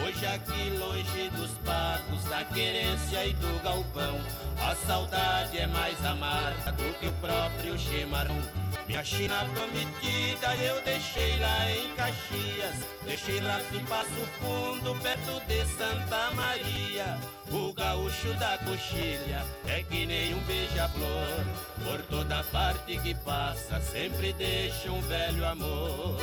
Hoje 0.03 0.25
aqui 0.25 0.77
longe 0.77 1.29
dos 1.29 1.51
pagos, 1.65 2.23
da 2.25 2.43
querência 2.43 3.25
e 3.25 3.33
do 3.33 3.63
galpão, 3.63 4.19
a 4.59 4.75
saudade 4.87 5.57
é 5.57 5.67
mais 5.67 6.03
amarga 6.05 6.71
do 6.71 6.99
que 6.99 7.07
o 7.07 7.11
próprio 7.13 7.77
chimarrão. 7.77 8.41
Minha 8.87 9.03
China 9.03 9.45
prometida 9.53 10.55
eu 10.63 10.81
deixei 10.81 11.37
lá 11.39 11.71
em 11.71 11.95
Caxias, 11.95 12.75
deixei 13.03 13.39
lá 13.41 13.59
em 13.73 13.85
Passo 13.85 14.27
Fundo, 14.39 14.95
perto 15.01 15.41
de 15.45 15.65
Santa 15.77 16.31
Maria. 16.35 17.17
O 17.51 17.73
gaúcho 17.73 18.33
da 18.35 18.57
coxilha 18.59 19.45
é 19.67 19.83
que 19.83 20.05
nem 20.05 20.33
um 20.33 20.39
beija-flor, 20.41 21.45
por 21.83 22.01
toda 22.09 22.43
parte 22.45 22.97
que 22.97 23.15
passa 23.15 23.79
sempre 23.81 24.33
deixa 24.33 24.91
um 24.91 25.01
velho 25.01 25.26
amor. 25.35 26.15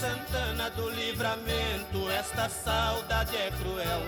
Santana 0.00 0.68
do 0.70 0.90
Livramento, 0.90 2.10
esta 2.10 2.50
saudade 2.50 3.34
é 3.34 3.50
cruel. 3.50 4.02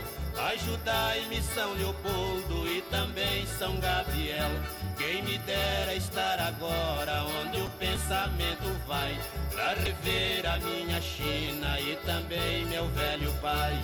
Ajudai-me 0.52 1.42
São 1.42 1.72
Leopoldo 1.72 2.68
e 2.68 2.82
também 2.90 3.46
São 3.58 3.80
Gabriel. 3.80 4.50
Quem 4.98 5.22
me 5.22 5.38
dera 5.38 5.94
estar 5.94 6.38
agora 6.40 7.24
onde 7.40 7.62
o 7.62 7.70
pensamento 7.78 8.86
vai, 8.86 9.18
pra 9.50 9.72
rever 9.74 10.46
a 10.46 10.58
minha 10.58 11.00
China 11.00 11.80
e 11.80 11.96
também 12.04 12.66
meu 12.66 12.86
velho 12.88 13.32
pai. 13.40 13.80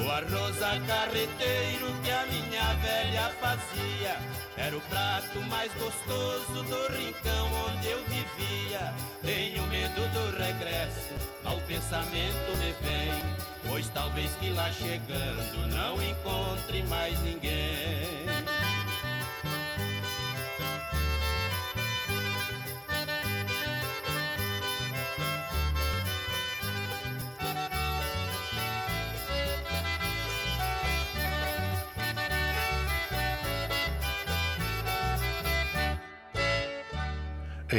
O 0.00 0.10
arroz 0.10 0.58
carreteiro 0.86 1.92
que 2.02 2.10
a 2.10 2.26
minha 2.26 2.74
velha 2.74 3.30
fazia 3.40 4.16
era 4.56 4.76
o 4.76 4.80
prato 4.82 5.40
mais 5.48 5.72
gostoso 5.74 6.62
do 6.64 6.92
rincão 6.92 7.48
onde 7.66 7.88
eu 7.88 8.02
vivia. 8.04 8.94
Tenho 9.22 9.66
medo 9.66 10.00
do 10.12 10.36
regresso, 10.36 11.14
ao 11.44 11.58
pensamento 11.62 12.56
me 12.58 12.72
vem, 12.80 13.22
pois 13.68 13.88
talvez 13.88 14.30
que 14.40 14.50
lá 14.50 14.70
chegando 14.72 15.66
não 15.68 15.94
encontre 16.02 16.82
mais 16.84 17.18
ninguém. 17.20 18.57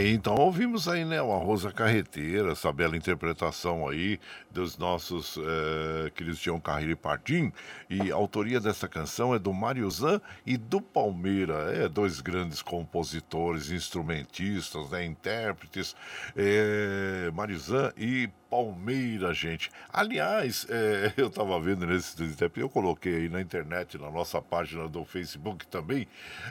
Então 0.07 0.35
ouvimos 0.35 0.87
aí, 0.87 1.03
né, 1.03 1.21
o 1.21 1.37
Rosa 1.39 1.71
Carreteira, 1.71 2.51
essa 2.51 2.71
bela 2.71 2.95
interpretação 2.95 3.87
aí 3.87 4.19
dos 4.49 4.77
nossos 4.77 5.37
é, 5.37 6.09
queridos 6.11 6.39
Tião 6.39 6.59
Carreira 6.59 6.93
e 6.93 6.95
Pardim. 6.95 7.51
E 7.89 8.11
a 8.11 8.15
autoria 8.15 8.59
dessa 8.59 8.87
canção 8.87 9.33
é 9.33 9.39
do 9.39 9.51
Mário 9.51 9.89
Zan 9.89 10.21
e 10.45 10.57
do 10.57 10.79
Palmeira. 10.81 11.71
É, 11.73 11.89
dois 11.89 12.21
grandes 12.21 12.61
compositores, 12.61 13.71
instrumentistas, 13.71 14.89
né, 14.91 15.05
intérpretes. 15.05 15.95
É, 16.35 17.29
Mário 17.33 17.57
Zan 17.57 17.91
e 17.97 18.29
Palmeira, 18.49 19.33
gente. 19.33 19.69
Aliás, 19.93 20.65
é, 20.69 21.13
eu 21.15 21.27
estava 21.27 21.59
vendo 21.59 21.85
nesse 21.85 22.15
tempo, 22.35 22.59
eu 22.59 22.69
coloquei 22.69 23.15
aí 23.15 23.29
na 23.29 23.39
internet, 23.39 23.97
na 23.97 24.09
nossa 24.09 24.41
página 24.41 24.87
do 24.87 25.05
Facebook 25.05 25.67
também, 25.67 26.07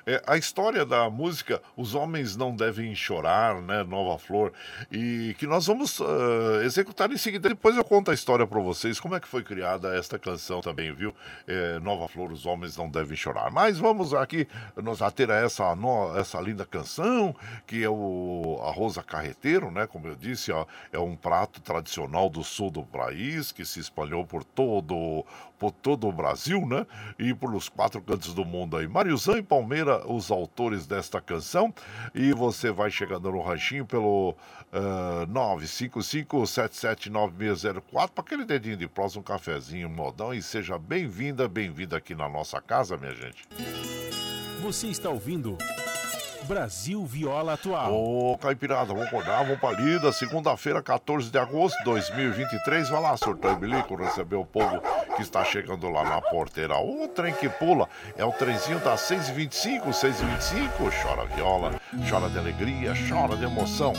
é, 0.06 0.22
a 0.26 0.36
história 0.36 0.86
da 0.86 1.10
música 1.10 1.60
Os 1.76 1.94
Homens 1.94 2.36
Não 2.36 2.54
Devem 2.54 2.94
Chorar, 2.94 3.60
né? 3.60 3.82
Nova 3.82 4.18
Flor, 4.18 4.52
e 4.92 5.34
que 5.38 5.46
nós 5.46 5.66
vamos 5.66 5.98
uh, 6.00 6.60
executar 6.64 7.10
em 7.10 7.16
seguida. 7.16 7.48
Depois 7.48 7.76
eu 7.76 7.84
conto 7.84 8.10
a 8.10 8.14
história 8.14 8.46
para 8.46 8.60
vocês, 8.60 9.00
como 9.00 9.16
é 9.16 9.20
que 9.20 9.28
foi 9.28 9.42
criada 9.42 9.96
esta 9.96 10.18
canção 10.18 10.60
também, 10.60 10.92
viu? 10.92 11.14
É, 11.46 11.78
Nova 11.80 12.06
Flor, 12.08 12.30
Os 12.30 12.46
Homens 12.46 12.76
Não 12.76 12.88
Devem 12.88 13.16
Chorar. 13.16 13.50
Mas 13.50 13.78
vamos 13.78 14.14
aqui 14.14 14.46
nos 14.76 15.02
ater 15.02 15.30
a 15.30 15.36
essa, 15.36 15.74
no, 15.74 16.16
essa 16.16 16.40
linda 16.40 16.64
canção, 16.64 17.34
que 17.66 17.82
é 17.82 17.88
o 17.88 18.60
Arroz 18.62 18.98
a 18.98 19.02
Carreteiro, 19.02 19.70
né? 19.70 19.86
Como 19.86 20.06
eu 20.06 20.14
disse, 20.14 20.52
ó, 20.52 20.66
é 20.92 20.98
um 20.98 21.16
prato 21.16 21.60
tradicional 21.60 21.87
tradicional 21.88 22.28
do 22.28 22.44
sul 22.44 22.70
do 22.70 22.84
país, 22.84 23.50
que 23.50 23.64
se 23.64 23.80
espalhou 23.80 24.26
por 24.26 24.44
todo, 24.44 25.24
por 25.58 25.72
todo 25.72 26.06
o 26.06 26.12
Brasil, 26.12 26.66
né? 26.66 26.86
E 27.18 27.32
pelos 27.32 27.70
quatro 27.70 28.02
cantos 28.02 28.34
do 28.34 28.44
mundo 28.44 28.76
aí. 28.76 28.86
Mariozão 28.86 29.38
e 29.38 29.42
Palmeira, 29.42 30.06
os 30.06 30.30
autores 30.30 30.86
desta 30.86 31.18
canção. 31.20 31.74
E 32.14 32.32
você 32.32 32.70
vai 32.70 32.90
chegando 32.90 33.32
no 33.32 33.40
ranchinho 33.40 33.86
pelo 33.86 34.36
uh, 34.72 35.26
955-779604 35.26 38.10
para 38.10 38.18
aquele 38.18 38.44
dedinho 38.44 38.76
de 38.76 38.86
próximo, 38.86 39.22
um 39.22 39.24
cafezinho, 39.24 39.88
um 39.88 39.92
modão. 39.92 40.34
E 40.34 40.42
seja 40.42 40.78
bem-vinda, 40.78 41.48
bem-vinda 41.48 41.96
aqui 41.96 42.14
na 42.14 42.28
nossa 42.28 42.60
casa, 42.60 42.98
minha 42.98 43.14
gente. 43.14 43.48
Você 44.60 44.88
está 44.88 45.08
ouvindo. 45.08 45.56
Brasil 46.48 47.04
Viola 47.04 47.52
Atual. 47.52 47.92
Ô, 47.92 48.38
Caipirada, 48.38 48.94
vamos 48.94 49.06
acordar, 49.06 49.44
vamos 49.44 49.60
pra 49.60 49.72
lida. 49.72 50.10
Segunda-feira, 50.10 50.82
14 50.82 51.30
de 51.30 51.38
agosto 51.38 51.76
de 51.76 51.84
2023. 51.84 52.88
Vai 52.88 53.02
lá, 53.02 53.14
surtou 53.18 53.52
e 53.52 53.56
bilico, 53.56 53.94
receber 53.94 54.36
o 54.36 54.46
povo 54.46 54.80
que 55.14 55.20
está 55.20 55.44
chegando 55.44 55.90
lá 55.90 56.02
na 56.04 56.22
porteira. 56.22 56.78
O 56.78 57.06
trem 57.08 57.34
que 57.34 57.50
pula 57.50 57.86
é 58.16 58.24
o 58.24 58.32
trenzinho 58.32 58.78
das 58.80 59.02
6h25, 59.02 59.90
6h25. 59.90 61.02
Chora 61.02 61.26
viola, 61.26 61.78
chora 62.08 62.30
de 62.30 62.38
alegria, 62.38 62.94
chora 63.08 63.36
de 63.36 63.44
emoção. 63.44 63.92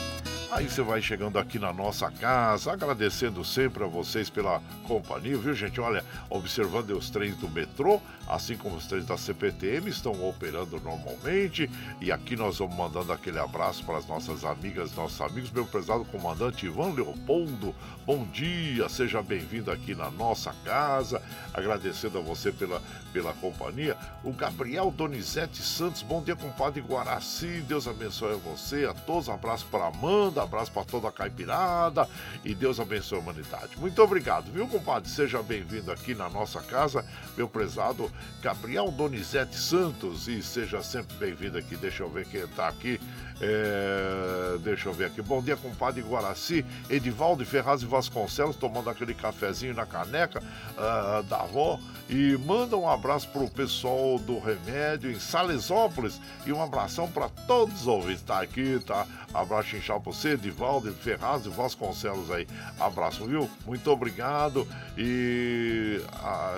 Aí 0.52 0.68
você 0.68 0.82
vai 0.82 1.00
chegando 1.00 1.38
aqui 1.38 1.60
na 1.60 1.72
nossa 1.72 2.10
casa, 2.10 2.74
agradecendo 2.74 3.45
sempre 3.45 3.84
a 3.84 3.88
vocês 3.88 4.32
pela 4.32 4.60
companhia, 4.88 5.38
viu, 5.38 5.54
gente? 5.54 5.80
Olha, 5.80 6.04
observando 6.28 6.89
os 6.97 7.12
trens 7.12 7.38
do 7.38 7.47
metrô, 7.47 8.02
assim 8.28 8.58
como 8.58 8.76
os 8.76 8.88
trens 8.88 9.06
da 9.06 9.16
CPTM 9.16 9.88
estão 9.91 10.28
operando 10.28 10.80
normalmente. 10.80 11.70
E 12.02 12.12
aqui 12.12 12.36
nós 12.36 12.58
vamos 12.58 12.76
mandando 12.76 13.14
aquele 13.14 13.38
abraço 13.38 13.84
para 13.84 14.00
as 14.00 14.08
nossas 14.08 14.43
amigas, 14.43 14.95
nossos 14.95 15.22
amigos. 15.22 15.52
Meu 15.52 15.68
prezado 15.68 16.04
comandante 16.06 16.66
Ivan 16.66 16.93
Leopoldo, 16.93 17.76
bom 18.04 18.26
dia, 18.26 18.89
seja 18.89 19.22
bem-vindo 19.22 19.72
aqui 19.72 19.93
na 19.93 20.10
nossa 20.10 20.52
casa. 20.66 21.22
Agradecendo 21.54 22.18
a 22.18 22.22
você 22.22 22.52
pela, 22.52 22.82
pela 23.14 23.34
companhia. 23.34 23.95
O 24.24 24.34
Gabriel 24.34 24.89
Donizete 24.89 25.62
Santos, 25.62 26.02
bom 26.02 26.24
dia, 26.24 26.36
compadre 26.36 26.82
Guaraci. 26.82 27.64
Deus 27.68 27.88
abençoe 27.88 28.34
a 28.34 28.38
você, 28.38 28.86
a 28.86 28.95
todos. 28.95 29.30
Abraço 29.30 29.68
para 29.68 29.86
Amanda 29.88 30.39
abraço 30.40 30.72
para 30.72 30.84
toda 30.84 31.08
a 31.08 31.12
caipirada 31.12 32.08
e 32.44 32.54
Deus 32.54 32.80
abençoe 32.80 33.18
a 33.18 33.22
humanidade. 33.22 33.78
Muito 33.78 34.02
obrigado, 34.02 34.52
viu, 34.52 34.68
compadre? 34.68 35.10
Seja 35.10 35.42
bem-vindo 35.42 35.92
aqui 35.92 36.14
na 36.16 36.30
nossa 36.30 36.62
casa, 36.62 37.06
meu 37.36 37.48
prezado 37.48 38.12
Gabriel 38.42 38.92
Donizete 38.92 39.56
Santos, 39.56 40.28
e 40.28 40.42
seja 40.42 40.82
sempre 40.84 41.16
bem-vindo 41.18 41.58
aqui. 41.58 41.76
Deixa 41.76 42.04
eu 42.04 42.10
ver 42.10 42.26
quem 42.26 42.42
está 42.42 42.68
aqui. 42.68 43.00
É, 43.42 44.58
deixa 44.60 44.90
eu 44.90 44.94
ver 44.94 45.06
aqui. 45.06 45.22
Bom 45.22 45.42
dia, 45.42 45.56
compadre 45.56 46.02
Guaraci, 46.02 46.66
Edivaldo 46.90 47.46
Ferraz 47.46 47.82
e 47.82 47.86
Vasconcelos, 47.86 48.56
tomando 48.58 48.90
aquele 48.90 49.14
cafezinho 49.14 49.74
na 49.74 49.86
caneca 49.86 50.42
uh, 50.42 51.24
da 51.24 51.42
avó. 51.42 51.80
E 52.10 52.38
manda 52.38 52.76
um 52.76 52.90
abraço 52.90 53.30
pro 53.30 53.50
pessoal 53.50 54.20
do 54.20 54.40
Remédio 54.40 55.12
em 55.12 55.20
Salesópolis 55.20 56.20
e 56.46 56.52
um 56.52 56.62
abração 56.62 57.10
para 57.10 57.30
todos 57.48 57.82
os 57.82 57.88
ouvintes. 57.88 58.24
Tá 58.24 58.42
aqui, 58.42 58.80
tá? 58.86 59.06
Abraço 59.34 59.76
inchado 59.76 60.02
pra 60.02 60.12
você, 60.12 60.29
Edivaldo 60.32 60.92
Ferraz 60.94 61.46
e 61.46 61.50
Vasconcelos 61.50 62.32
aí. 62.32 62.48
Abraço, 62.80 63.26
viu? 63.26 63.50
Muito 63.66 63.90
obrigado 63.92 64.68
e 64.98 66.02
a, 66.22 66.58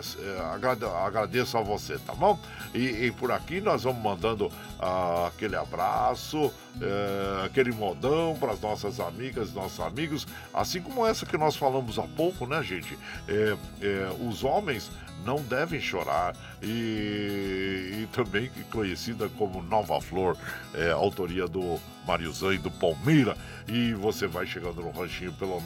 agradeço 1.06 1.58
a 1.58 1.62
você, 1.62 1.98
tá 2.00 2.14
bom? 2.14 2.40
E, 2.74 3.06
e 3.06 3.12
por 3.12 3.32
aqui 3.32 3.62
nós 3.62 3.84
vamos 3.84 4.02
mandando 4.02 4.48
uh, 4.48 5.26
aquele 5.28 5.56
abraço 5.56 6.52
é, 6.80 7.46
aquele 7.46 7.72
modão 7.72 8.38
para 8.40 8.54
as 8.54 8.62
nossas 8.62 9.00
amigas, 9.00 9.54
nossos 9.54 9.80
amigos, 9.80 10.28
assim 10.54 10.82
como 10.82 11.06
essa 11.06 11.26
que 11.26 11.38
nós 11.38 11.56
falamos 11.56 12.00
há 12.00 12.04
pouco, 12.04 12.46
né, 12.46 12.64
gente? 12.64 12.98
É, 13.28 13.58
é, 13.82 14.10
os 14.26 14.44
homens 14.44 14.90
não 15.26 15.42
devem 15.42 15.80
chorar 15.80 16.36
e, 16.62 18.02
e, 18.02 18.08
também 18.12 18.52
conhecida 18.72 19.30
como 19.38 19.64
Nova 19.64 20.02
Flor, 20.02 20.36
é, 20.74 20.92
autoria 20.92 21.48
do 21.48 21.80
Mariozan 22.06 22.56
e 22.56 22.58
do 22.58 22.70
Palmeira. 22.72 23.38
E 23.68 23.94
você 23.94 24.26
vai 24.28 24.46
chegando 24.46 24.82
no 24.82 24.92
ranchinho 24.92 25.32
pelo 25.34 25.62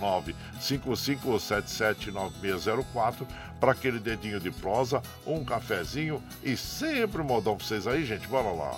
955779604 0.59 3.25
para 3.59 3.71
aquele 3.71 3.99
dedinho 3.99 4.39
de 4.39 4.51
prosa, 4.51 5.01
um 5.25 5.43
cafezinho 5.43 6.21
e 6.43 6.55
sempre 6.57 7.21
um 7.21 7.25
modão 7.25 7.55
para 7.55 7.65
vocês 7.65 7.87
aí, 7.87 8.05
gente. 8.05 8.27
Bora 8.27 8.51
lá. 8.51 8.77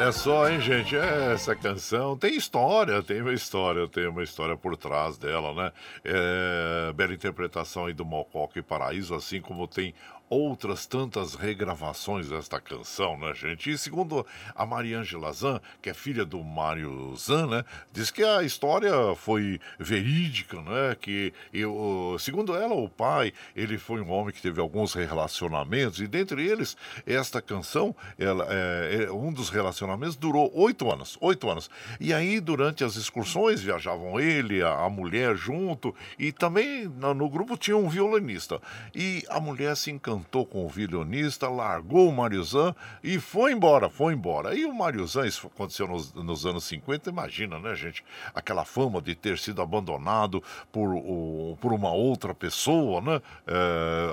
Olha 0.00 0.12
só, 0.12 0.48
hein, 0.48 0.60
gente? 0.60 0.94
É, 0.96 1.32
Essa 1.32 1.56
canção 1.56 2.16
tem 2.16 2.36
história, 2.36 3.02
tem 3.02 3.20
uma 3.20 3.32
história, 3.32 3.88
tem 3.88 4.06
uma 4.06 4.22
história 4.22 4.56
por 4.56 4.76
trás 4.76 5.18
dela, 5.18 5.52
né? 5.52 5.72
É, 6.04 6.92
bela 6.92 7.12
interpretação 7.12 7.86
aí 7.86 7.92
do 7.92 8.04
Mococa 8.04 8.60
e 8.60 8.62
Paraíso, 8.62 9.12
assim 9.12 9.40
como 9.40 9.66
tem 9.66 9.92
outras 10.30 10.86
tantas 10.86 11.34
regravações 11.34 12.28
desta 12.28 12.60
canção, 12.60 13.18
né, 13.18 13.32
gente? 13.34 13.70
E 13.70 13.78
segundo 13.78 14.26
a 14.54 14.66
Mariângela 14.66 15.32
Zan, 15.32 15.60
que 15.80 15.90
é 15.90 15.94
filha 15.94 16.24
do 16.24 16.42
Mário 16.42 17.14
Zan, 17.16 17.46
né? 17.46 17.64
Diz 17.92 18.10
que 18.10 18.22
a 18.22 18.42
história 18.42 18.92
foi 19.16 19.60
verídica, 19.78 20.60
né? 20.60 20.96
Que, 21.00 21.32
eu, 21.52 22.16
segundo 22.18 22.54
ela, 22.54 22.74
o 22.74 22.88
pai, 22.88 23.32
ele 23.56 23.78
foi 23.78 24.00
um 24.00 24.10
homem 24.10 24.34
que 24.34 24.42
teve 24.42 24.60
alguns 24.60 24.94
relacionamentos, 24.94 26.00
e 26.00 26.06
dentre 26.06 26.46
eles, 26.46 26.76
esta 27.06 27.40
canção, 27.40 27.94
ela, 28.18 28.46
é, 28.50 29.04
é, 29.04 29.12
um 29.12 29.32
dos 29.32 29.48
relacionamentos 29.48 30.16
durou 30.16 30.50
oito 30.54 30.90
anos, 30.92 31.16
oito 31.20 31.50
anos. 31.50 31.70
E 31.98 32.12
aí, 32.12 32.40
durante 32.40 32.84
as 32.84 32.96
excursões, 32.96 33.62
viajavam 33.62 34.20
ele, 34.20 34.62
a, 34.62 34.84
a 34.84 34.90
mulher 34.90 35.36
junto, 35.36 35.94
e 36.18 36.32
também 36.32 36.86
no, 36.86 37.14
no 37.14 37.28
grupo 37.30 37.56
tinha 37.56 37.76
um 37.76 37.88
violinista. 37.88 38.60
E 38.94 39.24
a 39.28 39.40
mulher 39.40 39.76
se 39.76 39.90
encantou 39.90 40.17
com 40.22 40.64
o 40.64 40.68
violinista, 40.68 41.48
largou 41.48 42.08
o 42.08 42.12
Mariozan 42.12 42.74
e 43.02 43.18
foi 43.18 43.52
embora, 43.52 43.88
foi 43.88 44.12
embora. 44.14 44.54
E 44.54 44.64
o 44.64 44.74
Mariozan, 44.74 45.26
isso 45.26 45.46
aconteceu 45.46 45.86
nos, 45.86 46.12
nos 46.14 46.46
anos 46.46 46.64
50, 46.64 47.10
imagina, 47.10 47.58
né, 47.58 47.74
gente? 47.74 48.04
Aquela 48.34 48.64
fama 48.64 49.00
de 49.00 49.14
ter 49.14 49.38
sido 49.38 49.60
abandonado 49.62 50.42
por, 50.72 50.94
o, 50.94 51.56
por 51.60 51.72
uma 51.72 51.92
outra 51.92 52.34
pessoa, 52.34 53.00
né? 53.00 53.20
É, 53.46 54.12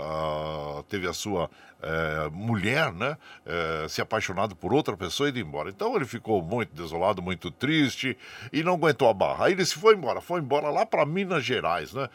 a- 0.80 0.84
teve 0.90 1.08
a 1.08 1.14
sua 1.14 1.50
é, 1.82 2.30
mulher, 2.32 2.92
né? 2.94 3.18
é, 3.46 3.88
se 3.88 4.02
apaixonado 4.02 4.56
por 4.56 4.74
outra 4.74 4.98
pessoa 4.98 5.30
e 5.30 5.32
ir 5.32 5.40
embora. 5.40 5.70
Então 5.70 5.96
ele 5.96 6.06
ficou 6.06 6.42
muito 6.42 6.74
desolado, 6.74 7.22
muito 7.22 7.52
triste 7.52 8.18
e 8.52 8.64
não 8.64 8.74
aguentou 8.74 9.08
a 9.08 9.14
barra. 9.14 9.46
Aí 9.46 9.54
ele 9.54 9.66
se 9.66 9.76
foi 9.76 9.96
embora, 9.96 10.20
foi 10.20 10.42
embora 10.42 10.70
lá 10.70 10.86
para 10.86 11.06
Minas 11.06 11.44
Gerais, 11.44 11.94
né? 11.94 12.10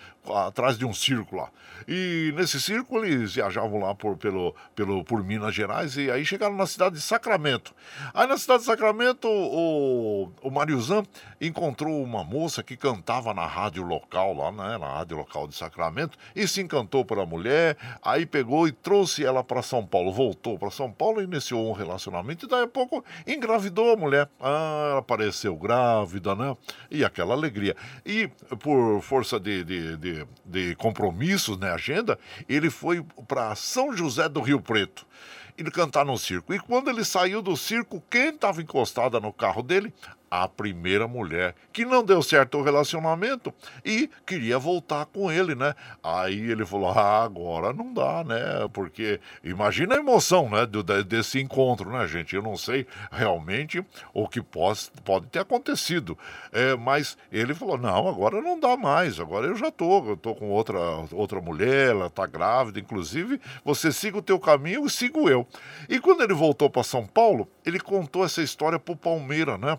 Atrás 0.46 0.76
de 0.76 0.84
um 0.84 0.92
circo 0.92 1.36
lá. 1.36 1.50
E 1.88 2.32
nesse 2.36 2.60
circo 2.60 2.98
eles 2.98 3.34
viajavam 3.34 3.80
lá 3.80 3.94
por, 3.94 4.16
pelo, 4.16 4.54
pelo, 4.74 5.04
por 5.04 5.22
Minas 5.22 5.54
Gerais 5.54 5.96
e 5.96 6.10
aí 6.10 6.24
chegaram 6.24 6.56
na 6.56 6.66
cidade 6.66 6.96
de 6.96 7.00
Sacramento. 7.00 7.74
Aí 8.12 8.26
na 8.26 8.36
cidade 8.36 8.60
de 8.60 8.66
Sacramento 8.66 9.28
o, 9.28 10.30
o 10.42 10.50
Mariuzan 10.50 11.04
encontrou 11.40 12.02
uma 12.02 12.24
moça 12.24 12.62
que 12.62 12.76
cantava 12.76 13.32
na 13.32 13.46
rádio 13.46 13.82
local 13.82 14.34
lá, 14.34 14.50
né? 14.50 14.78
Na 14.78 14.98
rádio 14.98 15.16
local 15.16 15.46
de 15.46 15.54
Sacramento 15.54 16.18
e 16.34 16.46
se 16.46 16.60
encantou 16.60 17.04
pela 17.04 17.24
mulher. 17.24 17.76
Aí 18.02 18.26
pegou 18.26 18.66
e 18.66 18.72
trouxe 18.72 19.24
ela 19.24 19.42
para 19.50 19.62
São 19.62 19.84
Paulo, 19.84 20.12
voltou 20.12 20.56
para 20.56 20.70
São 20.70 20.92
Paulo 20.92 21.20
iniciou 21.20 21.68
um 21.68 21.72
relacionamento 21.72 22.46
e 22.46 22.48
daí 22.48 22.62
a 22.62 22.68
pouco 22.68 23.04
engravidou 23.26 23.92
a 23.92 23.96
mulher. 23.96 24.30
Ah, 24.38 24.90
ela 24.90 25.00
apareceu 25.00 25.56
grávida, 25.56 26.36
né? 26.36 26.56
E 26.88 27.04
aquela 27.04 27.34
alegria. 27.34 27.74
E 28.06 28.28
por 28.60 29.02
força 29.02 29.40
de, 29.40 29.64
de, 29.64 29.96
de, 29.96 30.26
de 30.44 30.76
compromissos, 30.76 31.58
né? 31.58 31.72
Agenda, 31.72 32.16
ele 32.48 32.70
foi 32.70 33.04
para 33.26 33.52
São 33.56 33.92
José 33.92 34.28
do 34.28 34.40
Rio 34.40 34.60
Preto 34.60 35.04
ele 35.58 35.70
cantar 35.70 36.06
no 36.06 36.16
circo. 36.16 36.54
E 36.54 36.58
quando 36.58 36.88
ele 36.88 37.04
saiu 37.04 37.42
do 37.42 37.54
circo, 37.56 38.02
quem 38.08 38.30
estava 38.30 38.62
encostada 38.62 39.20
no 39.20 39.30
carro 39.30 39.62
dele? 39.62 39.92
A 40.30 40.46
primeira 40.46 41.08
mulher, 41.08 41.56
que 41.72 41.84
não 41.84 42.04
deu 42.04 42.22
certo 42.22 42.58
o 42.58 42.62
relacionamento 42.62 43.52
e 43.84 44.08
queria 44.24 44.58
voltar 44.58 45.06
com 45.06 45.30
ele, 45.30 45.56
né? 45.56 45.74
Aí 46.02 46.50
ele 46.50 46.64
falou: 46.64 46.90
ah, 46.90 47.24
agora 47.24 47.72
não 47.72 47.92
dá, 47.92 48.22
né? 48.22 48.38
Porque 48.72 49.20
imagina 49.42 49.96
a 49.96 49.98
emoção, 49.98 50.48
né? 50.48 50.64
Do, 50.66 50.84
desse 51.02 51.40
encontro, 51.40 51.90
né, 51.90 52.06
gente? 52.06 52.36
Eu 52.36 52.42
não 52.42 52.56
sei 52.56 52.86
realmente 53.10 53.84
o 54.14 54.28
que 54.28 54.40
pode, 54.40 54.90
pode 55.04 55.26
ter 55.26 55.40
acontecido, 55.40 56.16
é, 56.52 56.76
mas 56.76 57.18
ele 57.32 57.52
falou: 57.52 57.76
não, 57.76 58.08
agora 58.08 58.40
não 58.40 58.58
dá 58.58 58.76
mais, 58.76 59.18
agora 59.18 59.48
eu 59.48 59.56
já 59.56 59.72
tô, 59.72 60.10
eu 60.10 60.16
tô 60.16 60.32
com 60.36 60.50
outra, 60.50 60.78
outra 61.12 61.40
mulher, 61.40 61.90
ela 61.90 62.08
tá 62.08 62.24
grávida, 62.24 62.78
inclusive 62.78 63.40
você 63.64 63.90
siga 63.90 64.18
o 64.18 64.22
teu 64.22 64.38
caminho 64.38 64.86
e 64.86 64.90
sigo 64.90 65.28
eu. 65.28 65.44
E 65.88 65.98
quando 65.98 66.22
ele 66.22 66.34
voltou 66.34 66.70
para 66.70 66.84
São 66.84 67.04
Paulo, 67.04 67.48
ele 67.66 67.80
contou 67.80 68.24
essa 68.24 68.40
história 68.40 68.78
pro 68.78 68.94
Palmeira, 68.94 69.58
né? 69.58 69.76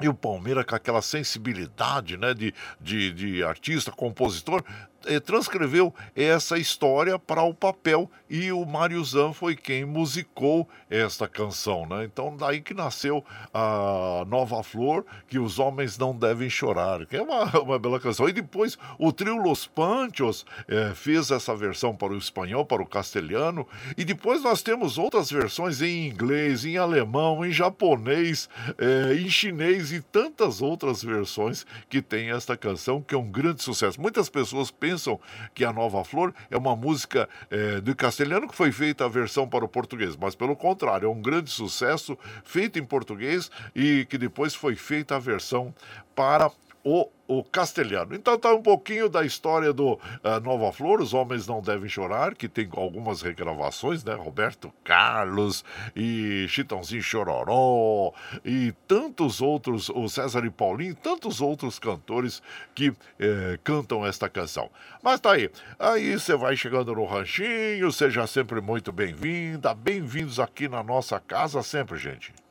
E 0.00 0.08
o 0.08 0.14
Palmeiras, 0.14 0.64
com 0.64 0.74
aquela 0.74 1.00
sensibilidade 1.00 2.16
né, 2.16 2.34
de, 2.34 2.52
de, 2.80 3.12
de 3.12 3.42
artista, 3.42 3.90
compositor, 3.90 4.62
eh, 5.06 5.20
transcreveu 5.20 5.94
essa 6.14 6.58
história 6.58 7.18
para 7.18 7.42
o 7.42 7.54
papel 7.54 8.10
e 8.28 8.50
o 8.52 8.64
Mário 8.64 9.02
Zan 9.04 9.32
foi 9.32 9.54
quem 9.54 9.84
musicou 9.84 10.68
esta 10.90 11.28
canção, 11.28 11.86
né? 11.86 12.04
Então 12.04 12.36
daí 12.36 12.60
que 12.60 12.74
nasceu 12.74 13.24
a 13.52 14.24
Nova 14.26 14.62
Flor, 14.62 15.04
que 15.28 15.38
os 15.38 15.58
homens 15.58 15.96
não 15.96 16.16
devem 16.16 16.50
chorar, 16.50 17.06
que 17.06 17.16
é 17.16 17.22
uma, 17.22 17.44
uma 17.60 17.78
bela 17.78 18.00
canção. 18.00 18.28
E 18.28 18.32
depois 18.32 18.76
o 18.98 19.12
trio 19.12 19.36
Los 19.36 19.66
Panchos 19.66 20.44
eh, 20.68 20.92
fez 20.94 21.30
essa 21.30 21.54
versão 21.54 21.94
para 21.94 22.12
o 22.12 22.18
espanhol, 22.18 22.64
para 22.64 22.82
o 22.82 22.86
castelhano, 22.86 23.66
e 23.96 24.04
depois 24.04 24.42
nós 24.42 24.62
temos 24.62 24.98
outras 24.98 25.30
versões 25.30 25.80
em 25.80 26.08
inglês, 26.08 26.64
em 26.64 26.76
alemão, 26.76 27.44
em 27.44 27.52
japonês, 27.52 28.48
eh, 28.78 29.14
em 29.20 29.28
chinês 29.28 29.92
e 29.92 30.00
tantas 30.00 30.60
outras 30.60 31.02
versões 31.02 31.66
que 31.88 32.02
tem 32.02 32.30
esta 32.30 32.56
canção, 32.56 33.00
que 33.00 33.14
é 33.14 33.18
um 33.18 33.30
grande 33.30 33.62
sucesso. 33.62 34.00
Muitas 34.00 34.28
pessoas 34.28 34.70
pensam 34.70 34.96
pensam 34.96 35.20
que 35.54 35.64
a 35.64 35.72
Nova 35.72 36.04
Flor 36.04 36.34
é 36.50 36.56
uma 36.56 36.74
música 36.74 37.28
é, 37.50 37.80
do 37.80 37.94
castelhano 37.94 38.15
que 38.48 38.54
foi 38.54 38.72
feita 38.72 39.04
a 39.04 39.08
versão 39.08 39.48
para 39.48 39.64
o 39.64 39.68
português, 39.68 40.16
mas 40.16 40.34
pelo 40.34 40.56
contrário, 40.56 41.06
é 41.06 41.10
um 41.10 41.20
grande 41.20 41.50
sucesso 41.50 42.18
feito 42.44 42.78
em 42.78 42.84
português 42.84 43.50
e 43.74 44.06
que 44.08 44.16
depois 44.16 44.54
foi 44.54 44.74
feita 44.74 45.16
a 45.16 45.18
versão 45.18 45.74
para 46.14 46.50
o, 46.86 47.08
o 47.26 47.42
castelhano. 47.42 48.14
Então 48.14 48.38
tá 48.38 48.54
um 48.54 48.62
pouquinho 48.62 49.08
da 49.08 49.24
história 49.24 49.72
do 49.72 49.94
uh, 49.94 50.40
Nova 50.44 50.72
Flor, 50.72 51.00
Os 51.00 51.12
Homens 51.12 51.44
Não 51.44 51.60
Devem 51.60 51.88
Chorar, 51.88 52.36
que 52.36 52.48
tem 52.48 52.68
algumas 52.76 53.22
regravações, 53.22 54.04
né? 54.04 54.14
Roberto 54.14 54.72
Carlos 54.84 55.64
e 55.96 56.46
Chitãozinho 56.48 57.02
Chororó 57.02 58.12
e 58.44 58.72
tantos 58.86 59.42
outros, 59.42 59.88
o 59.88 60.08
César 60.08 60.44
e 60.44 60.50
Paulinho, 60.50 60.94
tantos 60.94 61.40
outros 61.40 61.80
cantores 61.80 62.40
que 62.72 62.94
eh, 63.18 63.58
cantam 63.64 64.06
esta 64.06 64.28
canção. 64.28 64.70
Mas 65.02 65.18
tá 65.18 65.32
aí. 65.32 65.50
Aí 65.80 66.12
você 66.12 66.36
vai 66.36 66.56
chegando 66.56 66.94
no 66.94 67.04
ranchinho, 67.04 67.90
seja 67.90 68.28
sempre 68.28 68.60
muito 68.60 68.92
bem-vinda, 68.92 69.74
bem-vindos 69.74 70.38
aqui 70.38 70.68
na 70.68 70.84
nossa 70.84 71.18
casa 71.18 71.64
sempre, 71.64 71.98
gente 71.98 72.45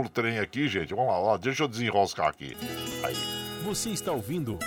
o 0.00 0.08
trem 0.08 0.38
aqui, 0.38 0.68
gente. 0.68 0.94
Vamos 0.94 1.10
lá, 1.10 1.18
ó, 1.18 1.36
deixa 1.36 1.64
eu 1.64 1.68
desenroscar 1.68 2.28
aqui. 2.28 2.56
Aí. 3.04 3.16
Você 3.64 3.90
está 3.90 4.10
ouvindo 4.10 4.58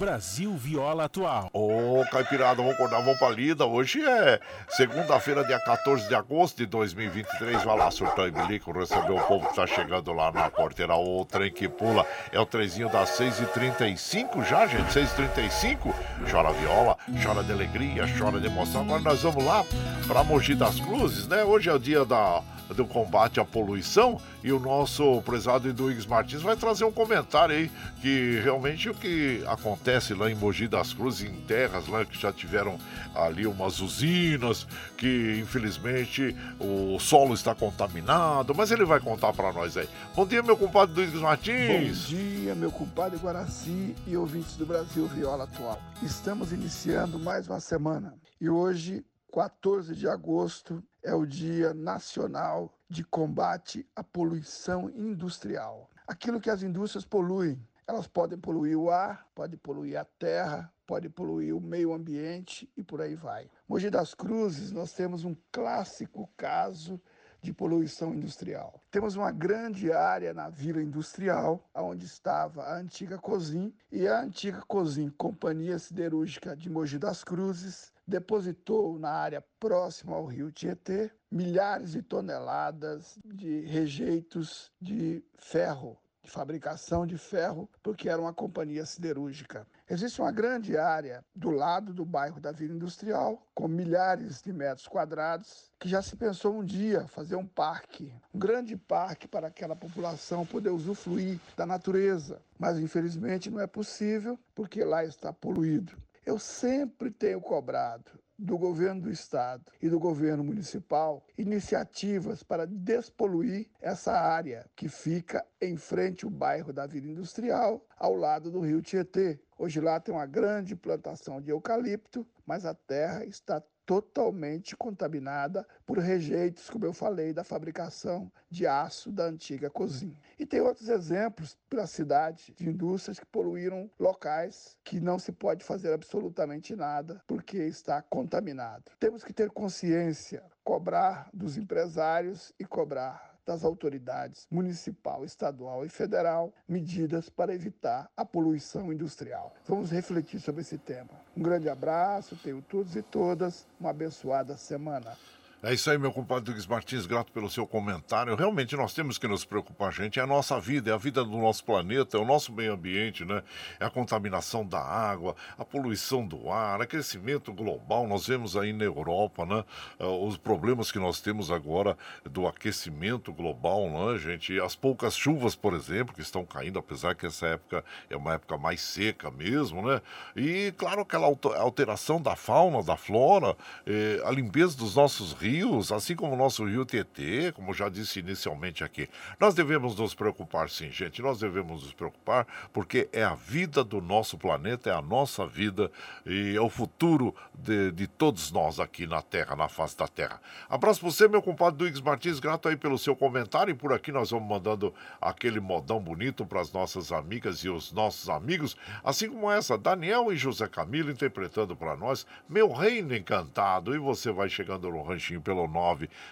Brasil 0.00 0.56
Viola 0.56 1.04
Atual. 1.04 1.50
Ô, 1.52 2.02
Caipirada, 2.10 2.56
vamos 2.56 2.72
acordar, 2.72 3.02
vamos 3.02 3.18
pra 3.18 3.28
lida. 3.28 3.66
Hoje 3.66 4.02
é 4.02 4.40
segunda-feira, 4.70 5.44
dia 5.44 5.60
14 5.60 6.08
de 6.08 6.14
agosto 6.14 6.56
de 6.56 6.64
2023. 6.64 7.62
Vai 7.62 7.76
lá, 7.76 7.90
surtão 7.90 8.26
e 8.26 8.30
bilico, 8.30 8.72
receber 8.72 9.12
o 9.12 9.20
povo 9.20 9.46
que 9.48 9.54
tá 9.54 9.66
chegando 9.66 10.10
lá 10.14 10.32
na 10.32 10.50
porteira. 10.50 10.96
O 10.96 11.22
trem 11.26 11.52
que 11.52 11.68
pula 11.68 12.06
é 12.32 12.40
o 12.40 12.46
trenzinho 12.46 12.88
das 12.88 13.10
6h35 13.10 14.42
já, 14.48 14.66
gente. 14.66 14.90
6h35. 14.90 15.94
Chora 16.30 16.50
viola, 16.52 16.96
chora 17.22 17.44
de 17.44 17.52
alegria, 17.52 18.04
chora 18.18 18.40
de 18.40 18.46
emoção. 18.46 18.80
Agora 18.80 19.02
nós 19.02 19.22
vamos 19.22 19.44
lá 19.44 19.66
pra 20.06 20.24
Mogi 20.24 20.54
das 20.54 20.80
Cruzes, 20.80 21.28
né? 21.28 21.44
Hoje 21.44 21.68
é 21.68 21.74
o 21.74 21.78
dia 21.78 22.06
da 22.06 22.42
do 22.74 22.86
combate 22.86 23.40
à 23.40 23.44
poluição 23.44 24.20
e 24.42 24.52
o 24.52 24.58
nosso 24.58 25.20
prezado 25.22 25.68
Eduígues 25.68 26.06
Martins 26.06 26.42
vai 26.42 26.56
trazer 26.56 26.84
um 26.84 26.92
comentário 26.92 27.54
aí 27.54 27.70
que 28.00 28.40
realmente 28.42 28.88
o 28.88 28.94
que 28.94 29.42
acontece 29.46 30.14
lá 30.14 30.30
em 30.30 30.34
Mogi 30.34 30.68
das 30.68 30.92
Cruzes, 30.92 31.28
em 31.28 31.40
terras 31.42 31.86
lá 31.88 32.04
que 32.04 32.18
já 32.18 32.32
tiveram 32.32 32.78
ali 33.14 33.46
umas 33.46 33.80
usinas, 33.80 34.66
que 34.96 35.38
infelizmente 35.40 36.36
o 36.58 36.98
solo 36.98 37.34
está 37.34 37.54
contaminado, 37.54 38.54
mas 38.54 38.70
ele 38.70 38.84
vai 38.84 39.00
contar 39.00 39.32
para 39.32 39.52
nós 39.52 39.76
aí. 39.76 39.88
Bom 40.14 40.26
dia, 40.26 40.42
meu 40.42 40.56
compadre 40.56 40.92
Eduígues 40.92 41.20
Martins. 41.20 42.06
Bom 42.06 42.16
dia, 42.16 42.54
meu 42.54 42.70
compadre 42.70 43.18
Guaraci 43.18 43.94
e 44.06 44.16
ouvintes 44.16 44.56
do 44.56 44.64
Brasil 44.64 45.06
Viola 45.08 45.44
Atual. 45.44 45.80
Estamos 46.02 46.52
iniciando 46.52 47.18
mais 47.18 47.48
uma 47.48 47.60
semana 47.60 48.14
e 48.40 48.48
hoje 48.48 49.04
14 49.32 49.94
de 49.94 50.08
agosto 50.08 50.82
é 51.02 51.14
o 51.14 51.24
Dia 51.24 51.72
Nacional 51.72 52.72
de 52.88 53.02
Combate 53.04 53.86
à 53.96 54.04
Poluição 54.04 54.90
Industrial. 54.90 55.88
Aquilo 56.06 56.40
que 56.40 56.50
as 56.50 56.62
indústrias 56.62 57.04
poluem, 57.04 57.58
elas 57.86 58.06
podem 58.06 58.38
poluir 58.38 58.78
o 58.78 58.90
ar, 58.90 59.26
podem 59.34 59.58
poluir 59.58 59.98
a 59.98 60.04
terra, 60.04 60.72
podem 60.86 61.10
poluir 61.10 61.56
o 61.56 61.60
meio 61.60 61.94
ambiente 61.94 62.70
e 62.76 62.82
por 62.82 63.00
aí 63.00 63.14
vai. 63.14 63.48
Mogi 63.68 63.88
das 63.88 64.14
Cruzes, 64.14 64.72
nós 64.72 64.92
temos 64.92 65.24
um 65.24 65.34
clássico 65.50 66.28
caso 66.36 67.00
de 67.40 67.52
poluição 67.52 68.12
industrial. 68.12 68.82
Temos 68.90 69.16
uma 69.16 69.32
grande 69.32 69.90
área 69.92 70.34
na 70.34 70.50
Vila 70.50 70.82
Industrial, 70.82 71.64
onde 71.74 72.04
estava 72.04 72.64
a 72.64 72.76
antiga 72.76 73.18
Cozin, 73.18 73.72
e 73.90 74.06
a 74.06 74.20
antiga 74.20 74.60
Cozin, 74.68 75.08
Companhia 75.10 75.78
Siderúrgica 75.78 76.54
de 76.54 76.68
Mogi 76.68 76.98
das 76.98 77.24
Cruzes, 77.24 77.92
depositou 78.10 78.98
na 78.98 79.10
área 79.10 79.42
próxima 79.58 80.16
ao 80.16 80.26
rio 80.26 80.50
Tietê 80.50 81.10
milhares 81.30 81.92
de 81.92 82.02
toneladas 82.02 83.16
de 83.24 83.60
rejeitos 83.60 84.72
de 84.80 85.24
ferro, 85.38 85.96
de 86.22 86.30
fabricação 86.30 87.06
de 87.06 87.16
ferro, 87.16 87.70
porque 87.82 88.08
era 88.08 88.20
uma 88.20 88.34
companhia 88.34 88.84
siderúrgica. 88.84 89.66
Existe 89.88 90.20
uma 90.20 90.32
grande 90.32 90.76
área 90.76 91.24
do 91.34 91.50
lado 91.50 91.94
do 91.94 92.04
bairro 92.04 92.40
da 92.40 92.52
Vila 92.52 92.74
Industrial, 92.74 93.40
com 93.54 93.68
milhares 93.68 94.42
de 94.42 94.52
metros 94.52 94.88
quadrados, 94.88 95.70
que 95.78 95.88
já 95.88 96.02
se 96.02 96.16
pensou 96.16 96.58
um 96.58 96.64
dia 96.64 97.06
fazer 97.08 97.36
um 97.36 97.46
parque, 97.46 98.12
um 98.34 98.38
grande 98.38 98.76
parque 98.76 99.28
para 99.28 99.46
aquela 99.46 99.76
população 99.76 100.44
poder 100.44 100.70
usufruir 100.70 101.38
da 101.56 101.64
natureza. 101.64 102.42
Mas 102.58 102.78
infelizmente 102.78 103.50
não 103.50 103.60
é 103.60 103.66
possível, 103.66 104.38
porque 104.54 104.84
lá 104.84 105.04
está 105.04 105.32
poluído. 105.32 105.96
Eu 106.30 106.38
sempre 106.38 107.10
tenho 107.10 107.40
cobrado 107.40 108.12
do 108.38 108.56
governo 108.56 109.00
do 109.00 109.10
estado 109.10 109.64
e 109.82 109.88
do 109.88 109.98
governo 109.98 110.44
municipal 110.44 111.26
iniciativas 111.36 112.44
para 112.44 112.68
despoluir 112.68 113.68
essa 113.80 114.12
área 114.12 114.64
que 114.76 114.88
fica 114.88 115.44
em 115.60 115.76
frente 115.76 116.24
ao 116.24 116.30
bairro 116.30 116.72
da 116.72 116.86
Vila 116.86 117.08
Industrial, 117.08 117.84
ao 117.98 118.14
lado 118.14 118.48
do 118.48 118.60
rio 118.60 118.80
Tietê. 118.80 119.40
Hoje 119.58 119.80
lá 119.80 119.98
tem 119.98 120.14
uma 120.14 120.24
grande 120.24 120.76
plantação 120.76 121.40
de 121.40 121.50
eucalipto, 121.50 122.24
mas 122.46 122.64
a 122.64 122.74
terra 122.74 123.24
está 123.24 123.60
totalmente 123.90 124.76
contaminada 124.76 125.66
por 125.84 125.98
rejeitos, 125.98 126.70
como 126.70 126.84
eu 126.84 126.92
falei, 126.92 127.32
da 127.32 127.42
fabricação 127.42 128.30
de 128.48 128.64
aço 128.64 129.10
da 129.10 129.24
antiga 129.24 129.68
cozinha. 129.68 130.16
E 130.38 130.46
tem 130.46 130.60
outros 130.60 130.88
exemplos 130.88 131.58
pela 131.68 131.88
cidade 131.88 132.54
de 132.56 132.68
indústrias 132.68 133.18
que 133.18 133.26
poluíram 133.26 133.90
locais 133.98 134.78
que 134.84 135.00
não 135.00 135.18
se 135.18 135.32
pode 135.32 135.64
fazer 135.64 135.92
absolutamente 135.92 136.76
nada 136.76 137.20
porque 137.26 137.56
está 137.56 138.00
contaminado. 138.00 138.92
Temos 139.00 139.24
que 139.24 139.32
ter 139.32 139.50
consciência, 139.50 140.44
cobrar 140.62 141.28
dos 141.34 141.56
empresários 141.56 142.52
e 142.60 142.64
cobrar 142.64 143.29
das 143.44 143.64
autoridades 143.64 144.46
municipal, 144.50 145.24
estadual 145.24 145.84
e 145.84 145.88
federal 145.88 146.52
medidas 146.68 147.28
para 147.28 147.54
evitar 147.54 148.10
a 148.16 148.24
poluição 148.24 148.92
industrial. 148.92 149.54
Vamos 149.66 149.90
refletir 149.90 150.40
sobre 150.40 150.62
esse 150.62 150.78
tema. 150.78 151.10
Um 151.36 151.42
grande 151.42 151.68
abraço, 151.68 152.36
tenho 152.36 152.62
todos 152.62 152.96
e 152.96 153.02
todas 153.02 153.66
uma 153.78 153.90
abençoada 153.90 154.56
semana. 154.56 155.16
É 155.62 155.74
isso 155.74 155.90
aí, 155.90 155.98
meu 155.98 156.10
compadre 156.10 156.52
Luiz 156.54 156.66
Martins, 156.66 157.04
grato 157.04 157.30
pelo 157.32 157.50
seu 157.50 157.66
comentário. 157.66 158.34
Realmente 158.34 158.74
nós 158.76 158.94
temos 158.94 159.18
que 159.18 159.28
nos 159.28 159.44
preocupar, 159.44 159.92
gente. 159.92 160.18
É 160.18 160.22
a 160.22 160.26
nossa 160.26 160.58
vida, 160.58 160.90
é 160.90 160.94
a 160.94 160.96
vida 160.96 161.22
do 161.22 161.36
nosso 161.36 161.62
planeta, 161.64 162.16
é 162.16 162.20
o 162.20 162.24
nosso 162.24 162.50
meio 162.50 162.72
ambiente, 162.72 163.26
né? 163.26 163.42
É 163.78 163.84
a 163.84 163.90
contaminação 163.90 164.64
da 164.64 164.80
água, 164.80 165.36
a 165.58 165.64
poluição 165.64 166.26
do 166.26 166.50
ar, 166.50 166.80
aquecimento 166.80 167.52
global. 167.52 168.06
Nós 168.06 168.26
vemos 168.26 168.56
aí 168.56 168.72
na 168.72 168.84
Europa, 168.84 169.44
né? 169.44 169.62
Eh, 169.98 170.06
os 170.06 170.38
problemas 170.38 170.90
que 170.90 170.98
nós 170.98 171.20
temos 171.20 171.50
agora 171.50 171.94
do 172.24 172.46
aquecimento 172.46 173.30
global, 173.30 173.90
né, 173.90 174.18
gente? 174.18 174.58
As 174.58 174.74
poucas 174.74 175.14
chuvas, 175.14 175.54
por 175.54 175.74
exemplo, 175.74 176.14
que 176.14 176.22
estão 176.22 176.42
caindo, 176.42 176.78
apesar 176.78 177.14
que 177.14 177.26
essa 177.26 177.46
época 177.46 177.84
é 178.08 178.16
uma 178.16 178.32
época 178.32 178.56
mais 178.56 178.80
seca 178.80 179.30
mesmo, 179.30 179.86
né? 179.86 180.00
E, 180.34 180.72
claro, 180.78 181.02
aquela 181.02 181.26
alteração 181.26 182.18
da 182.18 182.34
fauna, 182.34 182.82
da 182.82 182.96
flora, 182.96 183.54
eh, 183.86 184.22
a 184.24 184.30
limpeza 184.30 184.74
dos 184.74 184.94
nossos 184.94 185.34
rios 185.34 185.49
rios, 185.50 185.90
assim 185.90 186.14
como 186.14 186.34
o 186.34 186.36
nosso 186.36 186.64
rio 186.64 186.84
Tietê, 186.84 187.50
como 187.52 187.74
já 187.74 187.88
disse 187.88 188.20
inicialmente 188.20 188.84
aqui. 188.84 189.08
Nós 189.38 189.54
devemos 189.54 189.96
nos 189.96 190.14
preocupar, 190.14 190.70
sim, 190.70 190.90
gente. 190.90 191.20
Nós 191.20 191.40
devemos 191.40 191.82
nos 191.82 191.92
preocupar 191.92 192.46
porque 192.72 193.08
é 193.12 193.24
a 193.24 193.34
vida 193.34 193.82
do 193.82 194.00
nosso 194.00 194.38
planeta, 194.38 194.90
é 194.90 194.92
a 194.92 195.02
nossa 195.02 195.46
vida 195.46 195.90
e 196.24 196.54
é 196.56 196.60
o 196.60 196.68
futuro 196.68 197.34
de, 197.52 197.90
de 197.90 198.06
todos 198.06 198.52
nós 198.52 198.78
aqui 198.78 199.06
na 199.06 199.20
Terra, 199.22 199.56
na 199.56 199.68
face 199.68 199.96
da 199.96 200.06
Terra. 200.06 200.40
Abraço 200.68 201.00
para 201.00 201.10
você, 201.10 201.26
meu 201.26 201.42
compadre 201.42 201.78
Duígues 201.78 202.00
Martins, 202.00 202.38
grato 202.38 202.68
aí 202.68 202.76
pelo 202.76 202.98
seu 202.98 203.16
comentário 203.16 203.72
e 203.72 203.74
por 203.74 203.92
aqui 203.92 204.12
nós 204.12 204.30
vamos 204.30 204.48
mandando 204.48 204.94
aquele 205.20 205.58
modão 205.58 205.98
bonito 206.00 206.46
para 206.46 206.60
as 206.60 206.72
nossas 206.72 207.10
amigas 207.10 207.58
e 207.64 207.68
os 207.68 207.92
nossos 207.92 208.28
amigos, 208.28 208.76
assim 209.02 209.28
como 209.28 209.50
essa, 209.50 209.76
Daniel 209.76 210.32
e 210.32 210.36
José 210.36 210.68
Camilo 210.68 211.10
interpretando 211.10 211.74
para 211.74 211.96
nós 211.96 212.26
Meu 212.48 212.70
Reino 212.72 213.14
Encantado. 213.14 213.94
E 213.94 213.98
você 213.98 214.30
vai 214.30 214.48
chegando 214.48 214.88
no 214.90 215.02
ranchinho 215.02 215.39
pelo 215.40 215.66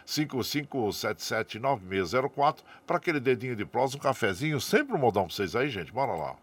955779604 0.06 2.58
para 2.86 2.96
aquele 2.96 3.20
dedinho 3.20 3.56
de 3.56 3.64
prosa, 3.64 3.96
um 3.96 4.00
cafezinho, 4.00 4.60
sempre 4.60 4.94
um 4.94 4.98
modão 4.98 5.26
para 5.26 5.34
vocês 5.34 5.56
aí, 5.56 5.68
gente. 5.68 5.92
Bora 5.92 6.12
lá. 6.12 6.36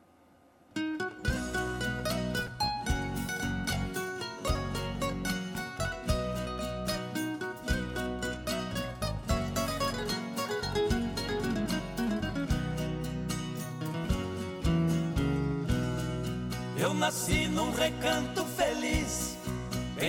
Eu 16.78 16.94
nasci 16.94 17.48
num 17.48 17.72
recanto 17.72 18.45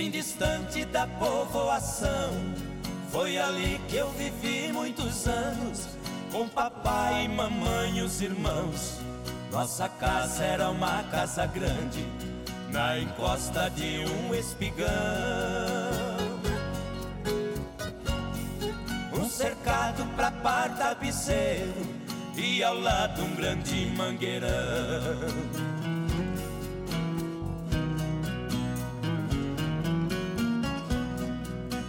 bem 0.06 0.10
distante 0.10 0.84
da 0.84 1.06
povoação. 1.06 2.30
Foi 3.10 3.38
ali 3.38 3.80
que 3.88 3.96
eu 3.96 4.10
vivi 4.12 4.72
muitos 4.72 5.26
anos, 5.26 5.88
com 6.30 6.48
papai 6.48 7.24
e 7.24 7.28
mamãe 7.28 7.98
e 7.98 8.02
os 8.02 8.20
irmãos. 8.20 9.00
Nossa 9.50 9.88
casa 9.88 10.44
era 10.44 10.70
uma 10.70 11.02
casa 11.04 11.46
grande, 11.46 12.06
na 12.70 12.98
encosta 12.98 13.68
de 13.70 14.04
um 14.04 14.34
espigão. 14.34 14.86
Um 19.12 19.28
cercado 19.28 20.06
pra 20.14 20.30
par 20.30 20.76
tapeceiro 20.76 21.74
e 22.36 22.62
ao 22.62 22.78
lado 22.78 23.22
um 23.22 23.34
grande 23.34 23.86
mangueirão. 23.96 25.75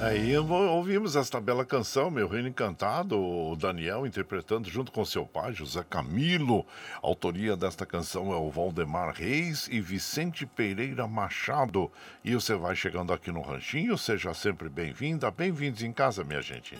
Aí 0.00 0.38
ouvimos 0.38 1.16
esta 1.16 1.40
bela 1.40 1.64
canção, 1.64 2.08
Meu 2.08 2.28
Reino 2.28 2.46
Encantado, 2.46 3.18
o 3.20 3.56
Daniel 3.56 4.06
interpretando 4.06 4.70
junto 4.70 4.92
com 4.92 5.04
seu 5.04 5.26
pai, 5.26 5.52
José 5.52 5.84
Camilo. 5.90 6.64
A 7.02 7.06
autoria 7.08 7.56
desta 7.56 7.84
canção 7.84 8.32
é 8.32 8.36
o 8.36 8.48
Valdemar 8.48 9.12
Reis 9.12 9.68
e 9.68 9.80
Vicente 9.80 10.46
Pereira 10.46 11.08
Machado. 11.08 11.90
E 12.24 12.32
você 12.32 12.54
vai 12.54 12.76
chegando 12.76 13.12
aqui 13.12 13.32
no 13.32 13.40
Ranchinho, 13.40 13.98
seja 13.98 14.32
sempre 14.34 14.68
bem-vinda, 14.68 15.32
bem-vindos 15.32 15.82
em 15.82 15.92
casa, 15.92 16.22
minha 16.22 16.42
gente. 16.42 16.76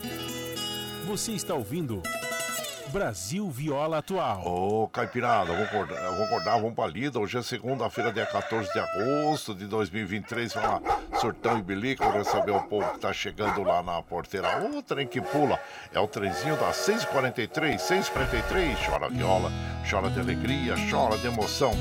Você 1.05 1.33
está 1.33 1.55
ouvindo 1.55 2.01
Brasil 2.89 3.49
Viola 3.51 3.99
Atual. 3.99 4.43
Ô, 4.47 4.89
Caipirada, 4.89 5.53
vamos 5.53 5.69
acordar, 5.69 6.03
vamos 6.11 6.23
acordar, 6.23 6.57
vamos 6.57 6.75
pra 6.75 6.87
lida. 6.87 7.19
Hoje 7.19 7.37
é 7.37 7.43
segunda-feira, 7.43 8.11
dia 8.11 8.25
14 8.25 8.73
de 8.73 8.79
agosto 8.79 9.55
de 9.55 9.67
2023. 9.67 10.55
Vamos 10.55 10.71
lá, 10.71 11.01
surtão 11.21 11.59
e 11.59 11.63
bilico, 11.63 12.09
receber 12.11 12.53
o 12.53 12.63
povo 12.63 12.91
que 12.93 13.01
tá 13.01 13.13
chegando 13.13 13.63
lá 13.63 13.83
na 13.83 14.03
porteira. 14.03 14.65
O 14.65 14.83
trem 14.83 15.07
que 15.07 15.21
pula 15.21 15.61
é 15.93 16.01
o 16.01 16.09
trenzinho 16.09 16.57
das 16.57 16.77
6h43, 16.77 17.77
6h43. 17.77 18.87
Chora 18.87 19.09
viola, 19.11 19.53
chora 19.89 20.09
de 20.09 20.21
alegria, 20.21 20.75
chora 20.91 21.19
de 21.19 21.27
emoção. 21.27 21.73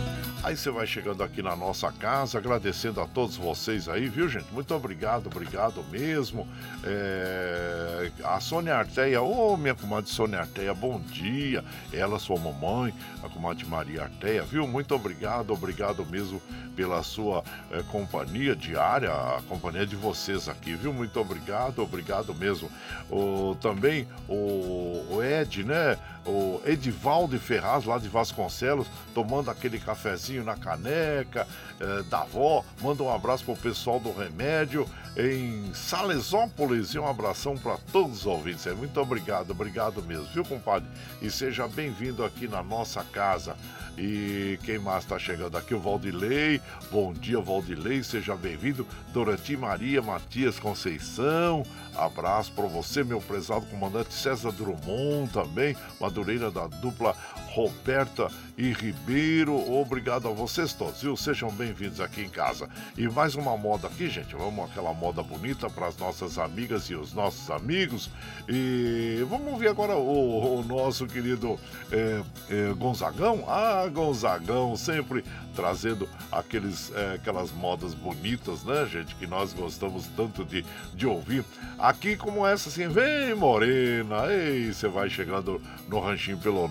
Aí 0.43 0.55
você 0.55 0.69
vai 0.69 0.85
chegando 0.85 1.23
aqui 1.23 1.41
na 1.41 1.55
nossa 1.55 1.91
casa, 1.91 2.37
agradecendo 2.37 3.01
a 3.01 3.07
todos 3.07 3.35
vocês 3.35 3.89
aí, 3.89 4.07
viu, 4.07 4.29
gente? 4.29 4.45
Muito 4.53 4.73
obrigado, 4.73 5.27
obrigado 5.27 5.83
mesmo. 5.89 6.47
É... 6.83 8.11
A 8.23 8.39
Sônia 8.39 8.75
Arteia, 8.75 9.21
ô 9.21 9.53
oh, 9.53 9.57
minha 9.57 9.73
comadre 9.73 10.09
Sônia 10.09 10.39
Arteia, 10.39 10.73
bom 10.73 10.96
dia. 10.99 11.63
Ela, 11.91 12.19
sua 12.19 12.37
mamãe, 12.39 12.93
a 13.23 13.29
comadre 13.29 13.65
Maria 13.65 14.03
Arteia, 14.03 14.43
viu? 14.43 14.67
Muito 14.67 14.93
obrigado, 14.95 15.51
obrigado 15.51 16.05
mesmo 16.05 16.41
pela 16.75 17.01
sua 17.01 17.43
é, 17.71 17.81
companhia 17.83 18.55
diária, 18.55 19.11
a 19.11 19.41
companhia 19.47 19.85
de 19.85 19.95
vocês 19.95 20.47
aqui, 20.47 20.75
viu? 20.75 20.93
Muito 20.93 21.19
obrigado, 21.19 21.79
obrigado 21.81 22.33
mesmo. 22.35 22.69
O, 23.09 23.55
também 23.59 24.07
o, 24.27 25.05
o 25.11 25.23
Ed, 25.23 25.63
né? 25.63 25.97
O 26.27 26.61
Edivaldo 26.65 27.39
Ferraz, 27.39 27.85
lá 27.85 27.97
de 27.97 28.09
Vasconcelos, 28.09 28.87
tomando 29.13 29.49
aquele 29.49 29.79
cafezinho 29.79 30.43
na 30.43 30.57
caneca 30.57 31.47
é, 31.79 32.03
da 32.03 32.21
avó. 32.21 32.65
Manda 32.81 33.01
um 33.01 33.13
abraço 33.13 33.45
pro 33.45 33.55
pessoal 33.55 33.97
do 33.99 34.11
Remédio 34.11 34.85
em 35.15 35.73
Salesópolis 35.73 36.89
e 36.89 36.99
um 36.99 37.07
abração 37.07 37.57
para 37.57 37.77
todos 37.91 38.19
os 38.19 38.25
ouvintes. 38.25 38.65
Muito 38.75 38.99
obrigado, 38.99 39.51
obrigado 39.51 40.03
mesmo, 40.03 40.25
viu, 40.25 40.43
compadre? 40.43 40.87
E 41.21 41.31
seja 41.31 41.67
bem-vindo 41.67 42.23
aqui 42.23 42.47
na 42.47 42.61
nossa 42.61 43.03
casa. 43.05 43.55
E 43.97 44.59
quem 44.63 44.77
mais 44.77 45.03
está 45.03 45.17
chegando 45.17 45.57
aqui? 45.57 45.73
O 45.73 45.79
Valdilei. 45.79 46.61
Bom 46.91 47.13
dia, 47.13 47.41
Valdilei. 47.41 48.03
Seja 48.03 48.35
bem-vindo. 48.35 48.85
Dorati 49.11 49.57
Maria 49.57 50.03
Matias 50.03 50.59
Conceição. 50.59 51.63
Abraço 51.95 52.51
para 52.51 52.67
você, 52.67 53.03
meu 53.03 53.19
prezado 53.19 53.65
comandante 53.65 54.13
César 54.13 54.51
Drummond 54.51 55.33
também. 55.33 55.75
Madureira 56.17 56.49
da 56.49 56.65
dupla 56.65 57.15
Roberta 57.47 58.29
e 58.57 58.71
Ribeiro. 58.71 59.55
Obrigado 59.79 60.27
a 60.27 60.31
vocês 60.31 60.73
todos, 60.73 61.01
viu? 61.01 61.15
Sejam 61.15 61.51
bem-vindos 61.51 62.01
aqui 62.01 62.21
em 62.21 62.29
casa. 62.29 62.67
E 62.97 63.07
mais 63.07 63.35
uma 63.35 63.55
moda 63.55 63.87
aqui, 63.87 64.09
gente. 64.09 64.35
Vamos 64.35 64.69
aquela 64.69 64.93
moda 64.93 65.21
bonita 65.21 65.69
para 65.69 65.87
as 65.87 65.97
nossas 65.97 66.39
amigas 66.39 66.89
e 66.89 66.95
os 66.95 67.13
nossos 67.13 67.49
amigos. 67.51 68.09
E 68.49 69.23
vamos 69.29 69.53
ouvir 69.53 69.67
agora 69.67 69.95
o, 69.95 70.59
o 70.59 70.63
nosso 70.63 71.05
querido 71.05 71.59
é, 71.91 72.21
é, 72.49 72.73
Gonzagão. 72.73 73.45
Ah, 73.47 73.87
Gonzagão, 73.87 74.75
sempre 74.75 75.23
trazendo 75.55 76.07
aqueles, 76.31 76.91
é, 76.95 77.15
aquelas 77.15 77.51
modas 77.51 77.93
bonitas, 77.93 78.63
né, 78.63 78.85
gente, 78.85 79.15
que 79.15 79.25
nós 79.25 79.53
gostamos 79.53 80.07
tanto 80.15 80.45
de, 80.45 80.63
de 80.93 81.07
ouvir. 81.07 81.43
Aqui 81.79 82.15
como 82.15 82.45
essa, 82.45 82.69
assim, 82.69 82.87
vem 82.87 83.33
morena, 83.35 84.31
ei, 84.31 84.71
você 84.71 84.87
vai 84.87 85.09
chegando 85.09 85.61
no 85.87 85.99
ranchinho 85.99 86.37
pelo 86.37 86.67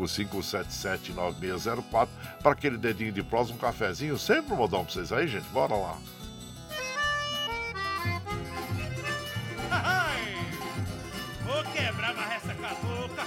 955779604 0.00 2.08
para 2.42 2.52
aquele 2.52 2.78
dedinho 2.78 3.12
de 3.12 3.22
prós, 3.22 3.50
um 3.50 3.56
cafezinho, 3.56 4.18
sempre 4.18 4.54
um 4.54 4.56
modão 4.56 4.84
pra 4.84 4.92
vocês 4.92 5.12
aí, 5.12 5.28
gente, 5.28 5.46
bora 5.48 5.74
lá. 5.74 5.98
Vou 11.44 11.62
quebrar 11.72 12.14
uma 12.14 12.34
essa 12.34 12.54
cabocla 12.54 13.26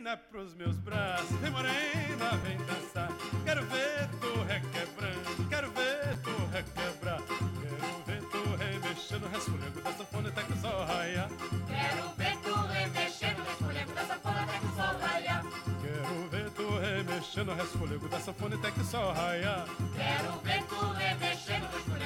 morena 0.00 0.16
pros 0.16 0.54
meus 0.54 0.76
braços, 0.78 1.30
vem 1.40 1.50
morena, 1.50 2.30
vem 2.42 2.56
dançar. 2.64 3.10
Quero 3.44 3.62
ver 3.66 4.08
tu 4.18 4.42
requebrando, 4.44 5.48
quero 5.48 5.70
ver 5.72 6.16
tu 6.22 6.30
requebrar. 6.52 7.20
Quero 7.20 8.04
ver 8.06 8.22
tu 8.30 8.56
remexendo, 8.56 9.28
resfolhando 9.28 9.82
da 9.82 9.92
sanfona 9.92 10.28
até 10.30 10.42
que 10.42 10.52
o 10.52 10.56
sol 10.56 10.84
raia. 10.86 11.28
Quero 11.68 12.08
ver 12.16 12.36
tu 12.38 12.54
remexendo, 12.54 13.42
resfolhando 13.42 13.94
da 13.94 14.04
sanfona 14.06 14.42
até 14.42 14.58
que 14.58 14.66
o 14.66 14.74
sol 14.74 14.98
raia. 15.00 15.42
Quero 15.82 16.28
ver 16.30 16.50
tu 16.50 16.78
remexendo, 16.78 17.54
resfolhando 17.54 18.08
da 18.08 18.20
sanfona 18.20 18.56
até 18.56 18.70
que 18.70 18.80
o 18.80 18.84
sol 18.84 19.12
raia. 19.12 19.64
Quero 19.94 20.40
ver 20.40 20.62
tu 20.64 20.92
remexendo, 20.92 21.66
resfolhando 21.66 21.99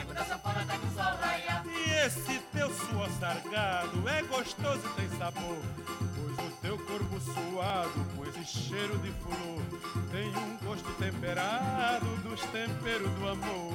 é 3.52 4.22
gostoso 4.22 4.80
e 4.86 5.00
tem 5.00 5.18
sabor. 5.18 5.58
Pois 6.14 6.48
o 6.48 6.50
teu 6.60 6.78
corpo 6.78 7.20
suado, 7.20 8.06
com 8.16 8.24
esse 8.26 8.44
cheiro 8.44 8.98
de 8.98 9.10
flor, 9.12 9.62
tem 10.10 10.28
um 10.36 10.56
gosto 10.58 10.90
temperado 10.98 12.06
dos 12.18 12.40
temperos 12.46 13.10
do 13.10 13.28
amor. 13.28 13.74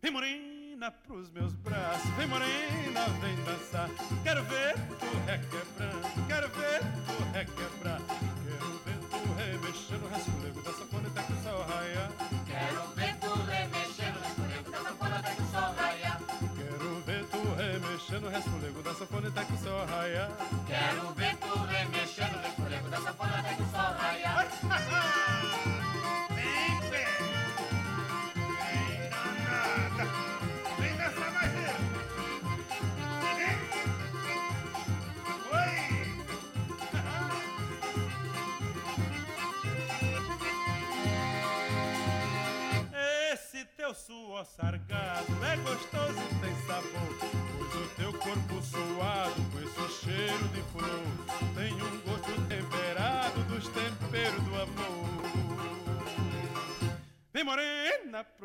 Vem 0.00 0.12
morena 0.12 0.90
pros 0.90 1.30
meus 1.30 1.54
braços, 1.54 2.08
vem 2.10 2.26
morena, 2.26 3.08
vem 3.20 3.36
dançar. 3.44 3.88
Quero 4.22 4.44
ver 4.44 4.74
tu 4.74 5.06
requebrando, 5.26 5.97
o 20.16 20.26
sol 21.00 21.07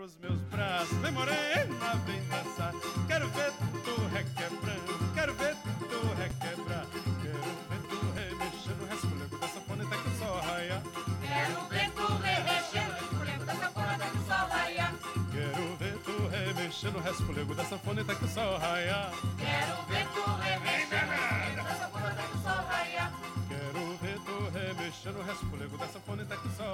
morena 0.03 0.17
pros 0.17 0.17
meus 0.17 0.52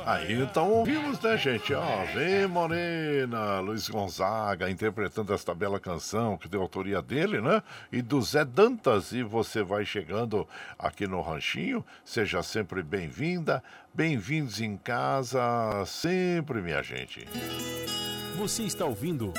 Aí 0.09 0.41
então 0.41 0.71
ouvimos, 0.71 1.19
né, 1.19 1.37
gente? 1.37 1.71
Ó, 1.71 2.03
vem 2.15 2.47
Morena, 2.47 3.59
Luiz 3.59 3.87
Gonzaga 3.87 4.67
interpretando 4.67 5.31
esta 5.35 5.53
bela 5.53 5.79
canção 5.79 6.35
que 6.35 6.49
tem 6.49 6.59
autoria 6.59 6.99
dele, 6.99 7.39
né? 7.39 7.61
E 7.91 8.01
do 8.01 8.19
Zé 8.19 8.43
Dantas. 8.43 9.11
E 9.11 9.21
você 9.21 9.61
vai 9.61 9.85
chegando 9.85 10.47
aqui 10.79 11.05
no 11.05 11.21
Ranchinho, 11.21 11.85
seja 12.03 12.41
sempre 12.41 12.81
bem-vinda, 12.81 13.63
bem-vindos 13.93 14.59
em 14.59 14.77
casa, 14.77 15.39
sempre, 15.85 16.59
minha 16.59 16.81
gente. 16.81 17.27
Você 18.35 18.63
está 18.63 18.85
ouvindo 18.85 19.31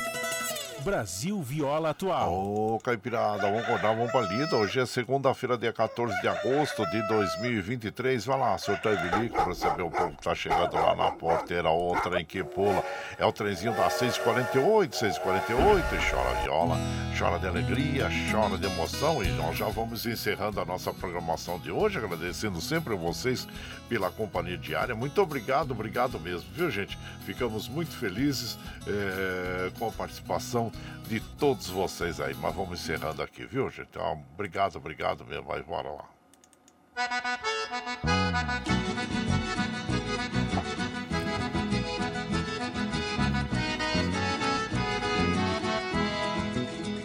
Brasil 0.81 1.40
Viola 1.43 1.90
Atual. 1.90 2.32
Ô, 2.32 2.81
Caipirada, 2.81 3.43
vamos 3.43 3.62
acordar, 3.62 3.94
vamos 3.94 4.11
pra 4.11 4.23
lida. 4.23 4.57
Hoje 4.57 4.81
é 4.81 4.86
segunda-feira, 4.86 5.59
dia 5.59 5.73
14 5.73 6.19
de 6.20 6.28
agosto 6.28 6.85
de 6.90 7.07
2023. 7.07 8.24
Vai 8.24 8.39
lá, 8.39 8.57
surtar 8.57 8.94
e 8.94 9.11
bilico 9.11 9.43
pra 9.43 9.55
saber 9.55 9.82
o 9.82 9.90
povo 9.90 10.16
que 10.16 10.23
tá 10.23 10.35
chegando 10.35 10.74
lá 10.74 10.97
na 10.97 11.11
porteira. 11.11 11.69
Outra 11.69 12.20
em 12.20 12.24
que 12.24 12.43
pula. 12.43 12.82
É 13.19 13.27
o 13.27 13.32
trenzinho 13.32 13.74
das 13.74 13.93
6h48, 14.01 14.90
6h48. 14.90 15.85
E 15.90 16.11
chora 16.11 16.43
viola, 16.43 16.77
chora 17.19 17.39
de 17.39 17.47
alegria, 17.47 18.09
chora 18.31 18.57
de 18.57 18.66
emoção. 18.66 19.23
E 19.23 19.28
nós 19.32 19.57
já 19.57 19.69
vamos 19.69 20.07
encerrando 20.07 20.61
a 20.61 20.65
nossa 20.65 20.94
programação 20.94 21.59
de 21.59 21.70
hoje, 21.70 21.98
agradecendo 21.98 22.61
sempre 22.61 22.94
a 22.94 22.97
vocês 22.97 23.47
pela 23.89 24.11
companhia 24.11 24.57
diária. 24.57 24.94
Muito 24.94 25.20
obrigado, 25.20 25.73
obrigado 25.73 26.19
mesmo, 26.19 26.48
viu, 26.55 26.70
gente? 26.70 26.98
Ficamos 27.27 27.69
muito 27.69 27.94
felizes 27.94 28.59
é, 28.86 29.70
com 29.78 29.89
a 29.89 29.93
participação 29.93 30.69
de 31.06 31.20
todos 31.20 31.68
vocês 31.68 32.20
aí. 32.20 32.34
Mas 32.34 32.55
vamos 32.55 32.80
encerrando 32.80 33.22
aqui, 33.22 33.44
viu, 33.44 33.68
gente? 33.70 33.88
Então, 33.90 34.24
obrigado, 34.34 34.76
obrigado 34.76 35.24
mesmo. 35.24 35.47
Vai, 35.47 35.62
bora 35.62 35.90
lá. 35.90 36.05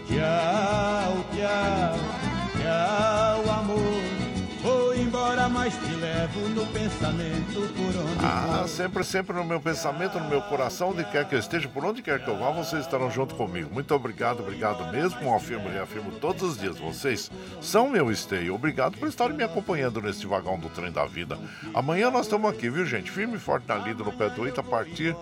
Tchau, 0.07 1.25
tchau, 1.33 1.95
tchau. 2.61 3.24
Mas 5.51 5.73
te 5.75 5.95
levo 5.95 6.39
no 6.49 6.65
pensamento 6.67 7.73
por 7.75 8.01
onde 8.01 8.25
Ah, 8.25 8.59
for. 8.61 8.67
sempre, 8.67 9.03
sempre 9.03 9.35
no 9.35 9.43
meu 9.45 9.59
pensamento, 9.61 10.19
no 10.19 10.27
meu 10.29 10.41
coração, 10.41 10.89
onde 10.89 11.03
quer 11.05 11.25
que 11.27 11.35
eu 11.35 11.39
esteja, 11.39 11.69
por 11.69 11.85
onde 11.85 12.01
quer 12.01 12.23
que 12.23 12.27
eu 12.29 12.37
vá, 12.37 12.49
vocês 12.51 12.81
estarão 12.83 13.09
junto 13.09 13.35
comigo. 13.35 13.73
Muito 13.73 13.93
obrigado, 13.95 14.41
obrigado 14.41 14.91
mesmo. 14.91 15.33
Afirmo 15.33 15.69
e 15.69 15.71
reafirmo 15.71 16.11
todos 16.13 16.41
os 16.43 16.57
dias. 16.57 16.77
Vocês 16.77 17.31
são 17.61 17.89
meu 17.89 18.11
esteio. 18.11 18.53
Obrigado 18.55 18.97
por 18.97 19.07
estarem 19.07 19.35
me 19.37 19.43
acompanhando 19.43 20.01
neste 20.01 20.27
vagão 20.27 20.59
do 20.59 20.69
trem 20.69 20.91
da 20.91 21.05
vida. 21.05 21.37
Amanhã 21.73 22.09
nós 22.11 22.25
estamos 22.25 22.49
aqui, 22.51 22.69
viu, 22.69 22.85
gente? 22.85 23.09
Firme 23.11 23.35
e 23.35 23.39
forte 23.39 23.67
na 23.67 23.75
lida 23.75 24.03
no 24.03 24.11
pé 24.11 24.29
do 24.29 24.41
oito 24.41 24.59
a 24.59 24.63
partir 24.63 25.15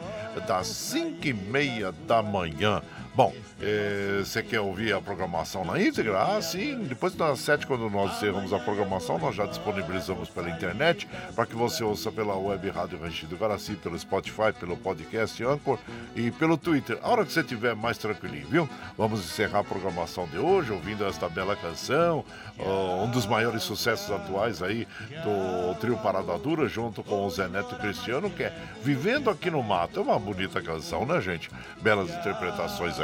das 0.47 0.67
5 0.67 1.27
e 1.27 1.33
meia 1.33 1.93
da 2.07 2.23
manhã. 2.23 2.81
Bom, 3.15 3.31
eh, 3.61 4.21
você 4.25 4.41
quer 4.41 4.59
ouvir 4.59 4.91
a 4.91 4.99
programação 4.99 5.63
na 5.63 5.79
íntegra? 5.79 6.19
Ah, 6.19 6.41
sim. 6.41 6.83
Depois 6.85 7.13
das 7.13 7.41
7, 7.41 7.67
quando 7.67 7.87
nós 7.87 8.15
encerramos 8.15 8.51
a 8.51 8.57
programação, 8.57 9.19
nós 9.19 9.35
já 9.35 9.45
disponibilizamos 9.45 10.29
pela 10.29 10.49
internet 10.49 11.07
para 11.35 11.45
que 11.45 11.55
você 11.55 11.83
ouça 11.83 12.11
pela 12.11 12.35
web 12.35 12.67
Rádio 12.71 12.99
Ranchido 12.99 13.35
Guaraci, 13.35 13.75
pelo 13.75 13.99
Spotify, 13.99 14.51
pelo 14.59 14.75
podcast 14.75 15.43
Anchor 15.43 15.77
e 16.15 16.31
pelo 16.31 16.57
Twitter. 16.57 16.97
A 17.03 17.09
hora 17.09 17.23
que 17.23 17.31
você 17.31 17.41
estiver 17.41 17.75
mais 17.75 17.99
tranquilinho, 17.99 18.47
viu? 18.47 18.69
Vamos 18.97 19.19
encerrar 19.19 19.59
a 19.59 19.63
programação 19.63 20.27
de 20.27 20.39
hoje 20.39 20.71
ouvindo 20.71 21.05
esta 21.05 21.29
bela 21.29 21.55
canção, 21.55 22.25
ó, 22.57 23.03
um 23.03 23.11
dos 23.11 23.27
maiores 23.27 23.61
sucessos 23.61 24.09
atuais 24.09 24.63
aí 24.63 24.87
do 25.23 25.75
trio 25.75 25.97
Parada 25.97 26.35
Dura, 26.39 26.67
junto 26.67 27.03
com 27.03 27.27
o 27.27 27.29
Zé 27.29 27.47
Neto 27.47 27.75
Cristiano, 27.75 28.31
que 28.31 28.41
é 28.41 28.53
Vivendo 28.81 29.29
Aqui 29.29 29.51
no 29.51 29.61
Mato. 29.61 29.99
É 29.99 30.01
uma 30.01 30.17
bonita 30.17 30.63
canção, 30.63 31.05
né, 31.05 31.21
gente? 31.21 31.51
Belas 31.79 32.09
interpretações 32.09 32.99
aí. 32.99 33.02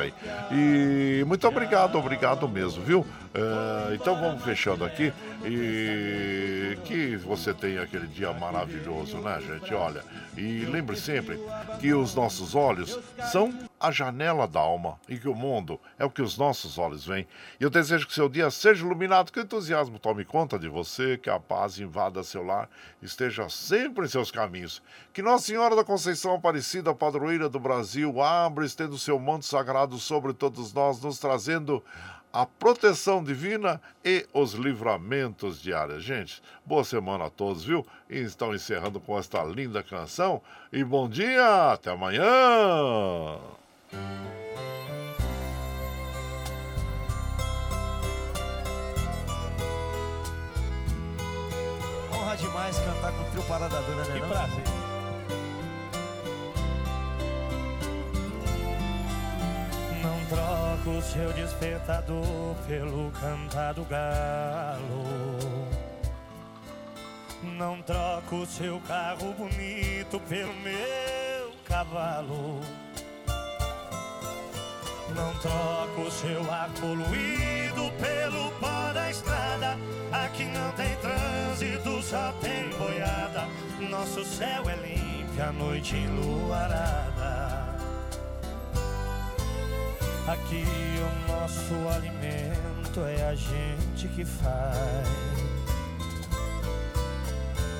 E 0.51 1.23
muito 1.25 1.47
obrigado, 1.47 1.97
obrigado 1.97 2.47
mesmo, 2.47 2.83
viu? 2.83 3.05
Eh, 3.33 3.95
então 3.95 4.19
vamos 4.19 4.43
fechando 4.43 4.83
aqui 4.83 5.13
e 5.45 6.77
que 6.85 7.15
você 7.17 7.53
tenha 7.53 7.83
aquele 7.83 8.07
dia 8.07 8.33
maravilhoso, 8.33 9.17
né, 9.17 9.39
gente? 9.41 9.73
Olha, 9.73 10.03
e 10.35 10.65
lembre 10.65 10.95
sempre 10.95 11.39
que 11.79 11.93
os 11.93 12.15
nossos 12.15 12.55
olhos 12.55 12.99
são 13.31 13.68
a 13.79 13.91
janela 13.91 14.47
da 14.47 14.59
alma 14.59 14.99
e 15.07 15.17
que 15.17 15.29
o 15.29 15.33
mundo 15.33 15.79
é 15.97 16.03
o 16.03 16.09
que 16.09 16.21
os 16.21 16.37
nossos 16.37 16.77
olhos 16.77 17.05
veem. 17.05 17.27
E 17.59 17.63
eu 17.63 17.69
desejo 17.69 18.05
que 18.05 18.13
seu 18.13 18.27
dia 18.27 18.51
seja 18.51 18.85
iluminado, 18.85 19.31
que 19.31 19.39
o 19.39 19.43
entusiasmo 19.43 19.97
tome 19.97 20.25
conta 20.25 20.59
de 20.59 20.67
você, 20.67 21.17
que 21.17 21.29
a 21.29 21.39
paz 21.39 21.79
invada 21.79 22.23
seu 22.23 22.43
lar, 22.43 22.69
esteja 23.01 23.47
sempre 23.49 24.05
em 24.05 24.09
seus 24.09 24.31
caminhos. 24.31 24.81
Que 25.13 25.21
Nossa 25.21 25.45
Senhora 25.45 25.75
da 25.75 25.83
Conceição 25.83 26.35
Aparecida, 26.35 26.93
padroeira 26.93 27.47
do 27.47 27.59
Brasil, 27.59 28.21
abra 28.21 28.65
estendo 28.65 28.97
seu 28.97 29.17
manto 29.17 29.45
sagrado 29.45 29.97
sobre 29.97 30.33
todos 30.33 30.73
nós, 30.73 31.01
nos 31.01 31.17
trazendo 31.17 31.83
a 32.31 32.45
proteção 32.45 33.23
divina 33.23 33.81
e 34.05 34.27
os 34.33 34.53
livramentos 34.53 35.61
diários. 35.61 36.03
Gente, 36.03 36.41
boa 36.65 36.83
semana 36.83 37.25
a 37.25 37.29
todos, 37.29 37.63
viu? 37.63 37.85
E 38.09 38.19
estão 38.19 38.53
encerrando 38.53 38.99
com 38.99 39.17
esta 39.17 39.43
linda 39.43 39.81
canção. 39.81 40.41
E 40.71 40.83
bom 40.83 41.09
dia, 41.09 41.73
até 41.73 41.91
amanhã! 41.91 43.39
Honra 52.11 52.35
demais 52.37 52.77
cantar 52.77 53.11
com 53.11 53.21
o 53.21 53.25
trio 53.31 53.43
Parada 53.43 53.81
Dura, 53.81 54.05
né? 54.05 54.13
Que 54.13 54.19
não? 54.19 54.29
prazer. 54.29 54.63
Não 60.01 60.25
troco 60.27 60.89
o 60.97 61.01
seu 61.01 61.33
despertador 61.33 62.55
pelo 62.67 63.11
cantar 63.11 63.73
do 63.73 63.83
galo. 63.85 65.49
Não 67.41 67.81
troco 67.81 68.37
o 68.37 68.45
seu 68.45 68.79
carro 68.81 69.33
bonito 69.33 70.19
pelo 70.27 70.53
meu 70.55 71.51
cavalo. 71.65 72.61
Não 75.15 75.33
troco 75.35 76.01
o 76.01 76.11
seu 76.11 76.51
ar 76.51 76.69
poluído 76.79 77.91
pelo 77.99 78.51
pó 78.59 78.93
da 78.93 79.09
estrada. 79.09 79.77
Aqui 80.11 80.45
não 80.45 80.71
tem 80.73 80.95
trânsito, 80.97 82.01
só 82.01 82.31
tem 82.41 82.69
boiada. 82.77 83.47
Nosso 83.89 84.23
céu 84.23 84.69
é 84.69 84.75
limpo, 84.75 85.41
a 85.41 85.51
noite 85.51 85.95
enluarada. 85.95 87.69
Aqui 90.27 90.63
o 90.63 91.31
nosso 91.31 91.73
alimento 91.95 92.99
é 92.99 93.29
a 93.29 93.33
gente 93.33 94.07
que 94.09 94.23
faz. 94.23 95.07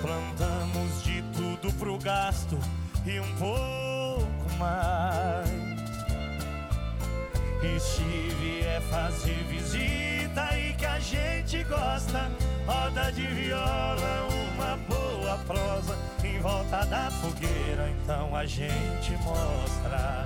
Plantamos 0.02 1.04
de 1.04 1.22
tudo 1.34 1.72
pro 1.74 1.98
gasto 2.00 2.58
e 3.06 3.20
um 3.20 3.36
pouco 3.36 4.58
mais. 4.58 5.69
E 7.62 7.78
se 7.78 8.02
vier 8.40 8.82
fazer 8.84 9.44
visita 9.50 10.58
e 10.58 10.74
que 10.74 10.86
a 10.86 10.98
gente 11.00 11.62
gosta, 11.66 12.32
roda 12.66 13.12
de 13.12 13.28
viola, 13.28 14.28
uma 14.54 14.78
boa 14.88 15.38
prosa. 15.46 15.98
Em 16.24 16.40
volta 16.40 16.86
da 16.86 17.12
fogueira, 17.12 17.90
então 17.90 18.34
a 18.34 18.46
gente 18.46 19.12
mostra. 19.24 20.26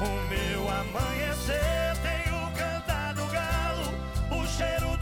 O 0.00 0.28
meu 0.30 0.70
amanhecer 0.70 1.94
tem 2.02 2.32
o 2.32 2.50
cantar 2.52 3.12
do 3.14 3.26
galo, 3.26 4.42
o 4.42 4.46
cheiro 4.46 4.97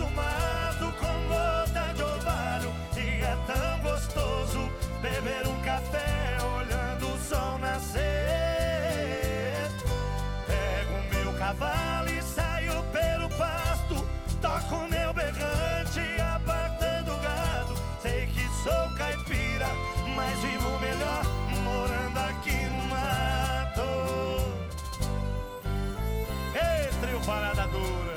parada 27.26 27.66
dura. 27.66 28.16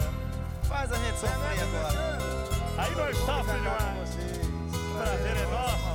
Faz 0.63 0.91
a 0.91 0.95
gente 0.97 1.19
sofrer 1.19 1.63
agora. 1.63 2.19
Aí 2.77 2.95
nós 2.95 3.17
sofremos 3.17 3.61
demais. 3.63 4.17
Prazer 4.97 5.37
é 5.37 5.45
nosso. 5.47 5.89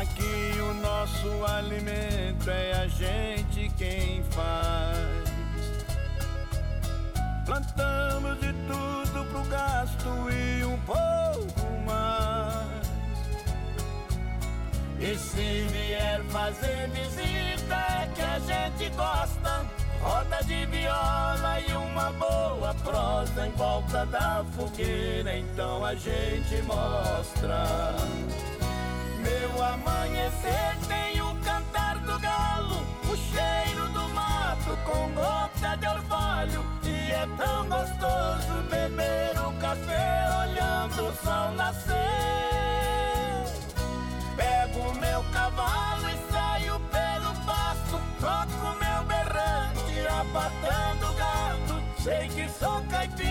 Aqui 0.00 0.60
o 0.60 0.74
nosso 0.74 1.44
alimento 1.46 2.50
é 2.50 2.72
a 2.72 2.86
gente 2.86 3.70
quem 3.78 4.22
faz. 4.24 5.30
Plantamos 7.46 8.38
de 8.40 8.52
tudo 8.52 9.24
pro 9.30 9.42
gasto 9.44 10.30
e 10.30 10.64
um 10.64 10.78
pouco 10.80 11.59
E 15.00 15.16
se 15.16 15.66
vier 15.72 16.22
fazer 16.28 16.90
visita 16.90 18.06
que 18.14 18.20
a 18.20 18.38
gente 18.38 18.90
gosta, 18.94 19.66
roda 20.02 20.44
de 20.44 20.66
viola 20.66 21.58
e 21.66 21.72
uma 21.72 22.12
boa 22.12 22.74
prosa 22.84 23.46
em 23.46 23.50
volta 23.52 24.04
da 24.04 24.44
fogueira, 24.54 25.38
então 25.38 25.82
a 25.86 25.94
gente 25.94 26.62
mostra. 26.66 27.64
Meu 29.22 29.64
amanhecer 29.64 30.76
tem 30.86 31.22
o 31.22 31.34
cantar 31.36 31.98
do 32.00 32.18
galo, 32.18 32.86
o 33.10 33.16
cheiro 33.16 33.88
do 33.94 34.06
mato 34.10 34.76
com 34.84 35.14
gota 35.14 35.76
de 35.78 35.88
orvalho, 35.88 36.62
e 36.84 37.10
é 37.10 37.26
tão 37.38 37.66
gostoso 37.70 38.62
beber 38.68 39.32
o 39.48 39.52
café 39.58 40.28
olhando 40.42 41.08
o 41.08 41.24
sol 41.24 41.52
nascer. 41.52 42.29
Sei 52.02 52.28
que 52.28 52.48
só 52.48 52.80
caipira 52.88 53.29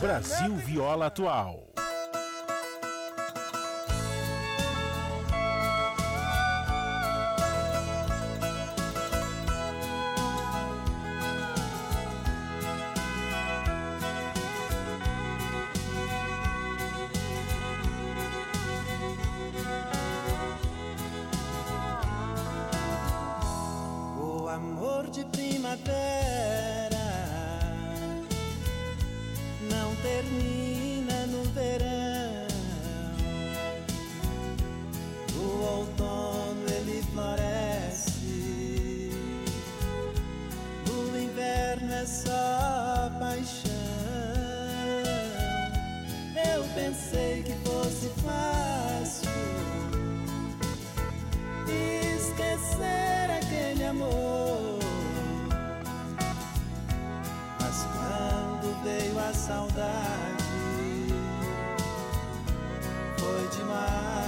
Brasil 0.00 0.54
Viola 0.54 1.06
Atual. 1.06 1.64
O 24.20 24.48
amor 24.48 25.10
de 25.10 25.24
primavera 25.24 26.87
termina 30.02 31.26
no 31.26 31.42
verão. 31.52 32.46
O 35.36 35.78
outono 35.78 36.66
ele 36.68 37.02
floresce. 37.12 38.12
O 40.88 41.16
inverno 41.16 41.92
é 41.92 42.06
só 42.06 43.10
paixão. 43.18 43.72
Eu 46.54 46.64
pensei 46.74 47.42
que 47.42 47.52
fosse 47.68 48.08
fácil. 48.22 48.67
saudade 59.32 60.44
foi 63.18 63.48
demais. 63.56 64.27